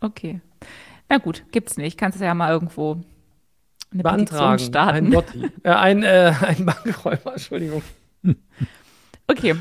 Okay. 0.00 0.40
Okay. 0.40 0.40
Na 1.10 1.18
gut, 1.18 1.44
gibt's 1.52 1.76
nicht. 1.76 1.98
Kannst 1.98 2.18
du 2.18 2.24
ja 2.24 2.32
mal 2.32 2.50
irgendwo 2.50 3.02
eine 3.92 4.02
Petition 4.02 4.02
Beantragen. 4.02 4.52
Ein 4.52 4.58
starten. 4.60 5.10
Botti. 5.10 5.50
Äh, 5.62 5.70
ein, 5.72 6.02
äh, 6.04 6.32
ein 6.40 6.64
Bankräuber, 6.64 7.32
Entschuldigung. 7.32 7.82
Okay. 9.26 9.56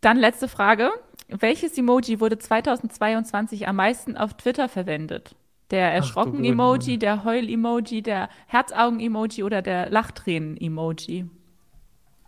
Dann 0.00 0.16
letzte 0.16 0.48
Frage. 0.48 0.90
Welches 1.38 1.78
Emoji 1.78 2.20
wurde 2.20 2.38
2022 2.38 3.66
am 3.66 3.76
meisten 3.76 4.16
auf 4.16 4.34
Twitter 4.34 4.68
verwendet? 4.68 5.34
Der 5.70 5.92
Erschrocken-Emoji, 5.92 6.98
der 6.98 7.24
Heul-Emoji, 7.24 8.02
der 8.02 8.28
Herzaugen-Emoji 8.46 9.42
oder 9.42 9.62
der 9.62 9.88
Lachtränen-Emoji? 9.88 11.26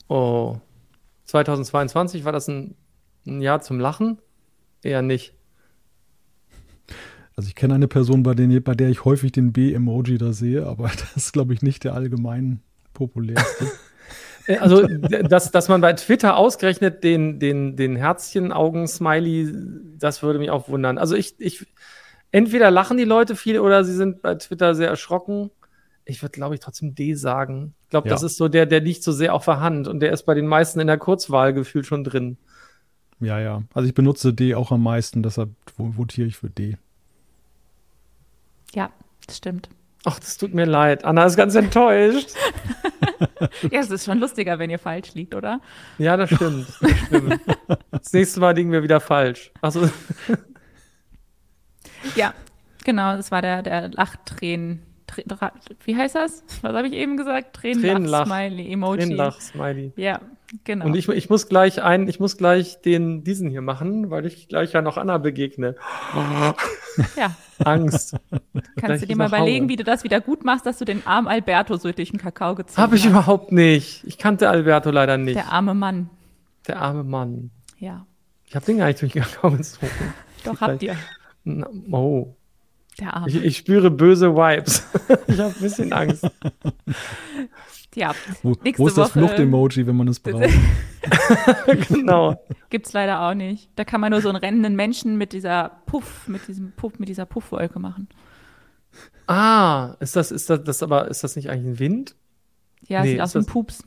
Oh. 0.09 0.57
2022 1.27 2.25
war 2.25 2.33
das 2.33 2.49
ein, 2.49 2.75
ein 3.27 3.43
Jahr 3.43 3.61
zum 3.61 3.81
Lachen? 3.81 4.19
Eher 4.83 5.03
nicht. 5.03 5.35
Also 7.37 7.49
ich 7.49 7.55
kenne 7.55 7.75
eine 7.75 7.89
Person, 7.89 8.23
bei, 8.23 8.35
den, 8.35 8.63
bei 8.63 8.75
der 8.75 8.89
ich 8.89 9.05
häufig 9.05 9.33
den 9.33 9.53
B-Emoji 9.53 10.17
da 10.17 10.33
sehe, 10.33 10.67
aber 10.67 10.85
das 10.89 11.17
ist, 11.17 11.33
glaube 11.33 11.53
ich, 11.53 11.61
nicht 11.61 11.85
der 11.85 11.95
allgemein 11.95 12.61
populärste. 12.95 13.71
Äh, 14.47 14.59
Also, 14.59 14.87
dass, 14.87 15.51
dass 15.51 15.69
man 15.69 15.81
bei 15.81 15.93
Twitter 15.95 16.37
ausgerechnet 16.37 17.03
den, 17.05 17.39
den, 17.39 17.77
den 17.77 17.97
Herzchen-Augen-Smiley, 17.97 19.53
das 19.99 20.23
würde 20.23 20.39
mich 20.39 20.51
auch 20.51 20.69
wundern. 20.69 20.99
Also 20.99 21.15
ich, 21.17 21.35
ich, 21.39 21.67
entweder 22.31 22.71
lachen 22.71 22.97
die 22.97 23.05
Leute 23.05 23.37
viel 23.37 23.59
oder 23.61 23.85
sie 23.85 23.95
sind 23.95 24.23
bei 24.23 24.35
Twitter 24.35 24.75
sehr 24.75 24.89
erschrocken. 24.89 25.51
Ich 26.05 26.21
würde, 26.23 26.33
glaube 26.33 26.55
ich, 26.55 26.61
trotzdem 26.61 26.95
D 26.95 27.15
sagen. 27.15 27.75
Ich 27.85 27.91
glaube, 27.91 28.09
Ja. 28.09 28.15
das 28.15 28.23
ist 28.23 28.37
so 28.37 28.49
der, 28.49 28.67
der 28.67 28.81
liegt 28.81 29.03
so 29.03 29.13
sehr 29.13 29.35
auf 29.35 29.47
der 29.47 29.61
Hand 29.61 29.89
und 29.89 30.01
der 30.01 30.13
ist 30.13 30.25
bei 30.25 30.35
den 30.35 30.47
meisten 30.47 30.81
in 30.81 30.87
der 30.87 30.99
Kurzwahl 30.99 31.55
gefühlt 31.55 31.87
schon 31.87 32.05
drin. 32.05 32.37
ja, 33.21 33.41
ja. 33.41 33.63
Also 33.73 33.89
ich 33.89 33.95
benutze 33.95 34.35
D 34.35 34.55
auch 34.55 34.71
am 34.73 34.83
meisten, 34.83 35.23
deshalb 35.23 35.51
vo- 35.79 35.97
votiere 35.97 36.29
ich 36.29 36.37
für 36.37 36.51
D. 36.51 36.77
Ja, 38.75 38.91
das 39.27 39.39
stimmt. 39.39 39.69
Ach, 40.07 40.19
das 40.19 40.37
tut 40.37 40.53
mir 40.53 40.67
leid. 40.67 41.05
Anna 41.05 41.25
ist 41.25 41.37
ganz 41.37 41.55
enttäuscht. 41.55 42.31
Ja, 43.71 43.81
es 43.81 43.91
ist 43.91 44.05
schon 44.05 44.19
lustiger, 44.19 44.59
wenn 44.59 44.71
ihr 44.71 44.79
falsch 44.79 45.15
liegt, 45.15 45.35
oder? 45.35 45.61
Ja, 45.99 46.17
das 46.17 46.31
stimmt. 46.31 46.67
Das 46.81 46.99
stimmt. 47.07 47.41
Das 47.91 48.13
nächste 48.13 48.41
Mal 48.41 48.55
liegen 48.55 48.73
wir 48.73 48.83
wieder 48.83 49.01
falsch. 49.01 49.51
Also, 49.61 49.89
Ja, 52.17 52.35
genau. 52.85 53.17
Das 53.17 53.31
war 53.31 53.43
der, 53.43 53.63
der 53.63 53.89
Lachtränen. 53.89 54.83
Wie 55.85 55.97
heißt 55.97 56.17
das? 56.17 56.43
Was 56.63 56.75
habe 56.75 56.89
ich 56.89 56.95
eben 56.95 57.17
gesagt? 57.17 57.55
Tränenlach. 57.57 58.27
Tränenlach-Smiley-Emoji. 58.27 58.99
Tränenlach-Smiley. 58.99 59.93
Ja, 59.97 60.21
genau. 60.65 60.87
Und 60.87 60.97
ich, 60.97 61.09
ich 61.09 61.31
muss 61.31 61.49
gleich 61.49 61.83
einen, 61.83 62.09
ich 62.09 62.19
muss 62.19 62.37
gleich 62.37 62.81
den, 62.81 63.23
diesen 63.23 63.49
hier 63.51 63.63
machen, 63.63 64.11
weil 64.11 64.27
ich 64.27 64.49
gleich 64.49 64.73
ja 64.73 64.83
noch 64.83 64.97
Anna 64.97 65.19
begegne. 65.19 65.77
ja, 67.17 67.35
Angst. 67.65 68.17
kannst 68.77 69.03
du 69.03 69.07
dir 69.07 69.17
mal 69.17 69.29
überlegen, 69.29 69.65
haue. 69.65 69.69
wie 69.71 69.77
du 69.77 69.85
das 69.85 70.05
wieder 70.05 70.21
gut 70.21 70.45
machst, 70.45 70.67
dass 70.67 70.79
du 70.79 70.85
den 70.85 71.07
armen 71.07 71.29
Alberto 71.29 71.77
so 71.77 71.91
durch 71.93 72.11
den 72.11 72.19
Kakao 72.21 72.55
gezogen 72.55 72.77
Habe 72.81 72.97
ich 72.97 73.05
hast. 73.05 73.11
überhaupt 73.11 73.53
nicht. 73.53 74.05
Ich 74.05 74.19
kannte 74.19 74.49
Alberto 74.49 74.91
leider 74.91 75.17
nicht. 75.19 75.37
Der 75.37 75.53
arme 75.53 75.75
Mann. 75.75 76.11
Der 76.67 76.81
arme 76.81 77.05
Mann. 77.05 77.51
Ja, 77.79 78.07
Ich 78.47 78.55
habe 78.57 78.65
den 78.67 78.79
gar 78.79 78.87
nicht 78.87 79.01
durch 79.03 79.13
den 79.13 79.23
Kakao 79.23 79.51
gezogen. 79.51 79.91
doch 80.45 80.61
habt 80.61 80.83
ihr. 80.83 80.97
Oh. 81.91 82.35
Der 83.01 83.15
arme. 83.15 83.29
Ich, 83.29 83.37
ich 83.43 83.57
spüre 83.59 83.91
böse 83.91 84.35
Vibes. 84.35 84.87
ich 85.27 85.39
habe 85.39 85.55
ein 85.55 85.61
bisschen 85.61 85.93
Angst. 85.93 86.27
ja, 87.95 88.15
Wo, 88.43 88.55
Nächste 88.63 88.83
wo 88.83 88.87
ist 88.89 88.99
das 88.99 89.11
Flucht-Emoji, 89.13 89.87
wenn 89.87 89.97
man 89.97 90.09
es 90.09 90.21
braucht? 90.21 90.51
genau. 91.89 92.43
gibt's 92.71 92.93
leider 92.93 93.21
auch 93.29 93.35
nicht. 93.35 93.71
Da 93.77 93.85
kann 93.85 94.01
man 94.01 94.11
nur 94.11 94.21
so 94.21 94.29
einen 94.29 94.37
rennenden 94.37 94.75
Menschen 94.77 95.17
mit 95.17 95.33
dieser 95.33 95.71
Puff, 95.87 96.27
mit 96.29 96.47
diesem 96.49 96.73
Puff, 96.73 96.99
mit 96.99 97.09
dieser 97.09 97.27
Puffwolke 97.27 97.79
machen. 97.79 98.09
Ah, 99.27 99.97
ist 100.01 100.17
das, 100.17 100.31
ist 100.31 100.51
das, 100.51 100.63
das 100.65 100.83
aber, 100.83 101.09
ist 101.09 101.25
das 101.25 101.37
nicht 101.37 101.51
eigentlich 101.51 101.75
ein 101.75 101.79
Wind? 101.79 102.15
Ja, 102.87 103.03
Nee, 103.03 103.13
sieht 103.13 103.21
aus 103.21 103.35
ist 103.35 103.35
wie 103.35 103.39
ein 103.39 103.47
Pups. 103.53 103.85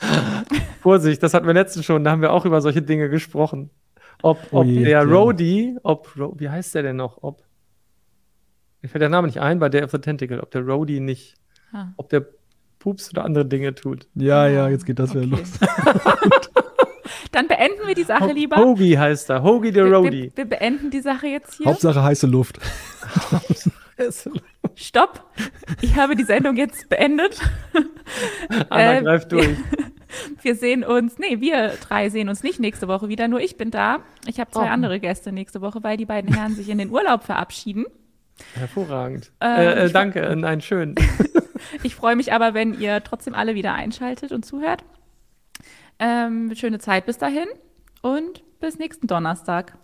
Vorsicht, 0.80 1.22
das 1.22 1.34
hatten 1.34 1.46
wir 1.46 1.54
letztens 1.54 1.84
schon, 1.84 2.04
da 2.04 2.10
haben 2.10 2.22
wir 2.22 2.32
auch 2.32 2.44
über 2.44 2.60
solche 2.60 2.82
Dinge 2.82 3.08
gesprochen. 3.08 3.70
Ob, 4.22 4.38
Oh 4.52 4.60
ob 4.60 4.66
je, 4.66 4.80
der 4.84 4.90
ja. 4.90 5.02
Roadie, 5.02 5.76
ob, 5.82 6.12
wie 6.38 6.48
heißt 6.48 6.74
der 6.74 6.82
denn 6.82 6.96
noch? 6.96 7.22
Ob, 7.22 7.42
mir 8.80 8.88
fällt 8.88 9.02
der 9.02 9.08
Name 9.08 9.26
nicht 9.26 9.40
ein, 9.40 9.58
bei 9.58 9.68
der 9.68 9.84
of 9.84 9.90
the 9.90 9.98
Tentacle, 9.98 10.40
ob 10.40 10.50
der 10.50 10.62
Roadie 10.62 11.00
nicht, 11.00 11.34
Ah. 11.72 11.88
ob 11.96 12.10
der 12.10 12.26
Pups 12.82 13.10
oder 13.10 13.24
andere 13.24 13.46
Dinge 13.46 13.74
tut. 13.74 14.06
Ja, 14.16 14.48
ja, 14.48 14.68
jetzt 14.68 14.84
geht 14.86 14.98
das 14.98 15.14
wieder 15.14 15.22
Okay. 15.24 15.36
los. 15.40 15.50
Dann 17.32 17.46
beenden 17.48 17.86
wir 17.86 17.94
die 17.94 18.02
Sache 18.02 18.24
Ho- 18.28 18.32
lieber. 18.32 18.56
Hoagie 18.56 18.98
heißt 18.98 19.30
er, 19.30 19.42
Hoagie 19.42 19.68
the 19.68 19.76
wir, 19.76 19.84
wir, 19.86 19.94
Roadie. 19.96 20.32
wir 20.34 20.44
beenden 20.44 20.90
die 20.90 21.00
Sache 21.00 21.28
jetzt 21.28 21.54
hier. 21.54 21.66
Hauptsache 21.66 22.02
heiße 22.02 22.26
Luft. 22.26 22.58
Stopp! 24.74 25.24
Ich 25.80 25.96
habe 25.96 26.16
die 26.16 26.24
Sendung 26.24 26.56
jetzt 26.56 26.88
beendet. 26.88 27.40
Anna 28.68 28.98
Äh, 28.98 29.02
greift 29.02 29.30
durch. 29.32 29.56
Wir 30.42 30.56
sehen 30.56 30.82
uns, 30.84 31.18
nee, 31.18 31.40
wir 31.40 31.72
drei 31.88 32.08
sehen 32.10 32.28
uns 32.28 32.42
nicht 32.42 32.58
nächste 32.60 32.88
Woche 32.88 33.08
wieder, 33.08 33.28
nur 33.28 33.40
ich 33.40 33.56
bin 33.56 33.70
da. 33.70 34.00
Ich 34.26 34.40
habe 34.40 34.50
zwei 34.50 34.64
Oh. 34.66 34.72
andere 34.72 34.98
Gäste 35.00 35.30
nächste 35.32 35.60
Woche, 35.60 35.82
weil 35.82 35.96
die 35.96 36.04
beiden 36.06 36.34
Herren 36.34 36.54
sich 36.54 36.68
in 36.68 36.78
den 36.78 36.90
Urlaub 36.90 37.22
verabschieden. 37.24 37.86
Hervorragend. 38.54 39.30
Ähm, 39.40 39.50
äh, 39.60 39.84
äh, 39.84 39.90
danke, 39.90 40.34
nein, 40.36 40.60
schön. 40.60 40.94
Ich 41.82 41.94
freue 41.94 42.16
mich 42.16 42.32
aber, 42.32 42.54
wenn 42.54 42.78
ihr 42.78 43.02
trotzdem 43.04 43.34
alle 43.34 43.54
wieder 43.54 43.74
einschaltet 43.74 44.32
und 44.32 44.44
zuhört. 44.44 44.84
Ähm, 45.98 46.52
schöne 46.54 46.78
Zeit 46.78 47.06
bis 47.06 47.18
dahin 47.18 47.46
und 48.00 48.42
bis 48.60 48.78
nächsten 48.78 49.06
Donnerstag. 49.06 49.76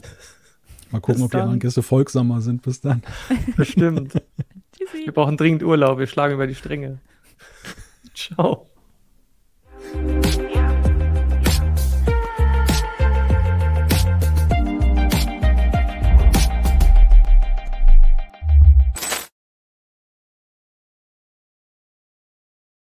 Mal 0.91 1.01
gucken, 1.01 1.16
Bis 1.16 1.22
ob 1.24 1.31
die 1.31 1.33
dann. 1.33 1.43
anderen 1.43 1.61
Gäste 1.61 1.83
folgsamer 1.83 2.41
sind. 2.41 2.62
Bis 2.62 2.81
dann. 2.81 3.03
Bestimmt. 3.57 4.14
Tschüssi. 4.76 5.05
Wir 5.05 5.12
brauchen 5.12 5.37
dringend 5.37 5.62
Urlaub. 5.62 5.99
Wir 5.99 6.07
schlagen 6.07 6.35
über 6.35 6.47
die 6.47 6.55
Stränge. 6.55 6.99
Ciao. 8.14 8.68